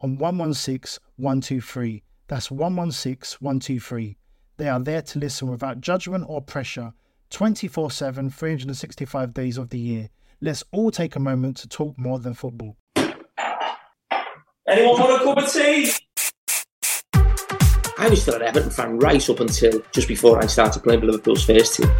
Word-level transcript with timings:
on 0.00 0.18
116 0.18 1.02
123. 1.16 2.02
That's 2.28 2.50
116 2.50 3.38
123. 3.40 4.16
They 4.56 4.68
are 4.68 4.80
there 4.80 5.02
to 5.02 5.18
listen 5.18 5.48
without 5.48 5.80
judgment 5.80 6.24
or 6.28 6.42
pressure 6.42 6.92
24 7.30 7.90
7, 7.90 8.30
365 8.30 9.34
days 9.34 9.58
of 9.58 9.70
the 9.70 9.78
year. 9.78 10.08
Let's 10.40 10.64
all 10.72 10.90
take 10.90 11.16
a 11.16 11.20
moment 11.20 11.56
to 11.58 11.68
talk 11.68 11.98
more 11.98 12.18
than 12.18 12.34
football. 12.34 12.76
Anyone 14.68 15.00
want 15.00 15.20
a 15.20 15.24
cup 15.24 15.38
of 15.38 15.52
tea? 15.52 15.90
I 18.00 18.08
was 18.08 18.22
still 18.22 18.34
an 18.34 18.42
Everton 18.42 18.70
fan 18.70 18.98
right 18.98 19.28
up 19.28 19.40
until 19.40 19.82
just 19.92 20.06
before 20.06 20.38
I 20.42 20.46
started 20.46 20.82
playing 20.82 21.00
for 21.00 21.06
Liverpool's 21.06 21.44
first 21.44 21.76
team. 21.76 21.90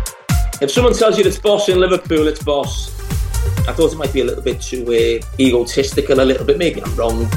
If 0.61 0.71
someone 0.71 0.93
tells 0.93 1.19
you 1.19 1.25
it's 1.25 1.39
boss 1.39 1.69
in 1.69 1.81
Liverpool, 1.81 2.29
it's 2.29 2.43
boss. 2.43 2.97
I 3.67 3.73
thought 3.73 3.93
it 3.93 3.97
might 3.97 4.13
be 4.13 4.21
a 4.21 4.25
little 4.25 4.43
bit 4.43 4.61
too 4.61 4.85
uh, 4.85 5.41
egotistical, 5.41 6.21
a 6.21 6.23
little 6.23 6.45
bit. 6.45 6.59
Maybe 6.59 6.83
I'm 6.83 6.95
wrong. 6.95 7.29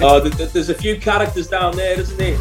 Oh, 0.00 0.18
there's 0.18 0.68
a 0.68 0.74
few 0.74 0.98
characters 0.98 1.46
down 1.46 1.76
there, 1.76 1.98
isn't 1.98 2.16
there? 2.16 2.36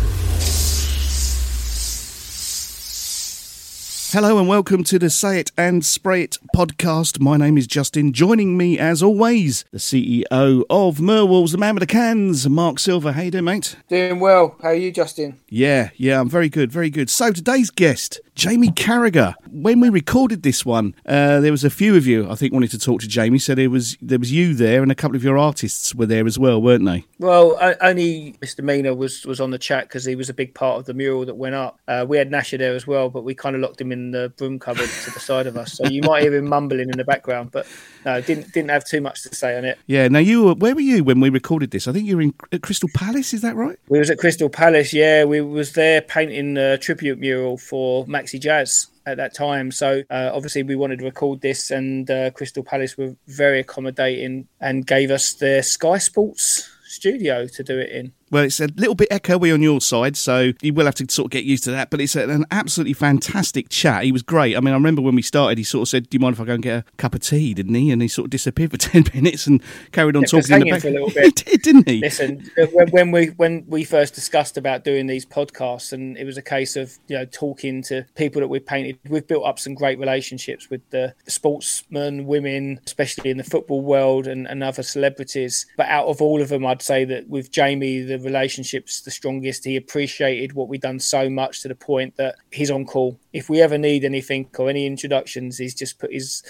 Hello 4.11 4.37
and 4.39 4.47
welcome 4.47 4.83
to 4.85 4.97
the 4.97 5.09
Say 5.09 5.39
It 5.39 5.51
and 5.57 5.85
Spray 5.85 6.23
It 6.23 6.37
podcast. 6.55 7.19
My 7.19 7.37
name 7.37 7.57
is 7.57 7.67
Justin. 7.67 8.11
Joining 8.11 8.57
me, 8.57 8.79
as 8.79 9.03
always, 9.03 9.65
the 9.71 9.77
CEO 9.77 10.63
of 10.69 10.97
MurWalls, 10.97 11.51
the 11.51 11.57
man 11.59 11.75
with 11.75 11.81
the 11.81 11.87
cans, 11.87 12.49
Marc 12.49 12.79
Silver. 12.79 13.11
How 13.11 13.21
you 13.21 13.31
doing, 13.31 13.45
mate? 13.45 13.75
Doing 13.87 14.19
well. 14.19 14.55
How 14.61 14.69
are 14.69 14.75
you, 14.75 14.91
Justin? 14.91 15.39
Yeah, 15.47 15.91
yeah, 15.95 16.19
I'm 16.19 16.29
very 16.29 16.49
good, 16.49 16.71
very 16.71 16.89
good. 16.89 17.09
So 17.09 17.31
today's 17.31 17.69
guest, 17.69 18.19
Jamie 18.35 18.69
Carragher. 18.69 19.35
When 19.51 19.79
we 19.79 19.89
recorded 19.89 20.43
this 20.43 20.65
one, 20.65 20.95
uh, 21.05 21.39
there 21.39 21.51
was 21.51 21.63
a 21.63 21.69
few 21.69 21.95
of 21.95 22.07
you 22.07 22.29
I 22.29 22.35
think 22.35 22.53
wanted 22.53 22.71
to 22.71 22.79
talk 22.79 23.01
to 23.01 23.07
Jamie. 23.07 23.39
So 23.39 23.53
there 23.53 23.69
was 23.69 23.97
there 24.01 24.19
was 24.19 24.31
you 24.31 24.53
there, 24.53 24.81
and 24.81 24.91
a 24.91 24.95
couple 24.95 25.15
of 25.15 25.23
your 25.23 25.37
artists 25.37 25.93
were 25.93 26.05
there 26.05 26.25
as 26.25 26.39
well, 26.39 26.61
weren't 26.61 26.85
they? 26.85 27.05
Well, 27.19 27.57
only 27.81 28.35
Mr. 28.41 28.63
Mina 28.63 28.93
was 28.93 29.25
was 29.25 29.39
on 29.39 29.51
the 29.51 29.59
chat 29.59 29.87
because 29.87 30.05
he 30.05 30.15
was 30.15 30.29
a 30.29 30.33
big 30.33 30.53
part 30.55 30.79
of 30.79 30.85
the 30.85 30.93
mural 30.93 31.25
that 31.25 31.35
went 31.35 31.55
up. 31.55 31.79
Uh, 31.87 32.05
we 32.07 32.17
had 32.17 32.31
Nasher 32.31 32.57
there 32.57 32.75
as 32.75 32.87
well, 32.87 33.09
but 33.09 33.23
we 33.23 33.35
kind 33.35 33.55
of 33.55 33.61
locked 33.61 33.79
him 33.79 33.91
in 33.91 34.11
the 34.11 34.33
broom 34.37 34.59
cupboard 34.59 34.89
to 34.89 35.11
the 35.11 35.19
side 35.19 35.47
of 35.47 35.55
us, 35.55 35.73
so 35.73 35.85
you 35.85 36.01
might 36.01 36.23
hear 36.23 36.33
him 36.33 36.45
mumbling 36.45 36.89
in 36.89 36.97
the 36.97 37.03
background. 37.03 37.51
But 37.51 37.67
no, 38.05 38.19
didn't 38.21 38.51
didn't 38.53 38.71
have 38.71 38.85
too 38.85 39.01
much 39.01 39.21
to 39.23 39.35
say 39.35 39.57
on 39.57 39.65
it. 39.65 39.77
Yeah. 39.85 40.07
Now 40.07 40.19
you 40.19 40.43
were 40.43 40.53
where 40.55 40.73
were 40.73 40.81
you 40.81 41.03
when 41.03 41.19
we 41.19 41.29
recorded 41.29 41.71
this? 41.71 41.87
I 41.87 41.91
think 41.91 42.07
you 42.07 42.15
were 42.15 42.23
in 42.23 42.33
at 42.51 42.63
Crystal 42.63 42.89
Palace. 42.93 43.33
Is 43.33 43.41
that 43.41 43.55
right? 43.55 43.77
We 43.89 43.99
was 43.99 44.09
at 44.09 44.17
Crystal 44.17 44.49
Palace. 44.49 44.93
Yeah, 44.93 45.25
we 45.25 45.41
was 45.41 45.73
there 45.73 46.01
painting 46.01 46.57
a 46.57 46.77
tribute 46.77 47.19
mural 47.19 47.57
for 47.57 48.05
Jazz 48.31 48.87
at 49.05 49.17
that 49.17 49.33
time. 49.33 49.71
So 49.71 50.03
uh, 50.09 50.31
obviously 50.33 50.63
we 50.63 50.75
wanted 50.75 50.99
to 50.99 51.05
record 51.05 51.41
this, 51.41 51.71
and 51.71 52.09
uh, 52.09 52.31
Crystal 52.31 52.63
Palace 52.63 52.97
were 52.97 53.15
very 53.27 53.59
accommodating 53.59 54.47
and 54.59 54.85
gave 54.85 55.11
us 55.11 55.33
their 55.33 55.63
Sky 55.63 55.97
Sports 55.97 56.69
studio 56.85 57.47
to 57.47 57.63
do 57.63 57.77
it 57.79 57.89
in. 57.89 58.13
Well, 58.33 58.43
it's 58.45 58.59
a 58.59 58.65
little 58.77 58.95
bit 58.95 59.11
echoey 59.11 59.53
on 59.53 59.61
your 59.61 59.79
side, 59.79 60.17
so 60.17 60.53
you 60.63 60.73
will 60.73 60.85
have 60.85 60.95
to 60.95 61.05
sort 61.07 61.25
of 61.27 61.31
get 61.31 61.43
used 61.43 61.63
to 61.65 61.71
that. 61.71 61.91
But 61.91 62.01
it's 62.01 62.15
an 62.15 62.45
absolutely 62.49 62.93
fantastic 62.93 63.69
chat. 63.69 64.05
He 64.05 64.11
was 64.11 64.23
great. 64.23 64.57
I 64.57 64.59
mean, 64.59 64.73
I 64.73 64.75
remember 64.77 65.03
when 65.03 65.13
we 65.13 65.21
started, 65.21 65.59
he 65.59 65.63
sort 65.63 65.83
of 65.83 65.89
said, 65.89 66.09
"Do 66.09 66.15
you 66.15 66.19
mind 66.19 66.33
if 66.33 66.41
I 66.41 66.45
go 66.45 66.55
and 66.55 66.63
get 66.63 66.77
a 66.79 66.83
cup 66.97 67.13
of 67.13 67.21
tea?" 67.21 67.53
Didn't 67.53 67.75
he? 67.75 67.91
And 67.91 68.01
he 68.01 68.07
sort 68.07 68.25
of 68.25 68.29
disappeared 68.31 68.71
for 68.71 68.77
ten 68.91 69.03
minutes 69.13 69.45
and 69.45 69.61
carried 69.91 70.15
on 70.15 70.23
Yeah, 70.23 70.27
talking 70.41 70.55
in 70.55 70.59
the 70.61 70.71
back. 70.71 70.81
for 70.81 70.87
a 70.87 70.91
little 70.91 71.09
bit. 71.13 71.39
he 71.41 71.51
did, 71.51 71.61
didn't 71.61 71.87
he? 71.87 71.99
Listen, 71.99 72.49
when, 72.71 72.89
when 72.89 73.11
we 73.11 73.27
when 73.27 73.65
we 73.67 73.83
first 73.83 74.15
discussed 74.15 74.57
about 74.57 74.83
doing 74.83 75.05
these 75.05 75.27
podcasts, 75.27 75.93
and 75.93 76.17
it 76.17 76.25
was 76.25 76.35
a 76.37 76.41
case 76.41 76.75
of 76.75 76.97
you 77.07 77.15
know 77.15 77.25
talking 77.25 77.83
to 77.83 78.03
people 78.15 78.41
that 78.41 78.47
we've 78.47 78.65
painted. 78.65 78.97
We've 79.07 79.27
built 79.27 79.45
up 79.45 79.59
some 79.59 79.75
great 79.75 79.99
relationships 79.99 80.71
with 80.71 80.81
the 80.89 81.13
sportsmen, 81.27 82.25
women, 82.25 82.79
especially 82.87 83.29
in 83.29 83.37
the 83.37 83.43
football 83.43 83.81
world, 83.81 84.25
and, 84.25 84.47
and 84.47 84.63
other 84.63 84.81
celebrities. 84.81 85.67
But 85.77 85.87
out 85.87 86.07
of 86.07 86.19
all 86.19 86.41
of 86.41 86.49
them, 86.49 86.65
I'd 86.65 86.81
say 86.81 87.05
that 87.05 87.29
with 87.29 87.51
Jamie, 87.51 88.01
the 88.01 88.22
relationship's 88.23 89.01
the 89.01 89.11
strongest. 89.11 89.65
He 89.65 89.75
appreciated 89.75 90.53
what 90.53 90.67
we've 90.67 90.81
done 90.81 90.99
so 90.99 91.29
much 91.29 91.61
to 91.61 91.67
the 91.67 91.75
point 91.75 92.15
that 92.17 92.35
he's 92.51 92.71
on 92.71 92.85
call. 92.85 93.19
If 93.31 93.49
we 93.49 93.61
ever 93.61 93.77
need 93.77 94.05
anything 94.05 94.49
or 94.57 94.69
any 94.69 94.85
introductions, 94.85 95.57
he's 95.57 95.75
just 95.75 95.99
put 95.99 96.13
his 96.13 96.43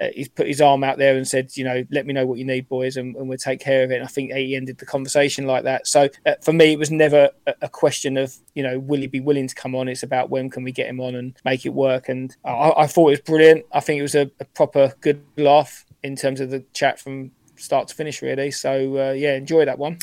uh, 0.00 0.08
he's 0.14 0.28
put 0.28 0.46
his 0.46 0.60
arm 0.60 0.82
out 0.82 0.98
there 0.98 1.16
and 1.16 1.26
said, 1.26 1.56
you 1.56 1.64
know, 1.64 1.84
let 1.90 2.04
me 2.06 2.12
know 2.12 2.26
what 2.26 2.38
you 2.38 2.44
need, 2.44 2.68
boys, 2.68 2.96
and, 2.96 3.14
and 3.16 3.28
we'll 3.28 3.38
take 3.38 3.60
care 3.60 3.84
of 3.84 3.92
it. 3.92 3.96
And 3.96 4.04
I 4.04 4.08
think 4.08 4.32
he 4.32 4.56
ended 4.56 4.78
the 4.78 4.86
conversation 4.86 5.46
like 5.46 5.64
that. 5.64 5.86
So 5.86 6.08
uh, 6.26 6.34
for 6.42 6.52
me, 6.52 6.72
it 6.72 6.78
was 6.78 6.90
never 6.90 7.30
a, 7.46 7.54
a 7.62 7.68
question 7.68 8.16
of, 8.16 8.34
you 8.54 8.62
know, 8.62 8.78
will 8.78 9.00
he 9.00 9.06
be 9.06 9.20
willing 9.20 9.46
to 9.46 9.54
come 9.54 9.74
on? 9.74 9.88
It's 9.88 10.02
about 10.02 10.30
when 10.30 10.50
can 10.50 10.64
we 10.64 10.72
get 10.72 10.88
him 10.88 11.00
on 11.00 11.14
and 11.14 11.34
make 11.44 11.64
it 11.64 11.72
work. 11.74 12.08
And 12.08 12.34
I, 12.44 12.72
I 12.76 12.86
thought 12.86 13.08
it 13.08 13.10
was 13.10 13.20
brilliant. 13.20 13.66
I 13.72 13.80
think 13.80 13.98
it 14.00 14.02
was 14.02 14.16
a, 14.16 14.30
a 14.40 14.44
proper 14.46 14.92
good 15.00 15.22
laugh 15.36 15.84
in 16.02 16.16
terms 16.16 16.40
of 16.40 16.50
the 16.50 16.64
chat 16.72 16.98
from 16.98 17.30
start 17.56 17.88
to 17.88 17.94
finish, 17.94 18.20
really. 18.20 18.50
So 18.50 18.98
uh, 18.98 19.12
yeah, 19.12 19.36
enjoy 19.36 19.64
that 19.64 19.78
one. 19.78 19.98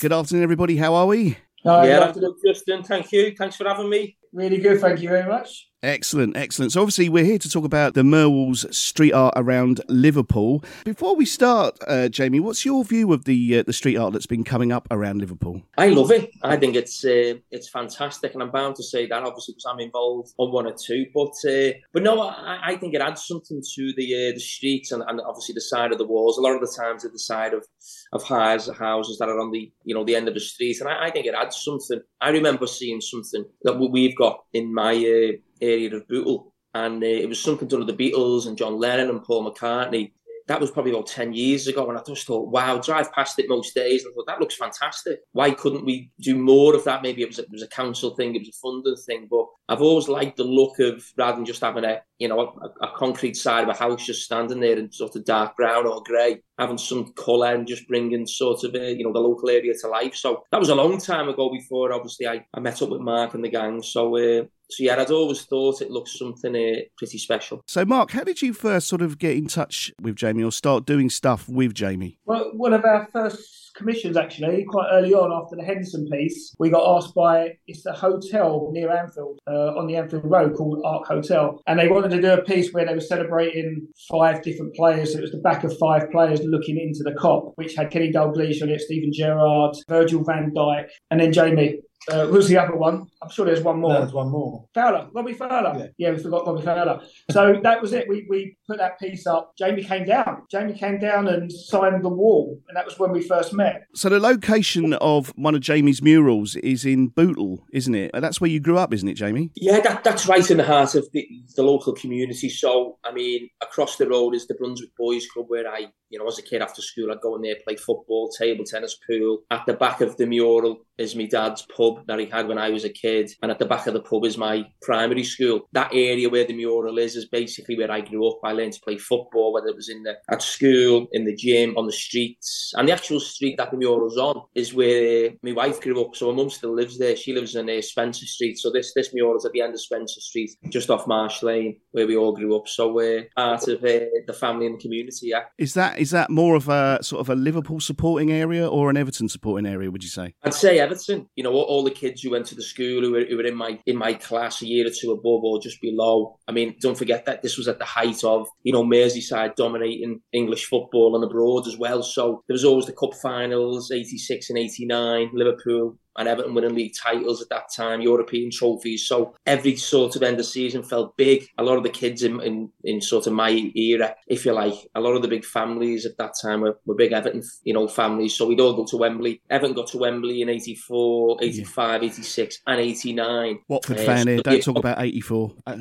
Good 0.00 0.12
afternoon, 0.12 0.44
everybody. 0.44 0.76
How 0.76 0.94
are 0.94 1.06
we? 1.06 1.36
yeah, 1.82 2.00
I'm 2.00 2.12
good, 2.12 2.34
Justin. 2.46 2.84
Thank 2.84 3.10
you. 3.10 3.34
Thanks 3.36 3.56
for 3.56 3.66
having 3.66 3.88
me. 3.88 4.16
Really 4.32 4.58
good. 4.58 4.80
Thank 4.80 5.00
you 5.00 5.08
very 5.08 5.28
much. 5.28 5.67
Excellent, 5.82 6.36
excellent. 6.36 6.72
So 6.72 6.80
obviously 6.80 7.08
we're 7.08 7.24
here 7.24 7.38
to 7.38 7.48
talk 7.48 7.64
about 7.64 7.94
the 7.94 8.02
MurWalls 8.02 8.74
street 8.74 9.12
art 9.12 9.34
around 9.36 9.80
Liverpool. 9.88 10.64
Before 10.84 11.14
we 11.14 11.24
start, 11.24 11.78
uh, 11.86 12.08
Jamie, 12.08 12.40
what's 12.40 12.64
your 12.64 12.84
view 12.84 13.12
of 13.12 13.26
the 13.26 13.60
uh, 13.60 13.62
the 13.62 13.72
street 13.72 13.96
art 13.96 14.12
that's 14.12 14.26
been 14.26 14.42
coming 14.42 14.72
up 14.72 14.88
around 14.90 15.18
Liverpool? 15.18 15.62
I 15.76 15.90
love 15.90 16.10
it. 16.10 16.30
I 16.42 16.56
think 16.56 16.74
it's 16.74 17.04
uh, 17.04 17.34
it's 17.52 17.68
fantastic, 17.68 18.34
and 18.34 18.42
I'm 18.42 18.50
bound 18.50 18.74
to 18.76 18.82
say 18.82 19.06
that 19.06 19.22
obviously 19.22 19.54
because 19.54 19.66
I'm 19.70 19.78
involved 19.78 20.34
on 20.36 20.50
one 20.50 20.66
or 20.66 20.74
two. 20.74 21.06
But 21.14 21.34
uh, 21.48 21.78
but 21.92 22.02
no, 22.02 22.22
I, 22.22 22.70
I 22.70 22.76
think 22.76 22.94
it 22.94 23.00
adds 23.00 23.24
something 23.24 23.62
to 23.76 23.92
the 23.96 24.30
uh, 24.30 24.32
the 24.34 24.40
streets 24.40 24.90
and, 24.90 25.04
and 25.06 25.20
obviously 25.20 25.52
the 25.52 25.60
side 25.60 25.92
of 25.92 25.98
the 25.98 26.06
walls. 26.06 26.38
A 26.38 26.40
lot 26.40 26.56
of 26.56 26.60
the 26.60 26.76
times 26.76 27.04
at 27.04 27.12
the 27.12 27.20
side 27.20 27.54
of 27.54 27.64
of 28.12 28.24
houses, 28.24 28.76
houses 28.76 29.18
that 29.18 29.28
are 29.28 29.38
on 29.38 29.52
the 29.52 29.72
you 29.84 29.94
know 29.94 30.02
the 30.02 30.16
end 30.16 30.26
of 30.26 30.34
the 30.34 30.40
street, 30.40 30.80
and 30.80 30.88
I, 30.88 31.04
I 31.04 31.10
think 31.12 31.26
it 31.26 31.34
adds 31.34 31.62
something. 31.62 32.00
I 32.20 32.30
remember 32.30 32.66
seeing 32.66 33.00
something 33.00 33.44
that 33.62 33.78
we've 33.78 34.16
got 34.16 34.42
in 34.52 34.74
my 34.74 34.94
uh, 34.94 35.38
area 35.60 35.94
of 35.94 36.08
Bootle, 36.08 36.52
and 36.74 37.02
uh, 37.02 37.06
it 37.06 37.28
was 37.28 37.40
something 37.40 37.68
done 37.68 37.84
with 37.84 37.96
the 37.96 38.10
Beatles 38.10 38.46
and 38.46 38.58
John 38.58 38.78
Lennon 38.78 39.10
and 39.10 39.22
Paul 39.22 39.50
McCartney. 39.50 40.12
That 40.46 40.62
was 40.62 40.70
probably 40.70 40.92
about 40.92 41.06
10 41.06 41.34
years 41.34 41.66
ago, 41.66 41.86
and 41.90 41.98
I 41.98 42.02
just 42.02 42.26
thought, 42.26 42.48
wow, 42.48 42.78
drive 42.78 43.12
past 43.12 43.38
it 43.38 43.50
most 43.50 43.74
days, 43.74 44.02
and 44.02 44.12
I 44.12 44.14
thought, 44.14 44.26
that 44.28 44.40
looks 44.40 44.56
fantastic. 44.56 45.20
Why 45.32 45.50
couldn't 45.50 45.84
we 45.84 46.10
do 46.20 46.36
more 46.36 46.74
of 46.74 46.84
that? 46.84 47.02
Maybe 47.02 47.20
it 47.20 47.28
was, 47.28 47.38
a, 47.38 47.42
it 47.42 47.50
was 47.52 47.62
a 47.62 47.68
council 47.68 48.14
thing, 48.14 48.34
it 48.34 48.38
was 48.38 48.48
a 48.48 48.60
funding 48.62 48.96
thing, 48.96 49.28
but 49.30 49.44
I've 49.68 49.82
always 49.82 50.08
liked 50.08 50.38
the 50.38 50.44
look 50.44 50.78
of, 50.78 51.04
rather 51.18 51.36
than 51.36 51.44
just 51.44 51.60
having 51.60 51.84
a, 51.84 52.00
you 52.18 52.28
know, 52.28 52.40
a, 52.40 52.86
a 52.86 52.96
concrete 52.96 53.36
side 53.36 53.62
of 53.64 53.68
a 53.68 53.78
house 53.78 54.06
just 54.06 54.22
standing 54.24 54.60
there 54.60 54.78
in 54.78 54.90
sort 54.90 55.16
of 55.16 55.26
dark 55.26 55.54
brown 55.54 55.86
or 55.86 56.02
grey, 56.02 56.40
having 56.58 56.78
some 56.78 57.12
colour 57.12 57.54
and 57.54 57.66
just 57.66 57.86
bringing 57.86 58.26
sort 58.26 58.64
of, 58.64 58.74
a, 58.74 58.94
you 58.94 59.04
know, 59.04 59.12
the 59.12 59.18
local 59.18 59.50
area 59.50 59.74
to 59.78 59.88
life. 59.88 60.14
So 60.14 60.44
that 60.50 60.60
was 60.60 60.70
a 60.70 60.74
long 60.74 60.96
time 60.98 61.28
ago 61.28 61.50
before, 61.50 61.92
obviously, 61.92 62.26
I, 62.26 62.46
I 62.54 62.60
met 62.60 62.80
up 62.80 62.88
with 62.88 63.02
Marc 63.02 63.34
and 63.34 63.44
the 63.44 63.50
gang. 63.50 63.82
So, 63.82 64.16
uh, 64.16 64.44
so 64.70 64.84
yeah, 64.84 65.00
I'd 65.00 65.10
always 65.10 65.42
thought 65.42 65.80
it 65.80 65.90
looked 65.90 66.08
something 66.08 66.54
uh, 66.54 66.80
pretty 66.96 67.18
special. 67.18 67.62
So, 67.66 67.84
Mark, 67.84 68.10
how 68.10 68.24
did 68.24 68.42
you 68.42 68.52
first 68.52 68.88
sort 68.88 69.02
of 69.02 69.18
get 69.18 69.36
in 69.36 69.46
touch 69.46 69.92
with 70.00 70.16
Jamie 70.16 70.44
or 70.44 70.52
start 70.52 70.84
doing 70.84 71.10
stuff 71.10 71.48
with 71.48 71.74
Jamie? 71.74 72.18
Well, 72.26 72.50
one 72.54 72.74
of 72.74 72.84
our 72.84 73.08
first 73.12 73.72
commissions 73.78 74.16
actually 74.16 74.64
quite 74.68 74.88
early 74.92 75.14
on 75.14 75.32
after 75.32 75.56
the 75.56 75.64
Henderson 75.64 76.06
piece. 76.10 76.54
We 76.58 76.68
got 76.68 76.96
asked 76.96 77.14
by 77.14 77.52
it's 77.66 77.86
a 77.86 77.92
hotel 77.92 78.70
near 78.72 78.90
Anfield 78.90 79.38
uh, 79.46 79.76
on 79.76 79.86
the 79.86 79.96
Anfield 79.96 80.24
Road 80.24 80.54
called 80.54 80.82
Ark 80.84 81.06
Hotel, 81.06 81.62
and 81.66 81.78
they 81.78 81.88
wanted 81.88 82.10
to 82.10 82.20
do 82.20 82.32
a 82.32 82.42
piece 82.42 82.72
where 82.72 82.84
they 82.84 82.94
were 82.94 83.00
celebrating 83.00 83.86
five 84.10 84.42
different 84.42 84.74
players. 84.74 85.14
It 85.14 85.22
was 85.22 85.30
the 85.30 85.38
back 85.38 85.64
of 85.64 85.76
five 85.78 86.10
players 86.10 86.40
looking 86.42 86.78
into 86.78 87.02
the 87.04 87.18
Kop, 87.18 87.52
which 87.54 87.74
had 87.74 87.90
Kenny 87.90 88.12
Dalglish 88.12 88.62
on 88.62 88.68
it, 88.68 88.80
Steven 88.80 89.12
Gerrard, 89.12 89.76
Virgil 89.88 90.24
Van 90.24 90.52
Dijk, 90.54 90.88
and 91.10 91.20
then 91.20 91.32
Jamie. 91.32 91.78
Uh, 92.08 92.26
who's 92.26 92.48
the 92.48 92.58
other 92.58 92.76
one? 92.76 93.06
I'm 93.22 93.30
sure 93.30 93.44
there's 93.46 93.62
one 93.62 93.80
more. 93.80 93.92
No, 93.92 94.00
there's 94.00 94.12
one 94.12 94.30
more. 94.30 94.64
Fowler, 94.74 95.08
Robbie 95.12 95.34
Fowler. 95.34 95.74
Yeah. 95.78 95.86
Yeah. 95.98 96.10
we 96.12 96.22
forgot 96.22 96.46
Robbie 96.46 96.64
Fowler. 96.64 97.00
So 97.30 97.60
that 97.62 97.82
was 97.82 97.92
it. 97.92 98.08
We, 98.08 98.26
we 98.28 98.56
put 98.66 98.78
that 98.78 98.98
piece 98.98 99.26
up. 99.26 99.54
Jamie 99.58 99.84
came 99.84 100.04
down. 100.04 100.42
Jamie 100.50 100.74
came 100.74 100.98
down 100.98 101.28
and 101.28 101.52
signed 101.52 102.04
the 102.04 102.08
wall, 102.08 102.58
and 102.68 102.76
that 102.76 102.84
was 102.84 102.98
when 102.98 103.12
we 103.12 103.22
first 103.22 103.52
met. 103.52 103.86
So, 103.94 104.08
the 104.08 104.20
location 104.20 104.94
of 104.94 105.28
one 105.36 105.54
of 105.54 105.60
Jamie's 105.60 106.02
murals 106.02 106.56
is 106.56 106.84
in 106.84 107.08
Bootle, 107.08 107.66
isn't 107.72 107.94
it? 107.94 108.10
That's 108.14 108.40
where 108.40 108.50
you 108.50 108.60
grew 108.60 108.78
up, 108.78 108.92
isn't 108.92 109.08
it, 109.08 109.14
Jamie? 109.14 109.50
Yeah, 109.56 109.80
that, 109.80 110.04
that's 110.04 110.26
right 110.26 110.48
in 110.50 110.58
the 110.58 110.64
heart 110.64 110.94
of 110.94 111.08
the, 111.12 111.28
the 111.56 111.62
local 111.62 111.92
community. 111.92 112.48
So, 112.48 112.98
I 113.04 113.12
mean, 113.12 113.48
across 113.60 113.96
the 113.96 114.08
road 114.08 114.34
is 114.34 114.46
the 114.46 114.54
Brunswick 114.54 114.90
Boys 114.96 115.26
Club, 115.26 115.46
where 115.48 115.68
I, 115.68 115.86
you 116.10 116.18
know, 116.18 116.26
as 116.26 116.38
a 116.38 116.42
kid 116.42 116.62
after 116.62 116.82
school, 116.82 117.10
I'd 117.10 117.20
go 117.20 117.36
in 117.36 117.42
there, 117.42 117.56
play 117.64 117.76
football, 117.76 118.30
table 118.30 118.64
tennis, 118.64 118.98
pool. 119.06 119.40
At 119.50 119.66
the 119.66 119.74
back 119.74 120.00
of 120.00 120.16
the 120.16 120.26
mural 120.26 120.78
is 120.96 121.14
my 121.14 121.26
dad's 121.26 121.62
pub 121.76 121.97
that 122.06 122.18
he 122.18 122.26
had 122.26 122.48
when 122.48 122.58
I 122.58 122.70
was 122.70 122.84
a 122.84 122.88
kid, 122.88 123.30
and 123.42 123.50
at 123.50 123.58
the 123.58 123.66
back 123.66 123.86
of 123.86 123.94
the 123.94 124.00
pub 124.00 124.24
is 124.24 124.38
my 124.38 124.64
primary 124.82 125.24
school. 125.24 125.68
That 125.72 125.92
area 125.92 126.28
where 126.28 126.44
the 126.44 126.54
mural 126.54 126.98
is 126.98 127.16
is 127.16 127.26
basically 127.26 127.76
where 127.76 127.90
I 127.90 128.00
grew 128.00 128.28
up. 128.28 128.38
I 128.44 128.52
learned 128.52 128.74
to 128.74 128.80
play 128.80 128.98
football, 128.98 129.52
whether 129.52 129.68
it 129.68 129.76
was 129.76 129.88
in 129.88 130.02
the 130.02 130.16
at 130.30 130.42
school, 130.42 131.06
in 131.12 131.24
the 131.24 131.34
gym, 131.34 131.76
on 131.76 131.86
the 131.86 131.92
streets, 131.92 132.72
and 132.76 132.88
the 132.88 132.92
actual 132.92 133.20
street 133.20 133.56
that 133.58 133.70
the 133.70 133.76
mural's 133.76 134.18
on 134.18 134.42
is 134.54 134.74
where 134.74 135.30
my 135.42 135.52
wife 135.52 135.80
grew 135.80 136.00
up. 136.04 136.16
So 136.16 136.30
my 136.30 136.36
mum 136.36 136.50
still 136.50 136.74
lives 136.74 136.98
there. 136.98 137.16
She 137.16 137.32
lives 137.32 137.54
in 137.54 137.68
uh, 137.68 137.80
Spencer 137.82 138.26
Street. 138.26 138.58
So 138.58 138.70
this 138.70 138.92
this 138.94 139.12
mural's 139.14 139.44
at 139.44 139.52
the 139.52 139.62
end 139.62 139.74
of 139.74 139.80
Spencer 139.80 140.20
Street, 140.20 140.50
just 140.68 140.90
off 140.90 141.06
Marsh 141.06 141.42
Lane, 141.42 141.78
where 141.92 142.06
we 142.06 142.16
all 142.16 142.34
grew 142.34 142.56
up. 142.56 142.68
So 142.68 142.92
we're 142.92 143.28
part 143.36 143.68
of 143.68 143.84
uh, 143.84 144.00
the 144.26 144.36
family 144.38 144.66
and 144.66 144.76
the 144.76 144.82
community. 144.82 145.28
Yeah, 145.28 145.44
Is 145.58 145.74
that 145.74 145.98
is 145.98 146.10
that 146.10 146.30
more 146.30 146.54
of 146.54 146.68
a 146.68 146.98
sort 147.02 147.20
of 147.20 147.28
a 147.28 147.34
Liverpool 147.34 147.80
supporting 147.80 148.30
area 148.32 148.68
or 148.68 148.90
an 148.90 148.96
Everton 148.96 149.28
supporting 149.28 149.66
area? 149.66 149.90
Would 149.90 150.02
you 150.02 150.10
say? 150.10 150.34
I'd 150.42 150.54
say 150.54 150.78
Everton. 150.78 151.28
You 151.36 151.44
know, 151.44 151.52
all, 151.52 151.64
all 151.64 151.84
the 151.88 151.94
kids 151.94 152.22
who 152.22 152.30
went 152.30 152.46
to 152.46 152.54
the 152.54 152.62
school 152.62 153.02
who 153.02 153.12
were, 153.12 153.24
who 153.24 153.36
were 153.36 153.46
in 153.46 153.56
my 153.56 153.78
in 153.86 153.96
my 153.96 154.14
class 154.14 154.62
a 154.62 154.66
year 154.66 154.86
or 154.86 154.90
two 154.90 155.12
above 155.12 155.42
or 155.44 155.60
just 155.60 155.80
below. 155.80 156.38
I 156.46 156.52
mean, 156.52 156.76
don't 156.80 156.98
forget 156.98 157.24
that 157.26 157.42
this 157.42 157.56
was 157.56 157.68
at 157.68 157.78
the 157.78 157.84
height 157.84 158.22
of 158.24 158.48
you 158.62 158.72
know 158.72 158.84
Merseyside 158.84 159.54
dominating 159.56 160.20
English 160.32 160.66
football 160.66 161.14
and 161.14 161.24
abroad 161.24 161.66
as 161.66 161.76
well. 161.76 162.02
So 162.02 162.42
there 162.46 162.54
was 162.54 162.64
always 162.64 162.86
the 162.86 162.92
cup 162.92 163.14
finals, 163.14 163.90
'86 163.90 164.50
and 164.50 164.58
'89, 164.58 165.30
Liverpool 165.32 165.96
and 166.16 166.28
Everton 166.28 166.54
winning 166.54 166.74
league 166.74 166.94
titles 167.00 167.40
at 167.42 167.48
that 167.50 167.64
time, 167.74 168.00
European 168.00 168.50
trophies. 168.50 169.06
So 169.06 169.34
every 169.46 169.76
sort 169.76 170.16
of 170.16 170.22
end 170.22 170.40
of 170.40 170.46
season 170.46 170.82
felt 170.82 171.16
big. 171.16 171.46
A 171.58 171.62
lot 171.62 171.76
of 171.76 171.82
the 171.84 171.90
kids 171.90 172.22
in, 172.22 172.40
in, 172.40 172.70
in 172.84 173.00
sort 173.00 173.26
of 173.26 173.32
my 173.32 173.50
era, 173.76 174.14
if 174.26 174.44
you 174.44 174.52
like, 174.52 174.74
a 174.94 175.00
lot 175.00 175.14
of 175.14 175.22
the 175.22 175.28
big 175.28 175.44
families 175.44 176.04
at 176.06 176.16
that 176.18 176.32
time 176.42 176.60
were, 176.62 176.78
were 176.86 176.94
big 176.94 177.12
Everton, 177.12 177.42
you 177.64 177.72
know, 177.74 177.86
families. 177.88 178.34
So 178.34 178.46
we'd 178.46 178.60
all 178.60 178.74
go 178.74 178.84
to 178.86 178.96
Wembley. 178.96 179.40
Everton 179.50 179.74
got 179.76 179.86
to 179.88 179.98
Wembley 179.98 180.42
in 180.42 180.48
84, 180.48 181.38
85, 181.42 182.02
86 182.02 182.58
and 182.66 182.80
89. 182.80 183.58
Watford 183.68 183.98
Uh, 183.98 184.02
fan 184.02 184.24
so 184.24 184.30
here. 184.30 184.40
Don't 184.42 184.54
yeah, 184.54 184.60
talk 184.60 184.78
about 184.78 185.00
'84. 185.00 185.54
I 185.66 185.74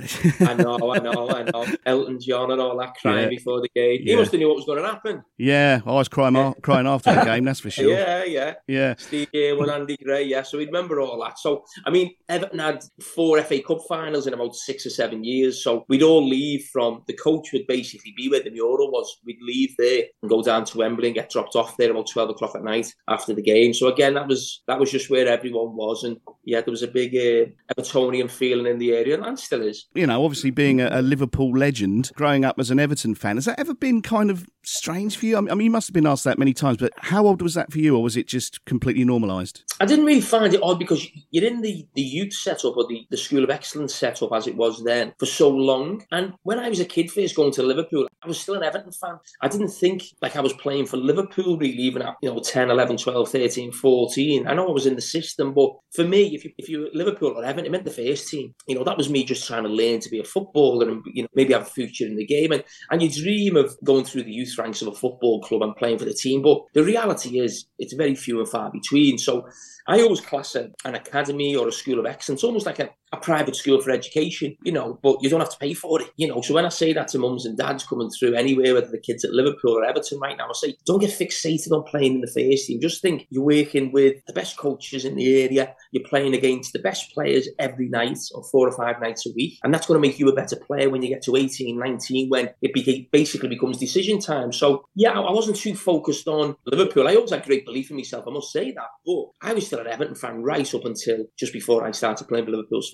know, 0.54 0.92
I 0.94 1.00
know, 1.00 1.30
I 1.30 1.44
know. 1.44 1.66
Elton 1.86 2.20
John 2.20 2.52
and 2.52 2.62
all 2.62 2.78
that 2.78 2.96
crying 3.02 3.24
Yeah. 3.24 3.30
before 3.30 3.62
the 3.62 3.70
game. 3.76 4.02
He 4.04 4.12
Yeah. 4.12 4.18
must 4.18 4.32
have 4.32 4.40
knew 4.40 4.48
what 4.48 4.58
was 4.58 4.66
going 4.66 4.82
to 4.82 4.88
happen. 4.88 5.24
yeah, 5.38 5.82
I 5.86 5.92
was 5.94 6.08
crying, 6.08 6.54
crying 6.62 6.88
after 6.88 7.14
the 7.14 7.24
game. 7.24 7.46
That's 7.46 7.60
for 7.60 7.70
sure. 7.78 7.90
Yeah, 7.90 8.24
yeah. 8.24 8.54
Yeah. 8.68 8.96
Steve 8.98 9.28
Irwin, 9.36 9.70
Andy 9.70 9.98
Gray, 9.98 10.24
yeah. 10.28 10.44
So 10.44 10.58
we 10.58 10.66
remember 10.66 11.00
all 11.00 11.22
that. 11.24 11.40
So, 11.40 11.64
I 11.86 11.90
mean, 11.90 12.14
Everton 12.30 12.60
had 12.60 12.84
four 13.02 13.42
FA 13.42 13.62
Cup 13.62 13.80
finals 13.88 14.28
in 14.28 14.34
about 14.34 14.56
six 14.56 14.86
or 14.86 14.90
seven 14.90 15.24
years. 15.24 15.64
So 15.64 15.86
we'd 15.88 16.04
all 16.04 16.26
leave 16.26 16.68
from, 16.72 17.04
the 17.08 17.14
coach 17.14 17.52
would 17.54 17.68
basically 17.68 18.14
be 18.16 18.30
where 18.30 18.44
the 18.44 18.52
mural 18.52 18.92
was. 18.92 19.18
We'd 19.26 19.42
leave 19.42 19.76
there 19.78 20.04
and 20.22 20.30
go 20.30 20.42
down 20.42 20.66
to 20.66 20.78
Wembley 20.78 21.08
and 21.08 21.16
get 21.16 21.30
dropped 21.30 21.56
off 21.56 21.78
there 21.78 21.92
about 21.92 22.10
12 22.10 22.32
o'clock 22.32 22.56
at 22.56 22.64
night 22.64 22.94
after 23.08 23.34
the 23.34 23.42
game. 23.42 23.74
So 23.74 23.88
again, 23.88 24.14
that 24.16 24.28
was 24.28 24.62
that 24.68 24.80
was 24.80 24.92
just 24.92 25.10
where 25.10 25.28
everyone 25.28 25.76
was. 25.76 26.04
And 26.04 26.18
yeah, 26.46 26.62
there 26.62 26.72
was 26.72 26.84
a 26.84 26.88
big 26.88 27.16
uh, 27.16 27.52
Evertonian 27.74 28.30
feeling 28.30 28.72
in 28.72 28.80
the 28.80 28.94
area, 28.94 29.22
and 29.22 29.40
still 29.40 29.62
is. 29.62 29.86
you 29.94 30.08
know, 30.08 30.24
obviously 30.24 30.50
being 30.50 30.82
a, 30.82 30.90
a 30.92 31.02
Liverpool 31.02 31.52
legend, 31.52 32.12
growing 32.16 32.46
up 32.46 32.60
as 32.60 32.72
an 32.72 32.80
Everton 32.80 33.16
fan, 33.16 33.36
has 33.38 33.46
that 33.46 33.60
ever 33.60 33.74
been 33.74 34.02
kind 34.02 34.32
of 34.32 34.48
strange 34.64 35.18
for 35.18 35.26
you? 35.26 35.38
I 35.38 35.42
mean, 35.42 35.62
you 35.62 35.72
must 35.72 35.88
have 35.88 35.94
been 35.94 36.08
asked 36.08 36.24
that 36.24 36.40
many 36.40 36.54
times, 36.54 36.78
but 36.78 36.94
how 36.98 37.26
old 37.26 37.42
was 37.42 37.54
that 37.56 37.72
for 37.72 37.80
you, 37.80 37.96
or 37.96 38.04
was 38.04 38.18
it 38.18 38.28
just 38.28 38.64
completely 38.66 39.04
normalised? 39.04 39.64
I 39.80 39.86
didn't 39.86 40.06
really 40.08 40.22
find 40.22 40.54
it 40.54 40.64
odd 40.64 40.80
because 40.80 41.08
you're 41.32 41.46
in 41.46 41.62
the, 41.62 41.86
the 41.94 42.02
youth 42.02 42.34
setup 42.34 42.76
or 42.78 42.88
the, 42.88 43.06
the 43.12 43.18
School 43.18 43.44
of 43.44 43.50
Excellence 43.50 43.94
setup 43.94 44.32
as 44.34 44.48
it 44.48 44.56
was 44.56 44.84
then 44.84 45.14
for 45.20 45.26
so 45.26 45.50
long. 45.50 46.06
And 46.12 46.34
when 46.44 46.60
I 46.60 46.70
was 46.70 46.80
a 46.80 46.86
kid 46.86 47.12
first 47.12 47.36
going 47.36 47.52
to 47.54 47.64
Liverpool, 47.64 48.08
I 48.24 48.28
was 48.28 48.40
still 48.40 48.56
an 48.56 48.64
Everton 48.64 48.92
fan. 48.92 49.20
I 49.42 49.48
didn't 49.48 49.70
think 49.70 50.04
like 50.22 50.36
I 50.36 50.42
was 50.42 50.54
playing 50.54 50.88
for 50.88 50.98
Liverpool 50.98 51.58
really, 51.58 51.74
even 51.74 52.02
at, 52.02 52.16
you 52.22 52.30
know, 52.30 52.40
10, 52.40 52.72
11, 52.72 52.98
12, 52.98 53.30
13, 53.30 53.72
14. 53.72 54.48
I 54.48 54.54
know 54.54 54.68
I 54.68 54.72
was 54.72 54.86
in 54.86 54.96
the 54.96 55.02
system, 55.02 55.54
but 55.54 55.72
for 55.94 56.04
me, 56.04 56.34
if 56.34 56.44
you, 56.44 56.52
if 56.58 56.70
you 56.70 56.80
were 56.82 56.90
Liverpool 56.94 57.34
or 57.36 57.44
Everton, 57.44 57.66
it 57.66 57.72
meant 57.72 57.86
the 57.86 57.92
first 57.92 58.30
team. 58.30 58.56
You 58.68 58.76
know, 58.76 58.84
that 58.84 58.98
was 58.98 59.10
me 59.10 59.24
just 59.24 59.46
trying 59.46 59.64
to 59.64 59.70
learn 59.70 60.00
to 60.00 60.10
be 60.10 60.20
a 60.20 60.24
footballer 60.24 60.90
and, 60.90 61.04
you 61.14 61.24
know, 61.24 61.30
maybe 61.36 61.54
have 61.54 61.64
a 61.64 61.66
future 61.66 62.06
in 62.06 62.16
the 62.16 62.26
game. 62.26 62.52
And, 62.52 62.64
and 62.90 63.02
you 63.02 63.10
dream 63.10 63.56
of 63.56 63.78
going 63.84 64.06
through 64.06 64.24
the 64.24 64.32
youth 64.32 64.58
ranks 64.58 64.82
of 64.82 64.88
a 64.88 64.96
football 64.96 65.42
club 65.42 65.62
and 65.62 65.76
playing 65.76 66.00
for 66.00 66.06
the 66.06 66.14
team. 66.14 66.42
But 66.42 66.62
the 66.74 66.84
reality 66.84 67.40
is, 67.40 67.66
it's 67.78 67.94
very 67.94 68.16
few 68.16 68.40
and 68.40 68.50
far 68.50 68.72
between. 68.72 69.18
So 69.18 69.48
I 69.88 70.02
always 70.02 70.22
class 70.22 70.56
an 70.56 70.74
academy 70.86 71.56
or 71.56 71.70
a 71.70 71.72
school 71.72 72.00
of 72.00 72.06
excellence 72.06 72.44
almost 72.44 72.66
like 72.66 72.80
a, 72.80 72.90
a 73.14 73.18
private 73.18 73.56
school 73.56 73.82
for 73.82 73.92
education, 73.92 74.58
you 74.64 74.72
know, 74.72 75.00
but 75.02 75.18
you 75.22 75.30
don't 75.30 75.40
have 75.40 75.52
to 75.52 75.58
pay 75.58 75.74
for 75.74 76.02
it, 76.02 76.10
you 76.18 76.28
know. 76.28 76.42
So 76.42 76.54
when 76.54 76.66
I 76.66 76.70
say 76.70 76.94
that 76.94 77.08
to 77.10 77.20
mums 77.20 77.46
and 77.46 77.58
dads 77.58 77.86
coming 77.86 78.10
through 78.10 78.34
anywhere, 78.34 78.74
whether 78.74 78.88
the 78.88 79.00
kids 79.00 79.24
at 79.24 79.32
Liverpool 79.32 79.78
or 79.78 79.86
Everton 79.86 80.20
right 80.20 80.38
now, 80.38 80.48
I 80.48 80.54
say, 80.54 80.76
don't 80.86 81.00
get 81.00 81.12
fixated 81.12 81.72
on 81.72 81.84
playing 81.84 82.16
in 82.16 82.22
the 82.22 82.28
first 82.28 82.68
team. 82.68 82.82
Just 82.82 83.02
think 83.02 83.28
you're 83.30 83.44
working 83.44 83.92
with 83.92 84.16
the 84.28 84.34
best 84.34 84.58
coaches 84.58 85.06
in 85.06 85.16
the 85.16 85.42
area, 85.44 85.74
you're 85.92 86.08
playing 86.08 86.34
against 86.34 86.74
the 86.74 86.80
best 86.80 87.14
players 87.14 87.48
every 87.60 87.88
night 87.88 88.20
or 88.34 88.44
four 88.44 88.68
or 88.68 88.76
five 88.76 89.00
nights 89.00 89.26
a 89.26 89.32
week. 89.36 89.60
And 89.64 89.74
that's 89.74 89.88
going 89.88 90.02
to 90.02 90.08
make 90.08 90.20
you 90.20 90.28
a 90.28 90.36
better 90.36 90.56
player 90.56 90.90
when 90.90 91.02
you 91.02 91.10
get 91.10 91.24
to 91.24 91.36
18, 91.36 91.80
19, 91.80 92.30
when 92.30 92.50
it 92.62 93.12
basically 93.12 93.50
becomes 93.50 93.78
decision 93.78 94.20
time. 94.20 94.52
So, 94.52 94.86
yeah, 94.96 95.12
I 95.12 95.32
wasn't 95.32 95.58
too 95.58 95.76
focused 95.76 96.28
on 96.28 96.56
Liverpool. 96.66 97.08
I 97.08 97.16
always 97.16 97.32
had 97.32 97.44
great 97.46 97.66
belief 97.66 97.90
in 97.90 97.98
myself, 97.98 98.26
I 98.28 98.32
must 98.32 98.52
say 98.52 98.72
that. 98.72 98.90
But 99.06 99.26
I 99.42 99.54
was 99.54 99.66
still 99.68 99.80
an 99.80 99.88
Everton 99.88 100.16
fan 100.16 100.44
right 100.44 100.74
up 100.74 100.86
until 100.86 101.26
just 101.38 101.54
before 101.54 101.86
I 101.86 101.92
started 101.92 102.28
playing 102.28 102.46
for 102.46 102.52
Liverpool's 102.52 102.90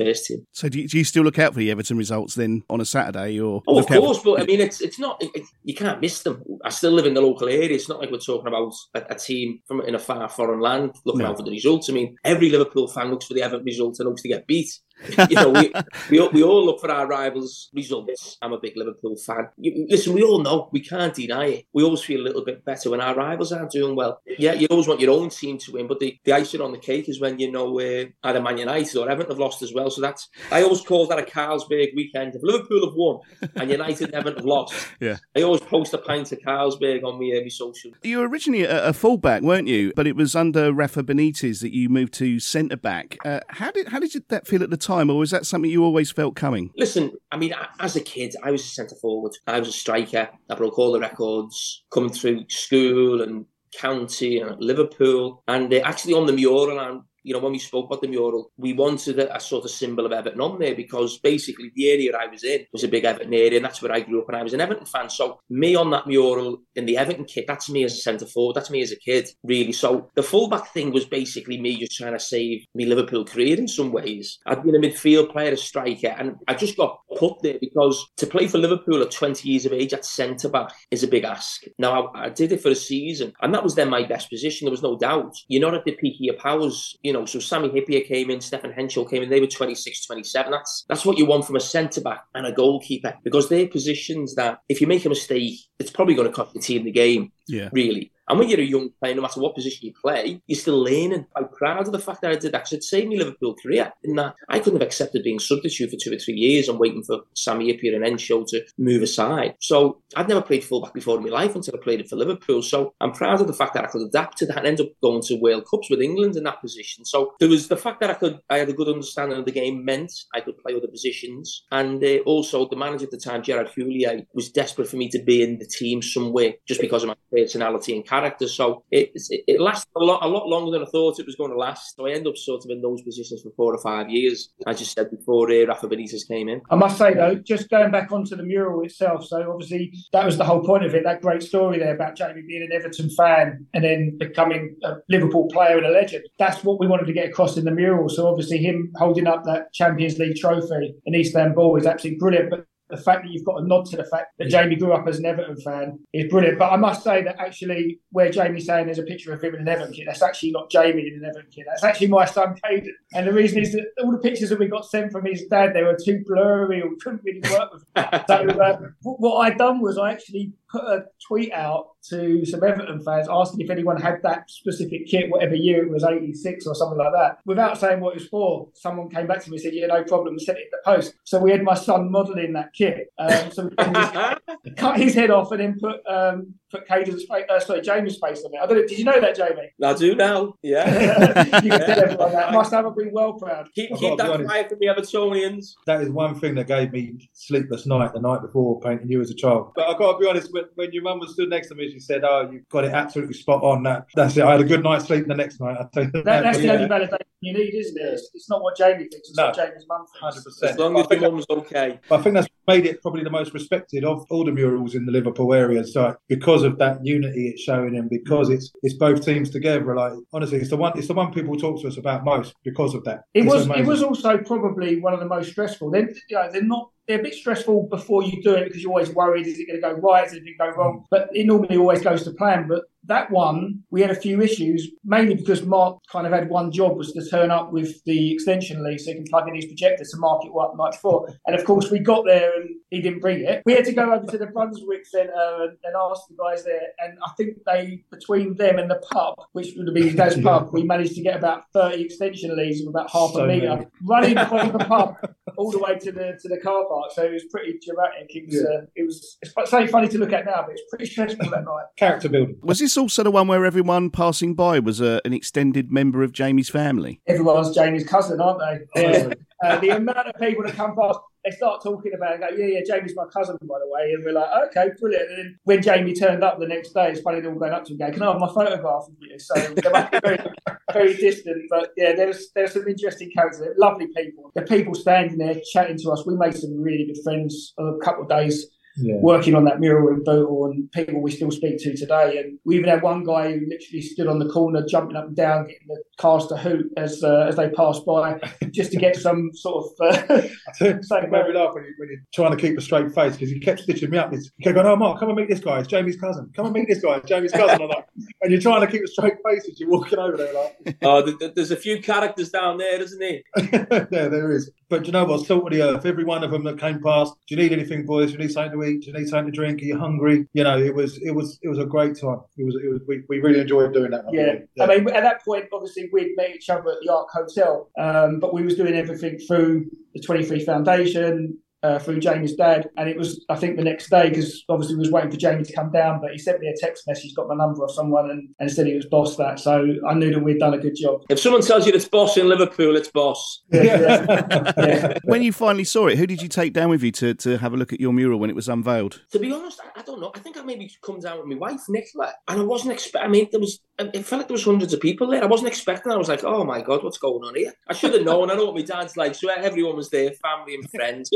So 0.51 0.69
do 0.69 0.79
you, 0.81 0.87
do 0.87 0.97
you 0.97 1.03
still 1.03 1.23
look 1.23 1.39
out 1.39 1.53
for 1.53 1.59
the 1.59 1.71
Everton 1.71 1.97
results 1.97 2.35
then 2.35 2.63
on 2.69 2.81
a 2.81 2.85
Saturday, 2.85 3.39
or 3.39 3.61
Oh, 3.67 3.79
of 3.79 3.87
course, 3.87 4.17
for- 4.19 4.35
but 4.37 4.41
I 4.41 4.45
mean, 4.45 4.59
it's 4.61 4.81
it's 4.81 4.99
not 4.99 5.21
it- 5.21 5.45
you 5.63 5.73
can't 5.75 6.01
miss 6.01 6.21
them. 6.23 6.43
I 6.63 6.69
still 6.69 6.91
live 6.91 7.05
in 7.05 7.13
the 7.13 7.21
local 7.21 7.47
area. 7.47 7.69
It's 7.71 7.89
not 7.89 7.99
like 7.99 8.11
we're 8.11 8.17
talking 8.19 8.47
about 8.47 8.73
a, 8.93 9.03
a 9.09 9.15
team 9.15 9.59
from 9.67 9.81
in 9.81 9.95
a 9.95 9.99
far 9.99 10.27
foreign 10.29 10.59
land 10.59 10.95
looking 11.05 11.21
No. 11.21 11.27
out 11.29 11.37
for 11.37 11.43
the 11.43 11.51
results. 11.51 11.89
I 11.89 11.93
mean, 11.93 12.15
every 12.23 12.49
Liverpool 12.49 12.87
fan 12.87 13.09
looks 13.11 13.25
for 13.27 13.33
the 13.33 13.41
Everton 13.41 13.65
results 13.65 13.99
and 13.99 14.07
hopes 14.07 14.21
to 14.23 14.27
get 14.27 14.47
beat. 14.47 14.69
you 15.29 15.35
know, 15.35 15.49
we, 15.49 15.73
we, 16.09 16.19
all, 16.19 16.29
we 16.31 16.43
all 16.43 16.65
look 16.65 16.79
for 16.79 16.91
our 16.91 17.07
rivals' 17.07 17.69
results. 17.73 18.37
I'm 18.41 18.53
a 18.53 18.59
big 18.59 18.73
Liverpool 18.75 19.15
fan. 19.15 19.49
You, 19.57 19.87
listen, 19.89 20.13
we 20.13 20.23
all 20.23 20.41
know 20.41 20.69
we 20.71 20.79
can't 20.79 21.13
deny 21.13 21.45
it. 21.47 21.65
We 21.73 21.83
always 21.83 22.01
feel 22.01 22.21
a 22.21 22.23
little 22.23 22.45
bit 22.45 22.63
better 22.63 22.89
when 22.89 23.01
our 23.01 23.15
rivals 23.15 23.51
aren't 23.51 23.71
doing 23.71 23.95
well. 23.95 24.21
Yeah, 24.37 24.53
you 24.53 24.67
always 24.69 24.87
want 24.87 24.99
your 24.99 25.11
own 25.11 25.29
team 25.29 25.57
to 25.59 25.73
win, 25.73 25.87
but 25.87 25.99
the, 25.99 26.17
the 26.23 26.33
icing 26.33 26.61
on 26.61 26.71
the 26.71 26.77
cake 26.77 27.09
is 27.09 27.19
when 27.19 27.39
you 27.39 27.51
know 27.51 27.79
uh, 27.79 28.05
either 28.23 28.41
Man 28.41 28.57
United 28.57 28.97
or 28.97 29.09
Everton 29.09 29.31
have 29.31 29.39
lost 29.39 29.61
as 29.61 29.73
well. 29.73 29.89
So 29.89 30.01
that's 30.01 30.29
I 30.51 30.63
always 30.63 30.81
call 30.81 31.07
that 31.07 31.19
a 31.19 31.23
Carlsberg 31.23 31.95
weekend. 31.95 32.35
If 32.35 32.43
Liverpool 32.43 32.85
have 32.85 32.95
won 32.95 33.19
and 33.55 33.69
United 33.69 34.09
and 34.09 34.15
Everton 34.15 34.37
have 34.37 34.45
lost, 34.45 34.73
Yeah. 34.99 35.17
I 35.35 35.41
always 35.41 35.61
post 35.61 35.93
a 35.93 35.97
pint 35.97 36.31
of 36.31 36.39
Carlsberg 36.39 37.03
on 37.03 37.19
my, 37.19 37.37
uh, 37.37 37.41
my 37.41 37.49
social. 37.49 37.91
You 38.03 38.19
were 38.19 38.27
originally 38.27 38.63
a, 38.63 38.87
a 38.87 38.93
fullback, 38.93 39.41
weren't 39.41 39.67
you? 39.67 39.91
But 39.95 40.07
it 40.07 40.15
was 40.15 40.35
under 40.35 40.71
Rafa 40.71 41.03
Benitez 41.03 41.61
that 41.61 41.73
you 41.73 41.89
moved 41.89 42.13
to 42.15 42.39
centre 42.39 42.77
back. 42.77 43.17
Uh, 43.25 43.41
how 43.49 43.71
did 43.71 43.89
how 43.89 43.99
did 43.99 44.13
that 44.29 44.47
feel 44.47 44.63
at 44.63 44.69
the 44.69 44.77
time, 44.77 44.92
or 45.01 45.17
was 45.17 45.31
that 45.31 45.45
something 45.45 45.69
you 45.69 45.83
always 45.83 46.11
felt 46.11 46.35
coming? 46.35 46.71
Listen, 46.77 47.11
I 47.31 47.37
mean, 47.37 47.53
as 47.79 47.95
a 47.95 48.01
kid, 48.01 48.35
I 48.43 48.51
was 48.51 48.61
a 48.61 48.67
centre 48.67 48.95
forward. 48.95 49.33
I 49.47 49.59
was 49.59 49.69
a 49.69 49.73
striker. 49.73 50.29
I 50.49 50.55
broke 50.55 50.77
all 50.77 50.91
the 50.91 50.99
records 50.99 51.83
coming 51.91 52.11
through 52.11 52.45
school 52.49 53.21
and 53.21 53.45
county 53.77 54.39
and 54.39 54.61
Liverpool. 54.61 55.43
And 55.47 55.73
uh, 55.73 55.81
actually, 55.83 56.13
on 56.13 56.25
the 56.25 56.33
mural, 56.33 56.79
I'm 56.79 57.05
you 57.23 57.33
know, 57.33 57.39
when 57.39 57.51
we 57.51 57.59
spoke 57.59 57.85
about 57.85 58.01
the 58.01 58.07
mural, 58.07 58.51
we 58.57 58.73
wanted 58.73 59.19
a, 59.19 59.35
a, 59.35 59.39
sort 59.39 59.65
of 59.65 59.71
symbol 59.71 60.05
of 60.05 60.11
Everton 60.11 60.41
on 60.41 60.59
there 60.59 60.75
because 60.75 61.19
basically 61.19 61.71
the 61.75 61.89
area 61.89 62.11
I 62.15 62.27
was 62.27 62.43
in 62.43 62.65
was 62.71 62.83
a 62.83 62.87
big 62.87 63.05
Everton 63.05 63.33
area, 63.33 63.55
and 63.55 63.65
that's 63.65 63.81
where 63.81 63.91
I 63.91 64.01
grew 64.01 64.21
up, 64.21 64.27
and 64.27 64.37
I 64.37 64.43
was 64.43 64.53
an 64.53 64.61
Everton 64.61 64.85
fan. 64.85 65.09
So 65.09 65.39
me 65.49 65.75
on 65.75 65.89
that 65.91 66.07
mural 66.07 66.61
in 66.75 66.85
the 66.85 66.97
Everton 66.97 67.25
kit, 67.25 67.45
that's 67.47 67.69
me 67.69 67.83
as 67.83 67.93
a 67.93 67.97
centre 67.97 68.25
forward, 68.25 68.55
that's 68.55 68.69
me 68.69 68.81
as 68.81 68.91
a 68.91 68.97
kid, 68.97 69.27
really. 69.43 69.71
So 69.71 70.09
the 70.15 70.23
fullback 70.23 70.73
thing 70.73 70.91
was 70.91 71.05
basically 71.05 71.59
me 71.59 71.77
just 71.77 71.97
trying 71.97 72.13
to 72.13 72.19
save 72.19 72.65
me 72.75 72.85
Liverpool 72.85 73.25
career 73.25 73.57
in 73.57 73.67
some 73.67 73.91
ways. 73.91 74.39
I'd 74.45 74.63
been 74.63 74.75
a 74.75 74.79
midfield 74.79 75.31
player, 75.31 75.53
a 75.53 75.57
striker, 75.57 76.15
and 76.17 76.35
I 76.47 76.53
just 76.53 76.77
got 76.77 76.99
put 77.17 77.41
there 77.41 77.57
because 77.59 78.05
to 78.17 78.27
play 78.27 78.47
for 78.47 78.57
Liverpool 78.57 79.01
at 79.01 79.11
20 79.11 79.47
years 79.47 79.65
of 79.65 79.73
age 79.73 79.93
at 79.93 80.05
centre 80.05 80.49
back 80.49 80.73
is 80.91 81.03
a 81.03 81.07
big 81.07 81.23
ask. 81.23 81.63
Now 81.77 82.07
I, 82.07 82.25
I 82.25 82.29
did 82.29 82.51
it 82.51 82.61
for 82.61 82.69
a 82.69 82.75
season, 82.75 83.33
and 83.41 83.53
that 83.53 83.63
was 83.63 83.75
then 83.75 83.89
my 83.89 84.03
best 84.03 84.29
position. 84.29 84.65
There 84.65 84.71
was 84.71 84.83
no 84.83 84.97
doubt. 84.97 85.35
You're 85.47 85.61
not 85.61 85.75
at 85.75 85.85
the 85.85 85.93
peak 85.93 86.15
of 86.15 86.21
your 86.21 86.35
powers, 86.35 86.97
you 87.01 87.12
know. 87.13 87.25
So 87.25 87.39
Sammy 87.39 87.69
Hyypiä 87.69 88.07
came 88.07 88.29
in, 88.29 88.41
Stefan 88.41 88.73
Henchoz 88.73 89.09
came 89.09 89.23
in. 89.23 89.29
They 89.29 89.39
were 89.39 89.47
26, 89.47 90.05
27. 90.05 90.51
That's 90.51 90.85
that's 90.87 91.05
what 91.05 91.17
you 91.17 91.25
want 91.25 91.45
from 91.45 91.55
a 91.55 91.59
centre 91.59 92.01
back 92.01 92.23
and 92.35 92.45
a 92.45 92.51
goalkeeper 92.51 93.15
because 93.23 93.49
they're 93.49 93.67
positions 93.67 94.35
that 94.35 94.59
if 94.69 94.81
you 94.81 94.87
make 94.87 95.05
a 95.05 95.09
mistake, 95.09 95.59
it's 95.79 95.91
probably 95.91 96.15
going 96.15 96.27
to 96.27 96.33
cost 96.33 96.53
the 96.53 96.59
team 96.59 96.83
the 96.83 96.91
game. 96.91 97.31
Yeah, 97.47 97.69
really. 97.71 98.12
And 98.29 98.39
when 98.39 98.49
you're 98.49 98.59
a 98.59 98.63
young 98.63 98.89
player, 98.99 99.15
no 99.15 99.21
matter 99.21 99.39
what 99.39 99.55
position 99.55 99.87
you 99.87 99.93
play, 100.01 100.41
you're 100.47 100.59
still 100.59 100.81
learning. 100.81 101.25
I'm 101.35 101.49
proud 101.49 101.87
of 101.87 101.91
the 101.91 101.99
fact 101.99 102.21
that 102.21 102.31
I 102.31 102.35
did 102.35 102.51
that 102.53 102.63
because 102.63 102.73
it 102.73 102.83
saved 102.83 103.07
me 103.07 103.17
Liverpool 103.17 103.55
career 103.61 103.91
in 104.03 104.15
that 104.15 104.35
I 104.49 104.59
couldn't 104.59 104.79
have 104.79 104.87
accepted 104.87 105.23
being 105.23 105.39
substitute 105.39 105.91
for 105.91 105.97
two 106.01 106.13
or 106.13 106.19
three 106.19 106.35
years 106.35 106.67
and 106.67 106.79
waiting 106.79 107.03
for 107.03 107.21
Sammy 107.35 107.71
Hyypiä 107.71 107.95
and 107.95 108.05
Henchoz 108.05 108.47
to 108.47 108.61
move 108.77 109.01
aside. 109.01 109.55
So 109.59 110.01
I'd 110.15 110.29
never 110.29 110.41
played 110.41 110.63
fullback 110.63 110.93
before 110.93 111.17
in 111.17 111.23
my 111.23 111.29
life 111.29 111.55
until 111.55 111.75
I 111.75 111.83
played 111.83 111.99
it 111.99 112.09
for 112.09 112.15
Liverpool. 112.15 112.61
So 112.61 112.93
I'm 113.01 113.11
proud 113.11 113.41
of 113.41 113.47
the 113.47 113.53
fact 113.53 113.73
that 113.73 113.83
I 113.83 113.87
could 113.87 114.01
adapt 114.01 114.37
to 114.39 114.45
that 114.47 114.59
and 114.59 114.67
end 114.67 114.81
up 114.81 114.87
going 115.01 115.21
to 115.23 115.35
World 115.35 115.65
Cups 115.69 115.89
with 115.89 116.01
England 116.01 116.35
in 116.35 116.43
that 116.43 116.61
position. 116.61 117.05
So 117.05 117.33
there 117.39 117.49
was 117.49 117.67
the 117.67 117.77
fact 117.77 117.99
that 118.01 118.09
I 118.09 118.13
could, 118.13 118.39
I 118.49 118.57
had 118.57 118.69
a 118.69 118.73
good 118.73 118.87
understanding 118.87 119.37
of 119.37 119.45
the 119.45 119.51
game 119.51 119.83
meant 119.83 120.11
I 120.33 120.41
could 120.41 120.57
play 120.57 120.75
other 120.75 120.87
positions. 120.87 121.65
And 121.71 122.03
uh, 122.03 122.17
also 122.25 122.67
the 122.67 122.75
manager 122.75 123.05
at 123.05 123.11
the 123.11 123.17
time, 123.17 123.43
Gerard 123.43 123.69
Houllier, 123.75 124.25
was 124.33 124.51
desperate 124.51 124.87
for 124.87 124.97
me 124.97 125.09
to 125.09 125.21
be 125.21 125.41
in 125.41 125.59
the 125.59 125.65
team 125.65 126.01
somewhere 126.01 126.53
just 126.67 126.81
because 126.81 127.03
of 127.03 127.09
my 127.09 127.15
personality 127.31 127.95
and 127.95 128.05
character. 128.13 128.47
So 128.47 128.83
it, 128.91 129.11
it 129.29 129.59
lasted 129.59 129.89
a 129.95 130.03
lot, 130.03 130.23
a 130.23 130.27
lot 130.27 130.47
longer 130.47 130.71
than 130.71 130.83
I 130.87 130.89
thought 130.89 131.19
it 131.19 131.25
was 131.25 131.35
going 131.35 131.51
to 131.51 131.57
last. 131.57 131.95
So 131.95 132.07
I 132.07 132.11
end 132.11 132.27
up 132.27 132.37
sort 132.37 132.63
of 132.65 132.71
in 132.71 132.81
those 132.81 133.01
positions 133.01 133.41
for 133.41 133.51
four 133.55 133.73
or 133.73 133.81
five 133.81 134.09
years, 134.09 134.49
as 134.67 134.79
you 134.79 134.85
said 134.85 135.09
before, 135.11 135.49
uh, 135.51 135.65
Rafa 135.65 135.87
Benitez 135.87 136.27
came 136.27 136.49
in. 136.49 136.61
I 136.69 136.75
must 136.75 136.97
say, 136.97 137.13
though, 137.13 137.35
just 137.35 137.69
going 137.69 137.91
back 137.91 138.11
onto 138.11 138.35
the 138.35 138.43
mural 138.43 138.83
itself, 138.83 139.25
so 139.25 139.51
obviously 139.51 139.93
that 140.11 140.25
was 140.25 140.37
the 140.37 140.45
whole 140.45 140.63
point 140.63 140.85
of 140.85 140.93
it, 140.95 141.03
that 141.03 141.21
great 141.21 141.43
story 141.43 141.79
there 141.79 141.95
about 141.95 142.15
Jamie 142.15 142.43
being 142.47 142.63
an 142.63 142.71
Everton 142.71 143.09
fan 143.09 143.65
and 143.73 143.83
then 143.83 144.17
becoming 144.17 144.75
a 144.83 144.95
Liverpool 145.09 145.47
player 145.49 145.77
and 145.77 145.85
a 145.85 145.91
legend. 145.91 146.25
That's 146.39 146.63
what 146.63 146.79
we 146.79 146.87
wanted 146.87 147.07
to 147.07 147.13
get 147.13 147.29
across 147.29 147.57
in 147.57 147.65
the 147.65 147.71
mural. 147.71 148.09
So 148.09 148.27
obviously 148.27 148.57
him 148.57 148.91
holding 148.95 149.27
up 149.27 149.43
that 149.45 149.73
Champions 149.73 150.17
League 150.19 150.37
trophy 150.37 150.95
in 151.05 151.15
Istanbul 151.15 151.75
is 151.77 151.85
absolutely 151.85 152.19
brilliant. 152.19 152.49
But 152.49 152.65
the 152.95 153.01
fact 153.01 153.23
that 153.23 153.31
you've 153.31 153.43
got 153.43 153.61
a 153.61 153.67
nod 153.67 153.85
to 153.87 153.97
the 153.97 154.05
fact 154.05 154.37
that 154.37 154.49
Jamie 154.49 154.75
grew 154.75 154.93
up 154.93 155.07
as 155.07 155.17
an 155.17 155.25
Everton 155.25 155.57
fan 155.57 155.99
is 156.13 156.29
brilliant. 156.29 156.59
But 156.59 156.71
I 156.71 156.75
must 156.75 157.03
say 157.03 157.23
that 157.23 157.39
actually, 157.39 157.99
where 158.11 158.29
Jamie's 158.29 158.67
saying 158.67 158.85
there's 158.85 158.99
a 158.99 159.03
picture 159.03 159.33
of 159.33 159.43
him 159.43 159.55
in 159.55 159.61
an 159.61 159.67
Everton 159.67 159.93
kit, 159.93 160.05
that's 160.07 160.21
actually 160.21 160.51
not 160.51 160.69
Jamie 160.69 161.07
in 161.07 161.15
an 161.15 161.25
Everton 161.25 161.49
kit. 161.51 161.65
That's 161.67 161.83
actually 161.83 162.07
my 162.07 162.25
son 162.25 162.55
Caden. 162.63 162.87
And 163.13 163.27
the 163.27 163.33
reason 163.33 163.59
is 163.59 163.71
that 163.73 163.85
all 164.03 164.11
the 164.11 164.19
pictures 164.19 164.49
that 164.49 164.59
we 164.59 164.67
got 164.67 164.85
sent 164.85 165.11
from 165.11 165.25
his 165.25 165.43
dad, 165.49 165.73
they 165.73 165.83
were 165.83 165.97
too 166.03 166.23
blurry 166.25 166.81
or 166.81 166.89
we 166.89 166.97
couldn't 166.97 167.21
really 167.23 167.41
work 167.51 167.73
with 167.73 167.83
them. 167.95 168.23
so 168.27 168.61
uh, 168.61 168.79
what 169.01 169.37
I 169.37 169.49
done 169.49 169.81
was 169.81 169.97
I 169.97 170.11
actually 170.11 170.53
put 170.69 170.83
a 170.83 171.05
tweet 171.27 171.51
out 171.51 171.87
to 172.09 172.45
some 172.45 172.63
Everton 172.63 173.01
fans 173.01 173.27
asking 173.29 173.61
if 173.61 173.69
anyone 173.69 173.99
had 173.99 174.21
that 174.23 174.49
specific 174.49 175.07
kit, 175.07 175.29
whatever 175.29 175.55
year 175.55 175.85
it 175.85 175.91
was, 175.91 176.03
86 176.03 176.67
or 176.67 176.75
something 176.75 176.97
like 176.97 177.13
that, 177.13 177.39
without 177.45 177.77
saying 177.77 177.99
what 177.99 178.15
it 178.15 178.19
was 178.19 178.27
for. 178.27 178.69
Someone 178.73 179.09
came 179.09 179.27
back 179.27 179.43
to 179.43 179.49
me 179.49 179.57
and 179.57 179.63
said, 179.63 179.73
Yeah, 179.73 179.87
no 179.87 180.03
problem, 180.03 180.37
sent 180.39 180.57
it 180.57 180.65
in 180.65 180.69
the 180.71 180.79
post. 180.85 181.13
So 181.23 181.39
we 181.39 181.51
had 181.51 181.63
my 181.63 181.75
son 181.75 182.11
modelling 182.11 182.53
that 182.53 182.73
kit. 182.73 183.11
Um, 183.17 183.51
so 183.51 183.69
we 183.69 184.71
cut 184.77 184.99
his 184.99 185.15
head 185.15 185.31
off 185.31 185.51
and 185.51 185.61
then 185.61 185.79
put 185.79 186.05
um, 186.07 186.53
put 186.73 186.87
Caden's 186.87 187.23
face, 187.23 187.45
uh, 187.49 187.59
sorry, 187.59 187.81
Jamie's 187.81 188.17
face 188.17 188.43
on 188.43 188.53
it. 188.53 188.59
I 188.61 188.65
don't 188.65 188.77
know, 188.77 188.87
did 188.87 188.97
you 188.97 189.05
know 189.05 189.21
that, 189.21 189.35
Jamie? 189.35 189.71
I 189.81 189.93
do 189.93 190.15
now, 190.15 190.55
yeah. 190.61 191.43
you 191.61 191.69
can 191.69 191.79
tell 191.79 191.99
everyone 191.99 192.31
that. 192.31 192.51
Must 192.51 192.71
have 192.71 192.95
been 192.95 193.11
well 193.11 193.33
proud. 193.33 193.69
Keep, 193.75 193.95
keep 193.97 194.17
that 194.17 194.43
quiet 194.43 194.69
from 194.69 194.79
the 194.79 194.87
Evertonians. 194.87 195.73
That 195.85 196.01
is 196.01 196.09
one 196.09 196.39
thing 196.39 196.55
that 196.55 196.67
gave 196.67 196.91
me 196.91 197.29
sleepless 197.33 197.85
night 197.85 198.13
the 198.13 198.19
night 198.19 198.41
before 198.41 198.79
painting 198.81 199.09
you 199.09 199.21
as 199.21 199.29
a 199.29 199.35
child. 199.35 199.71
But 199.75 199.87
I've 199.87 199.97
got 199.97 200.13
to 200.13 200.17
be 200.17 200.27
honest, 200.27 200.51
when, 200.51 200.65
when 200.75 200.91
your 200.91 201.03
mum 201.03 201.19
was 201.19 201.33
stood 201.33 201.49
next 201.49 201.69
to 201.69 201.75
me, 201.75 201.92
she 201.93 201.99
said, 201.99 202.23
"Oh, 202.23 202.49
you've 202.51 202.67
got 202.69 202.85
it 202.85 202.91
absolutely 202.91 203.35
spot 203.35 203.63
on." 203.63 203.83
That 203.83 204.07
that's 204.15 204.35
it. 204.37 204.43
I 204.43 204.51
had 204.51 204.61
a 204.61 204.65
good 204.65 204.83
night's 204.83 205.05
sleep 205.05 205.27
the 205.27 205.35
next 205.35 205.59
night. 205.59 205.77
I 205.79 205.83
think 205.93 206.11
that, 206.13 206.25
that's 206.25 206.57
the 206.57 206.65
yeah. 206.65 206.73
only 206.73 206.87
validation 206.87 207.19
you 207.41 207.53
need, 207.53 207.73
isn't 207.75 207.97
it? 207.97 208.13
It's, 208.13 208.29
it's 208.33 208.49
not 208.49 208.61
what 208.61 208.75
Jamie 208.75 209.07
thinks; 209.07 209.29
it's 209.29 209.37
no, 209.37 209.47
what 209.47 209.55
Jamie's 209.55 209.85
mum 209.87 210.05
thinks. 210.05 210.19
Hundred 210.19 210.43
percent. 210.43 210.71
As 210.71 210.77
long 210.77 210.97
as 210.97 211.07
your 211.09 211.31
mum's 211.31 211.45
okay. 211.49 211.99
I 212.11 212.17
think 212.17 212.35
that's 212.35 212.47
made 212.67 212.85
it 212.85 213.01
probably 213.01 213.23
the 213.23 213.29
most 213.29 213.53
respected 213.53 214.05
of 214.05 214.25
all 214.29 214.45
the 214.45 214.51
murals 214.51 214.95
in 214.95 215.05
the 215.05 215.11
Liverpool 215.11 215.53
area. 215.53 215.85
So 215.85 216.15
because 216.29 216.63
of 216.63 216.77
that 216.79 217.05
unity 217.05 217.49
it's 217.49 217.61
showing, 217.61 217.97
and 217.97 218.09
because 218.09 218.49
it's 218.49 218.71
it's 218.81 218.95
both 218.95 219.23
teams 219.23 219.49
together. 219.49 219.95
Like 219.95 220.13
honestly, 220.31 220.59
it's 220.59 220.69
the 220.69 220.77
one 220.77 220.97
it's 220.97 221.07
the 221.07 221.13
one 221.13 221.31
people 221.31 221.55
talk 221.57 221.81
to 221.81 221.87
us 221.87 221.97
about 221.97 222.23
most 222.23 222.55
because 222.63 222.93
of 222.95 223.03
that. 223.03 223.23
It 223.33 223.43
it's 223.43 223.53
was 223.53 223.65
amazing. 223.65 223.83
it 223.83 223.87
was 223.87 224.03
also 224.03 224.37
probably 224.37 224.99
one 224.99 225.13
of 225.13 225.19
the 225.19 225.27
most 225.27 225.51
stressful. 225.51 225.91
They're, 225.91 226.09
you 226.29 226.35
know, 226.35 226.49
they're 226.51 226.63
not 226.63 226.89
they're 227.07 227.19
a 227.19 227.23
bit 227.23 227.33
stressful 227.33 227.87
before 227.89 228.23
you 228.23 228.41
do 228.41 228.55
it 228.55 228.65
because 228.65 228.81
you're 228.81 228.91
always 228.91 229.09
worried 229.09 229.45
is 229.45 229.59
it 229.59 229.67
going 229.67 229.81
to 229.81 229.81
go 229.81 230.07
right, 230.07 230.25
is 230.25 230.33
it 230.33 230.43
going 230.43 230.57
to 230.57 230.57
go 230.57 230.69
wrong? 230.77 231.05
But 231.11 231.29
it 231.33 231.45
normally 231.45 231.77
always 231.77 232.01
goes 232.01 232.23
to 232.23 232.31
plan. 232.31 232.67
But 232.67 232.83
that 233.05 233.31
one, 233.31 233.83
we 233.89 234.01
had 234.01 234.11
a 234.11 234.15
few 234.15 234.41
issues, 234.41 234.89
mainly 235.03 235.35
because 235.35 235.63
Marc 235.63 235.97
kind 236.11 236.25
of 236.25 236.33
had 236.33 236.49
one 236.49 236.71
job 236.71 236.97
was 236.97 237.11
to 237.13 237.25
turn 237.29 237.51
up 237.51 237.71
with 237.71 238.03
the 238.05 238.33
extension 238.33 238.83
lead 238.83 238.99
so 238.99 239.11
he 239.11 239.15
can 239.15 239.25
plug 239.25 239.47
in 239.47 239.55
his 239.55 239.65
projector 239.65 240.03
to 240.03 240.17
mark 240.17 240.45
it 240.45 240.51
up 240.57 240.71
the 240.71 240.83
night 240.83 240.91
before. 240.91 241.27
And 241.45 241.55
of 241.55 241.65
course, 241.65 241.91
we 241.91 241.99
got 241.99 242.25
there 242.25 242.55
and 242.55 242.69
he 242.89 243.01
didn't 243.01 243.19
bring 243.19 243.43
it. 243.43 243.61
We 243.65 243.73
had 243.73 243.85
to 243.85 243.91
go 243.91 244.13
over 244.13 244.25
to 244.25 244.37
the 244.37 244.47
Brunswick 244.47 245.05
Centre 245.05 245.31
and, 245.33 245.77
and 245.83 245.95
ask 245.95 246.21
the 246.29 246.35
guys 246.35 246.63
there. 246.63 246.89
And 246.99 247.17
I 247.25 247.31
think 247.37 247.57
they, 247.65 248.03
between 248.11 248.55
them 248.55 248.79
and 248.79 248.89
the 248.89 249.01
pub, 249.11 249.35
which 249.51 249.73
would 249.75 249.87
have 249.87 249.95
been 249.95 250.03
his 250.03 250.15
dad's 250.15 250.39
pub, 250.41 250.69
we 250.71 250.83
managed 250.83 251.15
to 251.15 251.21
get 251.21 251.35
about 251.35 251.65
30 251.73 252.01
extension 252.01 252.55
leads 252.55 252.81
of 252.81 252.87
about 252.87 253.11
half 253.11 253.31
so 253.31 253.43
a 253.43 253.47
metre 253.47 253.89
running 254.03 254.37
from 254.47 254.71
the 254.71 254.79
pub 254.79 255.17
all 255.57 255.71
the 255.71 255.79
way 255.79 255.97
to 255.97 256.11
the 256.11 256.37
to 256.41 256.47
the 256.47 256.57
car 256.57 256.85
park. 256.87 257.11
So 257.13 257.23
it 257.23 257.33
was 257.33 257.45
pretty 257.51 257.79
dramatic. 257.85 258.27
It 258.29 258.45
was, 258.47 258.55
yeah. 258.55 258.77
uh, 258.77 258.85
it 258.95 259.05
was 259.05 259.37
it's 259.41 259.71
so 259.71 259.87
funny 259.87 260.07
to 260.09 260.17
look 260.17 260.33
at 260.33 260.45
now, 260.45 260.63
but 260.65 260.71
it's 260.71 260.83
pretty 260.89 261.05
stressful 261.05 261.49
that 261.49 261.65
night. 261.65 261.85
Character 261.97 262.29
building. 262.29 262.57
Was 262.61 262.79
this 262.79 262.92
also 262.97 263.23
the 263.23 263.31
one 263.31 263.47
where 263.47 263.65
everyone 263.65 264.09
passing 264.09 264.55
by 264.55 264.79
was 264.79 265.01
a, 265.01 265.21
an 265.25 265.33
extended 265.33 265.91
member 265.91 266.23
of 266.23 266.31
Jamie's 266.31 266.69
family? 266.69 267.21
Everyone's 267.27 267.73
Jamie's 267.73 268.05
cousin, 268.05 268.41
aren't 268.41 268.59
they? 268.95 269.35
uh, 269.63 269.79
the 269.79 269.89
amount 269.89 270.27
of 270.27 270.35
people 270.39 270.63
that 270.63 270.75
come 270.75 270.95
past, 270.95 271.19
they 271.45 271.51
start 271.51 271.83
talking 271.83 272.13
about 272.13 272.31
it 272.31 272.41
and 272.41 272.57
go, 272.57 272.63
yeah, 272.63 272.79
yeah, 272.79 272.81
Jamie's 272.85 273.15
my 273.15 273.25
cousin, 273.25 273.57
by 273.61 273.79
the 273.79 273.87
way. 273.87 274.13
And 274.13 274.23
we're 274.23 274.33
like, 274.33 274.49
okay, 274.69 274.89
brilliant. 274.99 275.29
And 275.29 275.37
then 275.37 275.59
when 275.63 275.81
Jamie 275.81 276.13
turned 276.13 276.43
up 276.43 276.59
the 276.59 276.67
next 276.67 276.93
day, 276.93 277.11
it's 277.11 277.21
funny, 277.21 277.41
they're 277.41 277.51
all 277.51 277.59
going 277.59 277.73
up 277.73 277.85
to 277.85 277.91
him 277.91 277.97
going, 277.97 278.13
can 278.13 278.23
I 278.23 278.31
have 278.31 278.39
my 278.39 278.53
photograph 278.53 279.03
of 279.07 279.15
you? 279.19 279.39
So 279.39 279.53
they're 279.55 280.09
very, 280.21 280.37
very 280.93 281.13
distant. 281.15 281.63
But 281.69 281.91
yeah, 281.97 282.15
there's, 282.15 282.51
there's 282.55 282.73
some 282.73 282.87
interesting 282.87 283.31
characters, 283.35 283.67
lovely 283.77 284.07
people. 284.15 284.51
The 284.55 284.63
people 284.63 284.95
standing 284.95 285.37
there 285.37 285.55
chatting 285.71 285.97
to 285.99 286.11
us, 286.11 286.25
we 286.25 286.35
made 286.35 286.55
some 286.55 286.81
really 286.81 287.05
good 287.05 287.23
friends 287.23 287.73
a 287.77 287.93
couple 288.03 288.23
of 288.23 288.29
days 288.29 288.67
yeah. 288.97 289.15
working 289.17 289.55
on 289.55 289.65
that 289.65 289.79
mural 289.79 290.09
in 290.09 290.23
Bootle 290.23 290.65
and 290.65 290.91
people 290.91 291.21
we 291.21 291.31
still 291.31 291.51
speak 291.51 291.77
to 291.79 291.95
today. 291.95 292.39
And 292.39 292.59
we 292.65 292.77
even 292.77 292.89
had 292.89 293.01
one 293.01 293.23
guy 293.23 293.51
who 293.51 293.65
literally 293.67 294.01
stood 294.01 294.27
on 294.27 294.39
the 294.39 294.49
corner, 294.49 294.85
jumping 294.87 295.15
up 295.15 295.27
and 295.27 295.35
down, 295.35 295.67
getting 295.67 295.87
the 295.87 296.03
cars 296.17 296.47
to 296.47 296.57
hoot 296.57 296.91
as 296.97 297.23
uh, 297.23 297.45
as 297.47 297.55
they 297.55 297.69
passed 297.69 298.05
by, 298.05 298.39
just 298.71 298.91
to 298.91 298.97
get 298.97 299.15
some 299.15 299.51
sort 299.53 299.85
of. 299.85 300.15
Uh, 300.15 300.41
I 300.81 301.25
made 301.27 301.47
me 301.47 301.53
laugh 301.53 301.73
when, 301.73 301.83
you, 301.83 301.93
when 301.97 302.09
you're 302.09 302.21
trying 302.33 302.55
to 302.55 302.57
keep 302.57 302.77
a 302.77 302.81
straight 302.81 303.13
face 303.13 303.33
because 303.33 303.49
he 303.49 303.59
kept 303.59 303.81
stitching 303.81 304.09
me 304.09 304.17
up. 304.17 304.31
He 304.31 304.39
kept 304.63 304.75
going, 304.75 304.87
"Oh, 304.87 304.95
Marc, 304.95 305.19
come 305.19 305.29
and 305.29 305.37
meet 305.37 305.49
this 305.49 305.59
guy. 305.59 305.79
It's 305.79 305.87
Jamie's 305.87 306.19
cousin. 306.19 306.51
Come 306.55 306.67
and 306.67 306.73
meet 306.73 306.87
this 306.87 307.01
guy. 307.01 307.17
It's 307.17 307.27
Jamie's 307.27 307.51
cousin." 307.51 307.81
I'm 307.81 307.89
like, 307.89 308.05
and 308.41 308.51
you're 308.51 308.61
trying 308.61 308.81
to 308.81 308.87
keep 308.87 309.03
a 309.03 309.07
straight 309.07 309.35
face 309.45 309.67
as 309.69 309.79
you're 309.79 309.89
walking 309.89 310.19
over 310.19 310.37
there. 310.37 310.53
Like, 310.53 310.97
oh, 311.01 311.21
there's 311.55 311.71
a 311.71 311.77
few 311.77 312.01
characters 312.01 312.49
down 312.49 312.77
there, 312.77 313.01
isn't 313.01 313.19
there? 313.19 314.07
yeah, 314.11 314.27
there 314.27 314.51
is. 314.51 314.71
But 314.89 315.05
you 315.05 315.11
know 315.11 315.25
what? 315.25 315.45
Salt 315.45 315.65
of 315.65 315.71
the 315.71 315.81
earth. 315.81 316.05
Every 316.05 316.23
one 316.23 316.43
of 316.43 316.51
them 316.51 316.63
that 316.65 316.79
came 316.79 317.01
past. 317.01 317.33
Do 317.47 317.55
you 317.55 317.61
need 317.61 317.73
anything, 317.73 318.05
boys? 318.05 318.27
Do 318.27 318.33
you 318.33 318.39
need 318.39 318.51
something 318.51 318.79
to 318.79 318.82
eat? 318.83 319.01
Do 319.01 319.11
you 319.11 319.17
need 319.17 319.27
something 319.27 319.51
to 319.51 319.55
drink? 319.55 319.81
Are 319.81 319.85
you 319.85 319.97
hungry? 319.97 320.47
You 320.53 320.63
know, 320.63 320.77
it 320.77 320.93
was 320.93 321.17
it 321.21 321.31
was 321.31 321.59
it 321.61 321.69
was 321.69 321.79
a 321.79 321.85
great 321.85 322.19
time. 322.19 322.41
It 322.57 322.65
was 322.65 322.75
it 322.75 322.89
was 322.89 323.01
we, 323.07 323.23
we 323.29 323.39
really 323.39 323.59
enjoyed 323.59 323.93
doing 323.93 324.11
that. 324.11 324.25
Yeah. 324.31 324.59
yeah. 324.75 324.83
I 324.83 324.87
mean, 324.87 325.09
at 325.09 325.23
that 325.23 325.43
point, 325.43 325.65
obviously 325.71 326.09
we'd 326.11 326.35
met 326.35 326.55
each 326.55 326.69
other 326.69 326.91
at 326.91 326.97
the 327.03 327.11
Ark 327.11 327.29
Hotel, 327.31 327.89
um, 327.97 328.39
but 328.39 328.53
we 328.53 328.63
was 328.63 328.75
doing 328.75 328.93
everything 328.95 329.37
through 329.39 329.85
the 330.13 330.21
Twenty 330.21 330.43
Three 330.43 330.63
Foundation 330.63 331.57
uh, 331.83 331.99
through 331.99 332.19
Jamie's 332.19 332.55
dad, 332.55 332.89
and 332.97 333.09
it 333.09 333.17
was 333.17 333.45
I 333.49 333.55
think 333.55 333.75
the 333.75 333.83
next 333.83 334.09
day 334.09 334.29
because 334.29 334.63
obviously 334.69 334.95
we 334.95 335.01
was 335.01 335.11
waiting 335.11 335.31
for 335.31 335.37
Jamie 335.37 335.63
to 335.63 335.73
come 335.73 335.91
down, 335.91 336.21
but 336.21 336.31
he 336.31 336.37
sent 336.37 336.59
me 336.59 336.67
a 336.67 336.73
text 336.77 337.03
message, 337.07 337.35
got 337.35 337.47
my 337.47 337.55
number 337.55 337.83
of 337.83 337.91
someone, 337.91 338.29
and, 338.29 338.49
and 338.59 338.71
said 338.71 338.87
he 338.87 338.95
was 338.95 339.05
boss 339.05 339.35
that. 339.37 339.59
So 339.59 339.95
I 340.07 340.13
knew 340.13 340.31
that 340.31 340.39
we'd 340.39 340.59
done 340.59 340.73
a 340.73 340.77
good 340.77 340.95
job. 340.95 341.21
If 341.29 341.39
someone 341.39 341.61
tells 341.61 341.85
you 341.85 341.93
it's 341.93 342.07
boss 342.07 342.37
in 342.37 342.47
Liverpool, 342.47 342.95
it's 342.95 343.09
boss. 343.09 343.61
Yeah, 343.71 344.25
yeah. 344.77 345.17
When 345.25 345.43
you 345.43 345.51
finally 345.51 345.83
saw 345.83 346.07
it, 346.07 346.17
who 346.17 346.25
did 346.25 346.41
you 346.41 346.47
take 346.47 346.73
down 346.73 346.89
with 346.89 347.03
you 347.03 347.11
to, 347.11 347.33
to 347.35 347.57
have 347.57 347.73
a 347.73 347.77
look 347.77 347.91
at 347.91 347.99
your 347.99 348.13
mural 348.13 348.39
when 348.39 348.49
it 348.49 348.55
was 348.55 348.69
unveiled? 348.69 349.21
To 349.31 349.39
be 349.39 349.51
honest, 349.51 349.81
I, 349.83 349.99
I 349.99 350.03
don't 350.03 350.21
know. 350.21 350.31
I 350.33 350.39
think 350.39 350.57
I 350.57 350.61
maybe 350.61 350.89
come 351.01 351.19
down 351.19 351.39
with 351.39 351.47
my 351.47 351.55
wife, 351.55 351.81
Nicola, 351.89 352.33
and 352.47 352.61
I 352.61 352.63
wasn't 352.63 352.93
expecting. 352.93 353.29
I 353.29 353.31
mean, 353.31 353.47
there 353.51 353.59
was. 353.59 353.79
It 353.99 354.25
felt 354.25 354.39
like 354.39 354.47
there 354.47 354.55
was 354.55 354.63
hundreds 354.65 354.93
of 354.93 355.01
people 355.01 355.27
there. 355.27 355.43
I 355.43 355.47
wasn't 355.47 355.67
expecting. 355.67 356.11
I 356.11 356.15
was 356.15 356.29
like, 356.29 356.43
oh 356.43 356.63
my 356.63 356.81
god, 356.81 357.03
what's 357.03 357.17
going 357.17 357.43
on 357.43 357.55
here? 357.55 357.73
I 357.87 357.93
should 357.93 358.13
have 358.13 358.23
known. 358.23 358.49
I 358.49 358.55
know 358.55 358.65
what 358.65 358.75
my 358.75 358.81
dad's 358.81 359.17
like. 359.17 359.35
So 359.35 359.49
everyone 359.49 359.95
was 359.95 360.09
there, 360.09 360.31
family 360.31 360.75
and 360.75 360.89
friends. 360.89 361.29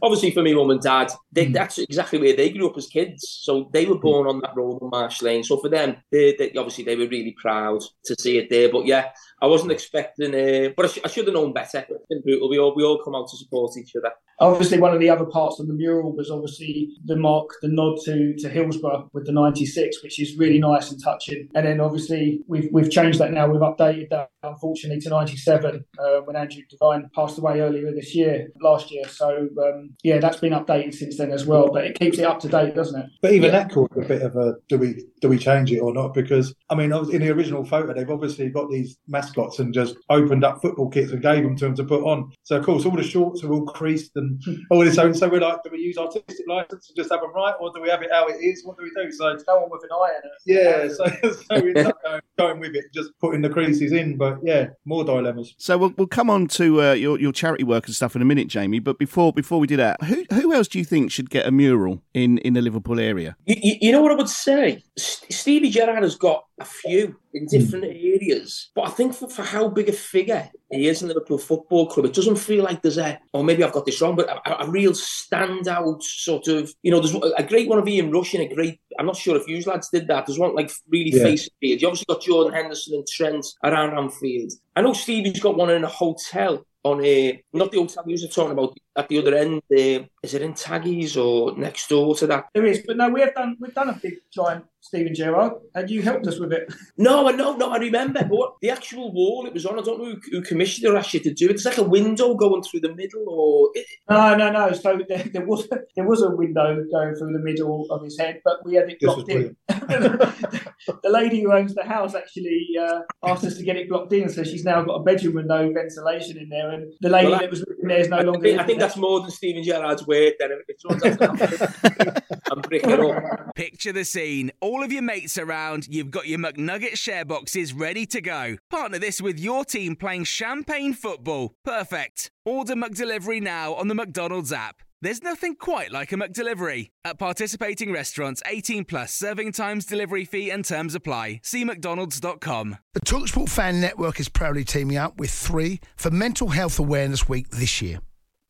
Obviously, 0.00 0.30
for 0.30 0.42
me, 0.42 0.54
mum 0.54 0.70
and 0.70 0.80
dad, 0.80 1.10
they, 1.32 1.46
mm. 1.46 1.52
that's 1.52 1.78
exactly 1.78 2.18
where 2.18 2.36
they 2.36 2.50
grew 2.50 2.68
up 2.68 2.76
as 2.76 2.86
kids. 2.86 3.40
So 3.42 3.68
they 3.72 3.86
were 3.86 3.98
born 3.98 4.26
mm. 4.26 4.30
on 4.30 4.40
that 4.40 4.56
road 4.56 4.78
on 4.80 4.90
Marsh 4.90 5.22
Lane. 5.22 5.44
So 5.44 5.56
for 5.58 5.68
them, 5.68 5.96
they, 6.10 6.34
they, 6.38 6.52
obviously 6.56 6.84
they 6.84 6.96
were 6.96 7.08
really 7.08 7.34
proud 7.40 7.82
to 8.04 8.16
see 8.18 8.38
it 8.38 8.48
there. 8.50 8.70
But 8.70 8.86
yeah, 8.86 9.10
I 9.42 9.46
wasn't 9.46 9.72
expecting. 9.72 10.32
Uh, 10.34 10.70
but 10.76 10.86
I, 10.86 10.88
sh- 10.88 10.98
I 11.04 11.08
should 11.08 11.26
have 11.26 11.34
known 11.34 11.52
better. 11.52 11.84
It's 11.88 12.06
been 12.08 12.22
brutal. 12.22 12.48
We 12.48 12.58
all 12.58 12.74
we 12.76 12.84
all 12.84 13.02
come 13.02 13.16
out 13.16 13.28
to 13.28 13.36
support 13.36 13.76
each 13.76 13.92
other. 13.96 14.12
Obviously, 14.38 14.78
one 14.78 14.94
of 14.94 15.00
the 15.00 15.10
other 15.10 15.24
parts 15.26 15.58
of 15.60 15.66
the 15.66 15.74
mural 15.74 16.14
was 16.16 16.30
obviously 16.30 16.90
the 17.04 17.16
mark, 17.16 17.50
the 17.60 17.68
nod 17.68 17.98
to 18.04 18.34
to 18.38 18.48
Hillsborough 18.48 19.10
with 19.12 19.26
the 19.26 19.32
'96, 19.32 20.02
which 20.04 20.20
is 20.20 20.36
really 20.38 20.58
nice 20.60 20.90
and 20.92 21.02
touching. 21.02 21.48
And 21.56 21.66
then 21.66 21.80
obviously 21.80 22.40
we've 22.46 22.68
we've 22.72 22.90
changed 22.90 23.18
that 23.18 23.32
now. 23.32 23.48
We've 23.48 23.60
updated 23.60 24.10
that 24.10 24.30
unfortunately 24.44 25.00
to 25.02 25.08
'97 25.10 25.84
uh, 25.98 26.20
when 26.20 26.36
Andrew 26.36 26.62
Devine 26.70 27.10
passed 27.14 27.38
away 27.38 27.60
earlier 27.60 27.92
this 27.92 28.14
year, 28.14 28.48
last 28.60 28.90
year. 28.92 29.08
So 29.08 29.48
um, 29.60 29.90
yeah, 30.04 30.18
that's 30.18 30.38
been 30.38 30.52
updated 30.52 30.94
since 30.94 31.18
then 31.18 31.32
as 31.32 31.46
well. 31.46 31.68
But 31.72 31.84
it 31.86 31.98
keeps 31.98 32.18
it 32.18 32.24
up 32.24 32.38
to 32.40 32.48
date, 32.48 32.74
doesn't 32.76 32.98
it? 33.00 33.06
But 33.20 33.32
even 33.32 33.46
Yeah. 33.52 33.64
that 33.64 33.72
caused 33.72 33.96
a 33.96 34.02
bit 34.06 34.22
of 34.22 34.36
a 34.36 34.54
do 34.68 34.78
we 34.78 35.04
do 35.20 35.28
we 35.28 35.38
change 35.38 35.72
it 35.72 35.80
or 35.80 35.92
not? 35.92 36.14
Because 36.14 36.54
I 36.70 36.74
mean, 36.76 36.92
in 36.92 37.20
the 37.22 37.30
original 37.30 37.64
photo, 37.64 37.92
they've 37.92 38.08
obviously 38.10 38.48
got 38.50 38.70
these 38.70 38.98
mascots 39.32 39.58
and 39.58 39.72
just 39.74 39.96
opened 40.10 40.44
up 40.44 40.60
football 40.60 40.88
kits 40.88 41.12
and 41.12 41.22
gave 41.22 41.42
them 41.42 41.56
to 41.56 41.64
them 41.66 41.74
to 41.76 41.84
put 41.84 42.02
on. 42.04 42.32
So 42.42 42.56
of 42.56 42.64
course, 42.64 42.84
all 42.84 42.92
the 42.92 43.02
shorts 43.02 43.42
are 43.44 43.52
all 43.52 43.64
creased 43.64 44.12
and 44.16 44.42
all 44.70 44.84
this. 44.84 44.94
So, 44.94 45.12
so 45.12 45.28
we're 45.28 45.40
like, 45.40 45.62
do 45.62 45.70
we 45.72 45.78
use 45.78 45.96
artistic 45.98 46.46
license 46.48 46.88
and 46.88 46.96
just 46.96 47.10
have 47.10 47.20
them 47.20 47.32
right, 47.34 47.54
or 47.60 47.72
do 47.74 47.80
we 47.80 47.88
have 47.88 48.02
it 48.02 48.10
how 48.12 48.26
it 48.28 48.36
is? 48.40 48.64
What 48.64 48.76
do 48.76 48.84
we 48.84 48.90
do? 49.02 49.10
So 49.12 49.36
No 49.48 49.60
one 49.60 49.70
with 49.70 49.82
an 49.84 49.90
eye 49.92 50.12
in 50.22 50.30
it. 50.30 50.32
yeah, 50.46 50.88
so, 51.22 51.32
so 51.32 51.62
we're 51.62 51.72
not 51.72 51.96
going, 52.02 52.20
going 52.38 52.60
with 52.60 52.74
it, 52.74 52.84
just 52.92 53.10
putting 53.20 53.42
the 53.42 53.48
creases 53.48 53.92
in. 53.92 54.16
But 54.16 54.38
yeah, 54.42 54.68
more 54.84 55.04
dilemmas. 55.04 55.54
So 55.58 55.78
we'll, 55.78 55.94
we'll 55.96 56.06
come 56.06 56.30
on 56.30 56.46
to 56.48 56.82
uh, 56.82 56.92
your, 56.92 57.18
your 57.18 57.32
charity 57.32 57.64
work 57.64 57.86
and 57.86 57.94
stuff 57.94 58.14
in 58.16 58.22
a 58.22 58.26
minute, 58.26 58.48
Jamie. 58.48 58.78
But 58.80 58.98
before 58.98 59.32
before 59.32 59.58
we 59.58 59.66
do 59.66 59.76
that, 59.76 60.02
who 60.04 60.24
who 60.32 60.52
else 60.52 60.68
do 60.68 60.78
you 60.78 60.84
think 60.84 61.10
should 61.10 61.30
get 61.30 61.46
a 61.46 61.50
mural 61.50 62.02
in, 62.14 62.38
in 62.38 62.54
the 62.54 62.62
Liverpool 62.62 63.00
area? 63.00 63.36
You, 63.46 63.56
you, 63.62 63.74
you 63.80 63.92
know 63.92 64.02
what 64.02 64.12
I 64.12 64.16
would 64.16 64.28
say? 64.28 64.82
Stevie 64.96 65.70
Gerrard 65.70 66.02
has 66.02 66.16
got 66.16 66.44
a 66.62 66.64
few 66.64 67.16
in 67.34 67.42
hmm. 67.42 67.46
different 67.48 67.84
areas, 67.84 68.70
but 68.74 68.86
I 68.86 68.90
think 68.90 69.14
for, 69.14 69.28
for 69.28 69.42
how 69.42 69.68
big 69.68 69.88
a 69.88 69.92
figure 69.92 70.48
he 70.70 70.88
is 70.88 71.02
in 71.02 71.08
Liverpool 71.08 71.38
Football 71.38 71.88
Club, 71.88 72.06
it 72.06 72.14
doesn't 72.14 72.36
feel 72.36 72.64
like 72.64 72.82
there's 72.82 72.98
a, 72.98 73.18
or 73.32 73.44
maybe 73.44 73.62
I've 73.62 73.72
got 73.72 73.86
this 73.86 74.00
wrong, 74.00 74.16
but 74.16 74.28
a, 74.28 74.64
a 74.64 74.70
real 74.70 74.92
standout 74.92 76.02
sort 76.02 76.48
of, 76.48 76.72
you 76.82 76.90
know, 76.90 77.00
there's 77.00 77.14
a 77.36 77.42
great 77.42 77.68
one 77.68 77.78
of 77.78 77.88
Ian 77.88 78.10
Rush 78.10 78.34
and 78.34 78.50
a 78.50 78.54
great, 78.54 78.80
I'm 78.98 79.06
not 79.06 79.16
sure 79.16 79.36
if 79.36 79.46
you 79.48 79.62
lads 79.62 79.88
did 79.90 80.08
that. 80.08 80.26
There's 80.26 80.38
one 80.38 80.54
like 80.54 80.70
really 80.88 81.10
Yeah. 81.10 81.24
face 81.24 81.48
field. 81.60 81.80
You 81.80 81.88
obviously 81.88 82.14
got 82.14 82.22
Jordan 82.22 82.54
Henderson 82.54 82.94
and 82.94 83.06
Trent 83.06 83.46
around 83.64 83.96
Anfield. 83.96 84.52
I 84.74 84.82
know 84.82 84.92
Stevie's 84.92 85.40
got 85.40 85.56
one 85.56 85.70
in 85.70 85.84
a 85.84 85.88
hotel 85.88 86.64
on 86.84 87.04
a 87.04 87.42
not 87.52 87.70
the 87.70 87.78
hotel 87.78 88.04
you 88.06 88.18
were 88.20 88.28
talking 88.28 88.52
about 88.52 88.76
at 88.96 89.08
the 89.08 89.18
other 89.18 89.34
end. 89.34 89.62
Is 89.70 90.34
it 90.34 90.42
in 90.42 90.54
Taggies 90.54 91.16
or 91.16 91.56
next 91.56 91.88
door 91.88 92.14
to 92.16 92.26
that? 92.28 92.46
There 92.54 92.66
is, 92.66 92.82
but 92.86 92.96
no, 92.96 93.08
we 93.08 93.20
have 93.20 93.34
done 93.34 93.56
we've 93.60 93.74
done 93.74 93.88
a 93.88 93.94
big 94.02 94.14
giant 94.32 94.64
Steven 94.82 95.14
Gerrard, 95.14 95.52
and 95.76 95.88
you 95.88 96.02
helped 96.02 96.26
us 96.26 96.40
with 96.40 96.52
it. 96.52 96.72
No, 96.98 97.28
I 97.28 97.32
know, 97.32 97.56
no, 97.56 97.70
I 97.70 97.78
remember. 97.78 98.20
But 98.20 98.30
what, 98.30 98.54
the 98.60 98.70
actual 98.70 99.12
wall 99.12 99.46
it 99.46 99.54
was 99.54 99.64
on, 99.64 99.78
I 99.78 99.82
don't 99.82 99.98
know 100.00 100.10
who, 100.10 100.20
who 100.30 100.42
commissioned 100.42 100.84
it 100.86 100.90
or 100.92 100.96
asked 100.96 101.14
you 101.14 101.20
to 101.20 101.32
do 101.32 101.46
it. 101.46 101.52
It's 101.52 101.64
like 101.64 101.78
a 101.78 101.84
window 101.84 102.34
going 102.34 102.62
through 102.64 102.80
the 102.80 102.94
middle, 102.94 103.24
or 103.28 103.70
No, 104.10 104.36
no, 104.36 104.50
no. 104.50 104.72
So 104.72 105.00
there, 105.08 105.22
there 105.32 105.46
was 105.46 105.68
there 105.96 106.06
was 106.06 106.22
a 106.22 106.30
window 106.30 106.84
going 106.92 107.14
through 107.14 107.32
the 107.32 107.38
middle 107.38 107.86
of 107.90 108.02
his 108.02 108.18
head, 108.18 108.40
but 108.44 108.64
we 108.64 108.74
had 108.74 108.90
it 108.90 108.98
This 109.00 109.06
was 109.16 109.24
blocked 109.24 109.30
in. 109.30 109.56
the 109.68 111.10
lady 111.10 111.42
who 111.42 111.52
owns 111.52 111.74
the 111.74 111.84
house 111.84 112.14
actually 112.14 112.66
uh, 112.80 113.00
asked 113.24 113.44
us 113.44 113.56
to 113.58 113.62
get 113.64 113.76
it 113.76 113.88
blocked 113.88 114.12
in, 114.12 114.28
so 114.28 114.42
she's 114.42 114.64
now 114.64 114.82
got 114.82 114.94
a 114.94 115.02
bedroom 115.02 115.34
with 115.34 115.46
no 115.46 115.72
ventilation 115.72 116.38
in 116.38 116.48
there, 116.48 116.70
and 116.70 116.92
the 117.00 117.08
lady 117.08 117.28
Well, 117.28 117.36
I- 117.36 117.42
that 117.42 117.50
was 117.50 117.64
living 117.68 117.86
there 117.86 118.00
is 118.00 118.08
no 118.08 118.16
I, 118.18 118.22
longer. 118.22 118.40
think, 118.40 118.60
I 118.60 118.64
think 118.64 118.78
there. 118.80 118.81
That's 118.82 118.96
more 118.96 119.20
than 119.20 119.30
Steven 119.30 119.62
Gerrard's 119.62 120.04
weight. 120.08 120.34
Then 120.40 120.58
if 120.66 120.80
someone's 120.80 122.20
I'm 122.50 122.60
breaking 122.62 122.92
up. 122.92 123.54
Picture 123.54 123.92
the 123.92 124.04
scene. 124.04 124.50
All 124.60 124.82
of 124.82 124.90
your 124.92 125.02
mates 125.02 125.38
around, 125.38 125.86
you've 125.88 126.10
got 126.10 126.26
your 126.26 126.40
McNugget 126.40 126.96
share 126.96 127.24
boxes 127.24 127.72
ready 127.72 128.06
to 128.06 128.20
go. 128.20 128.56
Partner 128.70 128.98
this 128.98 129.20
with 129.20 129.38
your 129.38 129.64
team 129.64 129.94
playing 129.94 130.24
champagne 130.24 130.94
football. 130.94 131.54
Perfect. 131.64 132.30
Order 132.44 132.74
McDelivery 132.74 133.40
now 133.40 133.74
on 133.74 133.86
the 133.86 133.94
McDonald's 133.94 134.52
app. 134.52 134.82
There's 135.00 135.22
nothing 135.22 135.54
quite 135.54 135.92
like 135.92 136.10
a 136.12 136.16
McDelivery. 136.16 136.88
At 137.04 137.18
participating 137.20 137.92
restaurants, 137.92 138.42
18 138.46 138.84
plus 138.84 139.14
serving 139.14 139.52
times, 139.52 139.86
delivery 139.86 140.24
fee, 140.24 140.50
and 140.50 140.64
terms 140.64 140.96
apply. 140.96 141.40
See 141.44 141.64
McDonald's.com. 141.64 142.78
The 142.94 143.00
Talksport 143.00 143.48
Fan 143.48 143.80
Network 143.80 144.18
is 144.18 144.28
proudly 144.28 144.64
teaming 144.64 144.96
up 144.96 145.18
with 145.18 145.30
three 145.30 145.80
for 145.96 146.10
Mental 146.10 146.48
Health 146.48 146.80
Awareness 146.80 147.28
Week 147.28 147.48
this 147.50 147.80
year. 147.80 148.00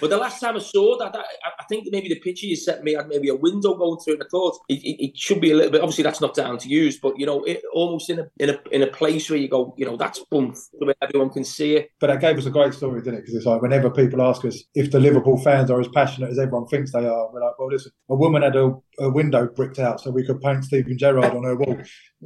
But 0.00 0.10
the 0.10 0.16
last 0.16 0.40
time 0.40 0.56
I 0.56 0.60
saw 0.60 0.98
that, 0.98 1.14
I, 1.14 1.20
I 1.58 1.64
think 1.68 1.88
maybe 1.90 2.08
the 2.08 2.20
picture 2.20 2.46
you 2.46 2.56
sent 2.56 2.82
me 2.82 2.94
had 2.94 3.08
maybe 3.08 3.28
a 3.28 3.34
window 3.34 3.74
going 3.74 3.98
through, 4.00 4.14
and 4.14 4.22
I 4.22 4.26
thought 4.30 4.58
it, 4.68 4.82
it, 4.82 5.04
it 5.04 5.18
should 5.18 5.40
be 5.40 5.50
a 5.50 5.56
little 5.56 5.72
bit. 5.72 5.80
Obviously, 5.80 6.04
that's 6.04 6.20
not 6.20 6.34
down 6.34 6.58
to 6.58 6.68
use, 6.68 6.98
but 6.98 7.18
you 7.18 7.26
know, 7.26 7.42
it, 7.44 7.62
almost 7.72 8.10
in 8.10 8.20
a 8.20 8.26
in 8.38 8.50
a 8.50 8.58
in 8.70 8.82
a 8.82 8.86
place 8.86 9.28
where 9.28 9.38
you 9.38 9.48
go, 9.48 9.74
you 9.76 9.84
know, 9.84 9.96
that's 9.96 10.20
boom, 10.30 10.54
where 10.78 10.94
everyone 11.02 11.30
can 11.30 11.44
see 11.44 11.76
it. 11.76 11.90
But 12.00 12.08
that 12.08 12.20
gave 12.20 12.38
us 12.38 12.46
a 12.46 12.50
great 12.50 12.74
story, 12.74 13.00
didn't 13.02 13.18
it? 13.18 13.22
Because 13.22 13.34
it's 13.34 13.46
like 13.46 13.62
whenever 13.62 13.90
people 13.90 14.22
ask 14.22 14.44
us 14.44 14.62
if 14.74 14.90
the 14.90 15.00
Liverpool 15.00 15.38
fans 15.38 15.70
are 15.70 15.80
as 15.80 15.88
passionate 15.88 16.30
as 16.30 16.38
everyone 16.38 16.66
thinks 16.66 16.92
they 16.92 17.06
are, 17.06 17.32
we're 17.32 17.44
like, 17.44 17.58
well, 17.58 17.68
listen, 17.68 17.92
a 18.08 18.14
woman 18.14 18.42
had 18.42 18.56
a, 18.56 18.72
a 18.98 19.10
window 19.10 19.46
bricked 19.46 19.78
out 19.78 20.00
so 20.00 20.10
we 20.10 20.24
could 20.24 20.40
paint 20.40 20.64
Steven 20.64 20.96
Gerrard 20.96 21.34
on 21.34 21.44
her 21.44 21.56
wall. 21.56 21.78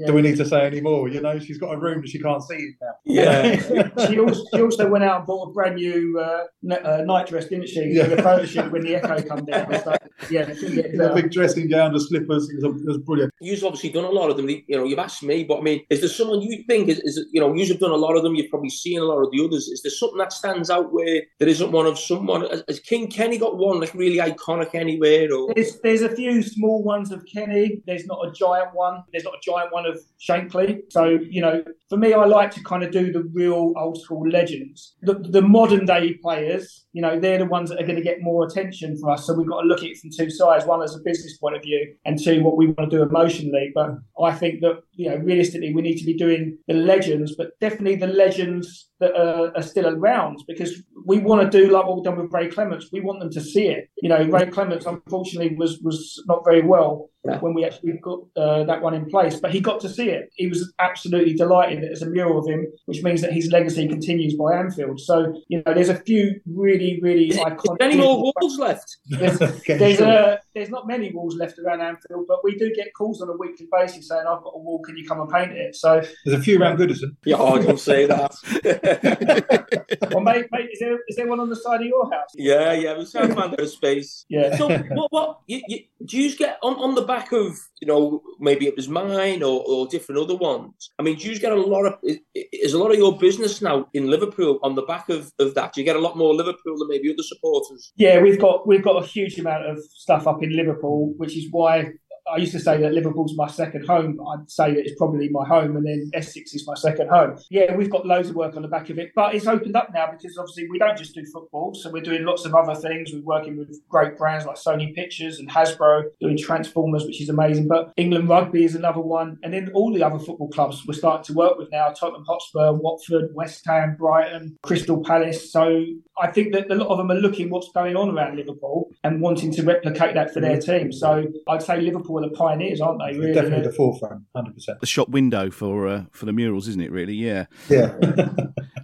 Do 0.07 0.13
we 0.13 0.23
need 0.23 0.37
to 0.37 0.45
say 0.45 0.65
any 0.65 0.81
more? 0.81 1.09
You 1.09 1.21
know, 1.21 1.39
she's 1.41 1.59
got 1.59 1.75
a 1.75 1.79
room 1.79 2.03
that 2.03 2.09
she 2.09 2.21
can't 2.21 2.43
see 2.43 2.75
now. 2.81 2.93
Yeah. 3.05 3.57
she, 4.07 4.21
also, 4.21 4.45
she 4.55 4.63
also 4.63 4.89
went 4.89 5.03
out 5.03 5.19
and 5.19 5.27
bought 5.27 5.49
a 5.49 5.53
brand 5.53 5.75
new 5.75 6.19
uh, 6.21 6.45
n- 6.65 6.87
uh, 6.87 7.03
night 7.05 7.27
dress, 7.27 7.47
didn't 7.47 7.69
she? 7.69 7.83
Yeah. 7.85 8.05
For 8.05 8.17
the 8.17 8.23
photo 8.23 8.45
shoot 8.45 8.71
when 8.71 8.83
the 8.83 8.95
echo 8.95 9.21
come 9.23 9.45
down. 9.45 9.73
So, 9.83 9.97
yeah, 10.31 10.45
get 10.45 10.95
In 10.95 11.01
a 11.01 11.15
big 11.15 11.33
dressing 11.33 11.69
gown, 11.69 11.93
the 11.93 12.01
slippers, 12.01 12.49
it 12.49 12.63
was, 12.63 12.81
it 12.81 12.87
was 12.87 12.99
brilliant. 12.99 13.33
You've 13.41 13.65
obviously 13.65 13.91
done 13.91 14.05
a 14.05 14.11
lot 14.11 14.31
of 14.31 14.37
them. 14.37 14.49
You 14.49 14.63
know, 14.69 14.85
you've 14.85 14.99
asked 15.01 15.25
me, 15.25 15.43
but 15.43 15.59
I 15.59 15.63
mean, 15.63 15.85
is 15.91 16.01
there 16.01 16.09
someone 16.09 16.43
you 16.43 16.63
think 16.69 16.89
is, 16.89 17.01
is 17.01 17.27
you 17.33 17.41
know, 17.41 17.53
you've 17.53 17.79
done 17.81 17.91
a 17.91 17.97
lot 17.97 18.17
of 18.17 18.23
them. 18.23 18.37
You've 18.37 18.51
probably 18.51 18.71
seen 18.71 19.01
a 19.01 19.05
lot 19.05 19.21
of 19.21 19.33
the 19.33 19.45
others. 19.45 19.67
Is 19.67 19.83
there 19.83 19.91
something 19.91 20.19
that 20.19 20.33
stands 20.33 20.71
out 20.71 20.93
where 20.93 21.23
there 21.41 21.49
isn't 21.49 21.73
one 21.73 21.87
of 21.87 21.99
someone? 21.99 22.43
Has, 22.43 22.63
has 22.69 22.81
King 22.81 23.09
Kenny 23.09 23.39
got 23.39 23.57
one 23.57 23.81
like 23.81 23.95
really 23.95 24.19
iconic 24.19 24.75
anywhere? 24.75 25.33
Or 25.33 25.53
There's, 25.55 25.81
there's 25.81 26.03
a 26.03 26.15
few 26.15 26.43
small 26.59 26.83
ones 26.83 27.13
of 27.13 27.25
Kenny. 27.33 27.83
There's 27.87 28.07
not 28.07 28.27
a 28.27 28.33
giant 28.33 28.75
one. 28.75 29.03
There's 29.13 29.25
not 29.25 29.35
a 29.35 29.41
giant 29.43 29.73
one 29.73 29.87
of 29.87 29.99
Shankly. 30.21 30.81
So, 30.91 31.19
you 31.31 31.41
know, 31.41 31.63
for 31.89 31.97
me, 31.97 32.13
I 32.13 32.25
like 32.25 32.51
to 32.53 32.63
kind 32.63 32.83
of 32.83 32.91
do 32.91 33.13
the 33.13 33.23
real 33.33 33.73
old 33.77 34.01
school 34.01 34.29
legends. 34.29 34.97
The, 35.03 35.15
the 35.15 35.43
modern 35.43 35.87
day 35.87 36.15
players, 36.15 36.87
you 36.93 37.03
know, 37.03 37.19
they're 37.19 37.39
the 37.39 37.47
ones 37.47 37.71
that 37.71 37.81
are 37.81 37.87
going 37.87 37.97
to 37.97 38.03
get 38.03 38.21
more 38.21 38.45
attention 38.47 38.99
for 38.99 39.11
us. 39.11 39.27
So 39.27 39.35
we've 39.35 39.49
got 39.49 39.63
to 39.63 39.67
look 39.67 39.79
at 39.79 39.91
it 39.91 39.99
from 39.99 40.11
two 40.11 40.31
sides 40.31 40.65
one, 40.65 40.83
as 40.83 40.95
a 40.95 41.01
business 41.05 41.39
point 41.39 41.57
of 41.57 41.63
view, 41.63 41.95
and 42.05 42.23
two, 42.23 42.43
what 42.43 42.57
we 42.57 42.67
want 42.67 42.91
to 42.91 42.97
do 42.97 43.03
emotionally. 43.03 43.71
But 43.75 43.91
I 44.23 44.33
think 44.33 44.61
that, 44.61 44.81
you 44.93 45.09
know, 45.09 45.17
realistically, 45.17 45.73
we 45.73 45.83
need 45.83 45.99
to 45.99 46.05
be 46.05 46.15
doing 46.15 46.59
the 46.67 46.75
legends, 46.75 47.35
but 47.37 47.59
definitely 47.61 47.97
the 47.97 48.09
legends 48.09 48.89
that 49.01 49.15
are, 49.15 49.57
are 49.57 49.63
still 49.63 49.87
around 49.87 50.39
because 50.49 50.83
we 51.07 51.19
want 51.19 51.41
to 51.41 51.59
do 51.59 51.71
like 51.71 51.87
what 51.87 51.97
we've 51.97 52.05
done 52.05 52.19
with 52.21 52.33
Ray 52.33 52.49
Clemence. 52.49 52.89
We 52.93 53.01
want 53.01 53.21
them 53.21 53.31
to 53.31 53.41
see 53.41 53.69
it. 53.69 53.89
You 54.03 54.09
know, 54.09 54.25
Ray 54.25 54.47
Clemence 54.47 54.87
unfortunately 54.87 55.55
was 55.57 55.79
was 55.81 56.23
not 56.27 56.45
very 56.49 56.63
well 56.63 57.11
Yeah. 57.25 57.39
when 57.41 57.53
we 57.53 57.65
actually 57.65 57.95
got 58.01 58.21
uh, 58.37 58.63
that 58.65 58.81
one 58.81 58.95
in 58.95 59.05
place. 59.07 59.41
But 59.41 59.51
he 59.53 59.61
got 59.61 59.81
to 59.81 59.89
see 59.89 60.09
it. 60.09 60.31
He 60.37 60.47
was 60.47 60.73
absolutely 60.79 61.35
delighted 61.35 61.79
that 61.83 61.87
there's 61.89 62.03
a 62.03 62.09
mural 62.09 62.39
of 62.39 62.47
him, 62.47 62.67
which 62.87 63.03
means 63.03 63.21
that 63.23 63.33
his 63.33 63.51
legacy 63.51 63.89
continues 63.89 64.35
by 64.35 64.55
Anfield. 64.57 65.01
So 65.01 65.35
you 65.49 65.63
know, 65.67 65.75
there's 65.75 65.89
a 65.89 65.97
few 65.97 66.41
really, 66.47 67.01
really 67.03 67.29
Is 67.29 67.37
there 67.37 67.47
iconic. 67.47 67.77
any 67.81 67.97
more 67.97 68.33
walls 68.37 68.59
left? 68.59 68.99
There's, 69.07 69.39
Getting 69.39 69.79
there's, 69.79 69.99
short. 69.99 70.09
uh, 70.09 70.37
there's 70.55 70.71
not 70.71 70.87
many 70.87 71.13
walls 71.13 71.35
left 71.37 71.59
around 71.59 71.81
Anfield, 71.81 72.27
but 72.29 72.45
we 72.45 72.57
do 72.57 72.73
get 72.75 72.95
calls 72.97 73.21
on 73.21 73.29
a 73.29 73.37
weekly 73.37 73.67
basis 73.73 74.09
saying, 74.09 74.25
"I've 74.27 74.43
got 74.43 74.53
a 74.55 74.59
wall. 74.59 74.81
Can 74.85 74.97
you 74.97 75.07
come 75.07 75.21
and 75.21 75.29
paint 75.29 75.53
it?" 75.53 75.75
So, 75.75 76.01
There's 76.25 76.39
a 76.39 76.43
few 76.43 76.61
around 76.61 76.79
Goodison. 76.79 77.17
Yeah, 77.25 77.43
I 77.43 77.63
can 77.65 77.77
say 77.79 78.07
that. 78.07 78.33
well, 80.13 80.21
mate, 80.21 80.47
mate, 80.53 80.69
is 80.73 80.79
there 80.79 80.99
is 81.09 81.17
there 81.17 81.27
one 81.27 81.41
on 81.41 81.49
the 81.49 81.57
side 81.57 81.81
of 81.81 81.87
your 81.87 82.11
house? 82.13 82.31
yeah, 82.37 82.73
yeah, 82.73 82.97
we 82.97 83.05
found 83.05 83.59
a 83.59 83.67
space. 83.67 84.25
Yeah. 84.29 84.57
So 84.57 84.69
what? 84.69 85.13
What 85.13 85.41
you, 85.47 85.63
you, 85.67 85.79
do 86.05 86.19
you 86.19 86.37
get 86.37 86.59
on, 86.63 86.75
on 86.75 86.95
the 86.95 87.03
back 87.09 87.33
of 87.33 87.59
you 87.81 87.89
know 87.89 88.23
maybe 88.39 88.67
it 88.67 88.77
was 88.77 88.89
mine 88.89 89.43
or, 89.43 89.65
or 89.67 89.89
different 89.89 90.21
other 90.21 90.37
ones? 90.37 90.91
I 90.99 91.03
mean, 91.03 91.19
you 91.19 91.37
get 91.39 91.53
a 91.53 91.61
lot 91.61 91.87
of 91.87 91.95
is 92.35 92.75
a 92.75 92.79
lot 92.79 92.93
of 92.93 92.99
your 92.99 93.19
business 93.19 93.61
now 93.61 93.89
in 93.95 94.09
Liverpool 94.09 94.61
on 94.63 94.77
the 94.77 94.83
back 94.83 95.09
of, 95.09 95.33
of 95.41 95.55
that? 95.55 95.73
Do 95.73 95.81
you 95.81 95.85
get 95.85 95.97
a 95.97 96.01
lot 96.07 96.17
more 96.17 96.35
Liverpool 96.35 96.79
than 96.79 96.89
maybe 96.89 97.13
other 97.13 97.23
supporters? 97.23 97.93
Yeah, 97.97 98.21
we've 98.21 98.41
got 98.41 98.69
we've 98.69 98.85
got 98.85 99.03
a 99.03 99.07
huge 99.07 99.39
amount 99.39 99.67
of 99.67 99.79
stuff 99.91 100.29
up 100.29 100.43
in 100.43 100.55
Liverpool, 100.55 101.15
which 101.17 101.37
is 101.37 101.49
why 101.51 101.93
I 102.33 102.37
used 102.37 102.53
to 102.53 102.61
say 102.61 102.81
that 102.81 102.93
Liverpool's 102.93 103.37
my 103.37 103.49
second 103.49 103.87
home. 103.87 104.21
I'd 104.33 104.51
say 104.51 104.75
that 104.75 104.81
it's 104.81 104.97
probably 104.97 105.29
my 105.31 105.47
home, 105.47 105.77
and 105.77 105.87
then 105.87 106.11
Essex 106.15 106.55
is 106.55 106.67
my 106.67 106.75
second 106.75 107.09
home. 107.09 107.39
Yeah, 107.51 107.75
we've 107.75 107.91
got 107.91 108.07
loads 108.07 108.29
of 108.29 108.37
work 108.37 108.57
on 108.57 108.63
the 108.63 108.69
back 108.69 108.91
of 108.91 108.99
it, 108.99 109.13
but 109.15 109.35
it's 109.35 109.47
opened 109.47 109.77
up 109.77 109.91
now 109.95 110.11
because 110.11 110.37
obviously 110.37 110.69
we 110.71 110.79
don't 110.79 110.97
just 110.97 111.15
do 111.15 111.25
football, 111.33 111.75
so 111.75 111.91
we're 111.91 112.03
doing 112.03 112.25
lots 112.25 112.45
of 112.45 112.55
other 112.55 112.75
things. 112.75 113.11
We're 113.13 113.23
working 113.23 113.57
with 113.57 113.81
great 113.89 114.17
brands 114.17 114.47
like 114.47 114.57
Sony 114.57 114.95
Pictures 114.95 115.39
and 115.39 115.51
Hasbro, 115.51 116.05
doing 116.21 116.37
Transformers, 116.37 117.05
which 117.05 117.21
is 117.21 117.29
amazing. 117.29 117.69
But 117.69 117.93
England 117.97 118.29
Rugby 118.29 118.65
is 118.65 118.75
another 118.75 119.01
one, 119.01 119.39
and 119.43 119.53
then 119.53 119.71
all 119.75 119.93
the 119.93 120.03
other 120.03 120.19
football 120.19 120.49
clubs 120.49 120.85
we're 120.87 120.95
starting 120.95 121.25
to 121.25 121.33
work 121.33 121.59
with 121.59 121.71
now: 121.73 121.91
Tottenham 121.91 122.25
Hotspur, 122.27 122.73
Watford, 122.73 123.31
West 123.35 123.65
Ham, 123.67 123.97
Brighton, 123.99 124.57
Crystal 124.63 125.03
Palace. 125.03 125.51
So 125.53 125.85
I 126.21 126.31
think 126.31 126.53
that 126.53 126.71
a 126.71 126.75
lot 126.75 126.89
of 126.89 126.99
them 126.99 127.11
are 127.11 127.21
looking 127.21 127.51
what's 127.51 127.71
going 127.73 127.97
on 127.97 128.11
around 128.11 128.37
Liverpool 128.37 128.91
and 129.05 129.21
wanting 129.21 129.53
to 129.53 129.63
replicate 129.63 130.15
that 130.15 130.33
for 130.33 130.41
their 130.41 130.57
mm-hmm. 130.57 130.79
team. 130.79 130.93
So 130.93 131.25
I'd 131.49 131.63
say 131.63 131.81
Liverpool 131.81 132.18
are 132.19 132.29
the 132.29 132.35
pioneers, 132.35 132.81
aren't 132.81 133.01
they? 133.01 133.19
Really? 133.19 133.33
Definitely 133.33 133.67
the 133.67 133.73
forefront, 133.73 134.23
hundred 134.35 134.55
percent. 134.55 134.81
The 134.81 134.87
shop 134.87 135.09
window 135.09 135.51
for 135.51 135.87
uh, 135.89 136.05
for 136.13 136.27
the 136.27 136.33
murals, 136.33 136.69
isn't 136.69 136.81
it? 136.83 136.91
Really, 136.93 137.15
yeah. 137.15 137.47
Yeah. 137.69 137.95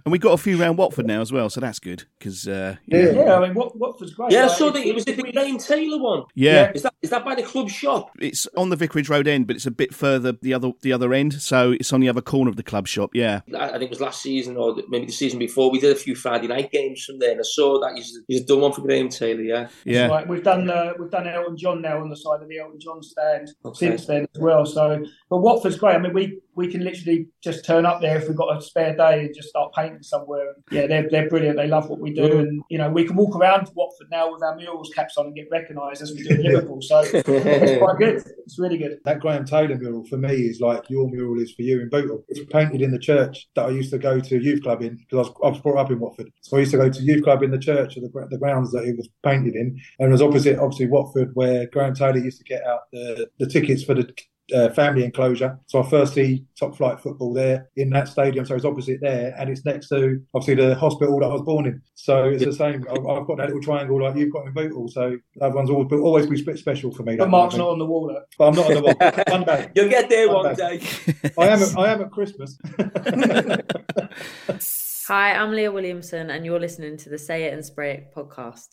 And 0.05 0.11
we 0.11 0.19
got 0.19 0.33
a 0.33 0.37
few 0.37 0.55
round 0.61 0.77
Watford 0.77 1.07
now 1.07 1.21
as 1.21 1.31
well, 1.31 1.49
so 1.49 1.59
that's 1.59 1.79
good 1.79 2.03
because 2.19 2.47
uh, 2.47 2.75
Yeah. 2.85 3.09
Yeah, 3.09 3.35
I 3.37 3.39
mean, 3.47 3.55
Wat- 3.55 3.75
Watford's 3.75 4.13
great. 4.13 4.31
Yeah, 4.31 4.45
I 4.45 4.47
saw 4.49 4.67
if- 4.67 4.75
that 4.75 4.85
it 4.85 4.93
was 4.93 5.03
the 5.03 5.13
if 5.13 5.33
Graham 5.33 5.57
Taylor 5.57 5.97
one. 5.99 6.25
yeah, 6.35 6.71
Is 6.75 6.83
that 6.83 6.93
is 7.01 7.09
that 7.09 7.25
by 7.25 7.33
the 7.33 7.41
club 7.41 7.69
shop? 7.69 8.11
it's 8.19 8.45
on 8.55 8.69
the 8.69 8.75
Vicarage 8.75 9.09
Road 9.09 9.27
end, 9.27 9.47
but 9.47 9.55
it's 9.55 9.65
a 9.65 9.71
bit 9.71 9.95
further 9.95 10.33
the 10.43 10.53
other 10.53 10.73
the 10.83 10.93
other 10.93 11.11
end, 11.11 11.33
so 11.41 11.71
it's 11.71 11.91
on 11.91 12.01
the 12.01 12.09
other 12.09 12.21
corner 12.21 12.51
of 12.51 12.55
the 12.55 12.61
club 12.61 12.85
shop. 12.87 13.15
Yeah, 13.15 13.41
I 13.57 13.69
I 13.69 13.71
think 13.79 13.85
it 13.85 13.89
was 13.89 13.99
last 13.99 14.21
season 14.21 14.57
or 14.57 14.75
maybe 14.89 15.07
the 15.07 15.11
season 15.11 15.39
before. 15.39 15.71
We 15.71 15.79
did 15.79 15.91
a 15.91 15.99
few 15.99 16.13
Friday 16.13 16.45
night 16.49 16.69
games 16.71 17.03
from 17.03 17.17
there, 17.17 17.31
and 17.31 17.39
I 17.39 17.43
saw 17.43 17.79
that 17.81 17.93
he's, 17.95 18.15
he's 18.27 18.45
done 18.45 18.61
one 18.61 18.73
for 18.73 18.81
Graham 18.81 19.09
Taylor. 19.09 19.41
Yeah, 19.41 19.69
yeah. 19.85 20.05
Right, 20.05 20.27
we've 20.27 20.43
done 20.43 20.69
uh, 20.69 20.93
we've 20.99 21.09
done 21.09 21.27
Elton 21.27 21.57
John 21.57 21.81
now 21.81 21.99
on 21.99 22.11
the 22.11 22.15
side 22.15 22.43
of 22.43 22.47
the 22.47 22.59
Elton 22.59 22.79
John 22.79 23.01
stand 23.15 23.49
Okay. 23.65 23.89
since 23.89 24.05
then 24.05 24.27
as 24.35 24.41
well. 24.41 24.65
So, 24.65 25.03
but 25.29 25.37
Watford's 25.37 25.77
great. 25.77 25.95
I 25.95 25.99
mean, 25.99 26.13
we 26.13 26.39
we 26.55 26.71
can 26.71 26.83
literally 26.83 27.27
just 27.43 27.65
turn 27.65 27.85
up 27.85 27.99
there 28.01 28.17
if 28.17 28.27
we've 28.27 28.37
got 28.37 28.57
a 28.57 28.61
spare 28.61 28.95
day 28.95 29.25
and 29.25 29.35
just 29.35 29.49
start 29.49 29.73
painting 29.73 30.03
somewhere. 30.03 30.53
Yeah, 30.71 30.87
they're 30.87 31.09
they're 31.09 31.29
brilliant. 31.29 31.57
They 31.57 31.67
love 31.67 31.89
what 31.89 31.99
we 31.99 32.13
do, 32.13 32.39
and 32.39 32.61
you 32.69 32.77
know 32.77 32.89
we 32.89 33.05
can 33.05 33.15
walk 33.15 33.35
around 33.35 33.69
Watford 33.75 34.07
now 34.11 34.31
with 34.31 34.43
our 34.43 34.57
MurWalls 34.57 34.93
caps 34.93 35.17
on 35.17 35.27
and 35.27 35.35
get 35.35 35.47
recognised 35.51 36.01
as 36.01 36.11
we 36.13 36.23
do 36.23 36.35
in 36.35 36.43
Liverpool. 36.43 36.81
So 36.81 36.99
it's 37.13 37.79
quite 37.79 37.97
good. 37.97 38.23
It's 38.45 38.59
really 38.59 38.77
good. 38.77 38.99
That 39.05 39.19
Graham 39.19 39.45
Taylor 39.45 39.77
mural 39.77 40.05
for 40.05 40.17
me 40.17 40.33
is 40.33 40.61
like 40.61 40.89
your 40.89 41.09
mural 41.09 41.39
is 41.41 41.53
for 41.53 41.63
you 41.63 41.81
in 41.81 41.89
Bootle. 41.89 42.23
It's 42.29 42.41
painted 42.51 42.81
in 42.81 42.91
the 42.91 42.99
church 42.99 43.47
that 43.55 43.65
I 43.65 43.69
used 43.69 43.91
to 43.91 43.97
go 43.97 44.19
to 44.19 44.41
youth 44.41 44.63
club 44.63 44.81
in 44.81 44.95
because 44.97 45.27
I 45.27 45.29
was, 45.29 45.41
I 45.43 45.49
was 45.49 45.59
brought 45.59 45.77
up 45.77 45.91
in 45.91 45.99
Watford. 45.99 46.31
So 46.41 46.57
I 46.57 46.61
used 46.61 46.71
to 46.71 46.77
go 46.77 46.89
to 46.89 47.01
youth 47.01 47.23
club 47.23 47.43
in 47.43 47.51
the 47.51 47.59
church 47.59 47.97
of 47.97 48.03
the, 48.03 48.27
the 48.29 48.37
grounds 48.37 48.71
that 48.71 48.85
it 48.85 48.95
was 48.97 49.09
painted 49.23 49.55
in. 49.55 49.79
And 49.99 50.09
it 50.09 50.11
was 50.11 50.21
opposite, 50.21 50.57
obviously, 50.59 50.87
Watford, 50.87 51.31
where 51.33 51.67
Graham 51.67 51.95
Taylor 51.95 52.17
used 52.17 52.37
to 52.39 52.43
get 52.43 52.63
out 52.65 52.81
the, 52.91 53.04
the 53.39 53.47
tickets 53.47 53.83
for 53.83 53.93
the 53.93 54.11
uh, 54.53 54.69
family 54.69 55.03
enclosure. 55.03 55.57
So 55.67 55.81
I 55.81 55.89
first 55.89 56.13
see 56.13 56.45
top 56.59 56.77
flight 56.77 56.99
football 56.99 57.33
there 57.33 57.71
in 57.75 57.89
that 57.91 58.07
stadium. 58.07 58.45
So 58.45 58.55
it's 58.55 58.65
opposite 58.65 58.99
there, 59.01 59.33
and 59.37 59.49
it's 59.49 59.65
next 59.65 59.89
to 59.89 60.21
obviously 60.33 60.55
the 60.63 60.75
hospital 60.75 61.19
that 61.19 61.25
I 61.25 61.33
was 61.33 61.41
born 61.41 61.65
in. 61.65 61.81
So 61.95 62.25
it's 62.25 62.45
the 62.45 62.53
same. 62.53 62.85
I've, 62.89 63.05
I've 63.05 63.27
got 63.27 63.37
that 63.37 63.47
little 63.47 63.61
triangle 63.61 64.01
like 64.03 64.15
you've 64.15 64.33
got 64.33 64.47
in 64.47 64.53
Bootle. 64.53 64.87
So 64.87 65.17
that 65.37 65.53
one's 65.53 65.69
always 65.69 65.87
but 65.89 65.99
always 65.99 66.27
be 66.27 66.37
special 66.57 66.91
for 66.91 67.03
me. 67.03 67.15
But 67.15 67.29
Marc's 67.29 67.55
not 67.55 67.69
on 67.69 67.79
the 67.79 67.85
wall. 67.85 68.07
Though. 68.07 68.23
But 68.37 68.49
I'm 68.49 68.55
not 68.55 68.67
on 68.67 68.73
the 68.73 68.81
wall. 68.81 68.95
One 69.37 69.45
day. 69.45 69.71
You'll 69.75 69.89
get 69.89 70.09
there 70.09 70.27
One 70.27 70.45
one 70.45 70.55
day. 70.55 70.79
day. 70.79 71.31
I 71.37 71.47
am. 71.47 71.61
At, 71.61 71.77
I 71.77 71.91
am 71.91 72.01
at 72.01 72.11
Christmas. 72.11 72.57
Hi, 75.07 75.33
I'm 75.33 75.51
Leah 75.51 75.71
Williamson, 75.71 76.31
and 76.31 76.45
you're 76.45 76.59
listening 76.59 76.97
to 76.97 77.09
the 77.09 77.17
Say 77.17 77.43
It 77.43 77.53
and 77.53 77.63
Spray 77.63 77.93
It 77.93 78.13
podcast. 78.15 78.69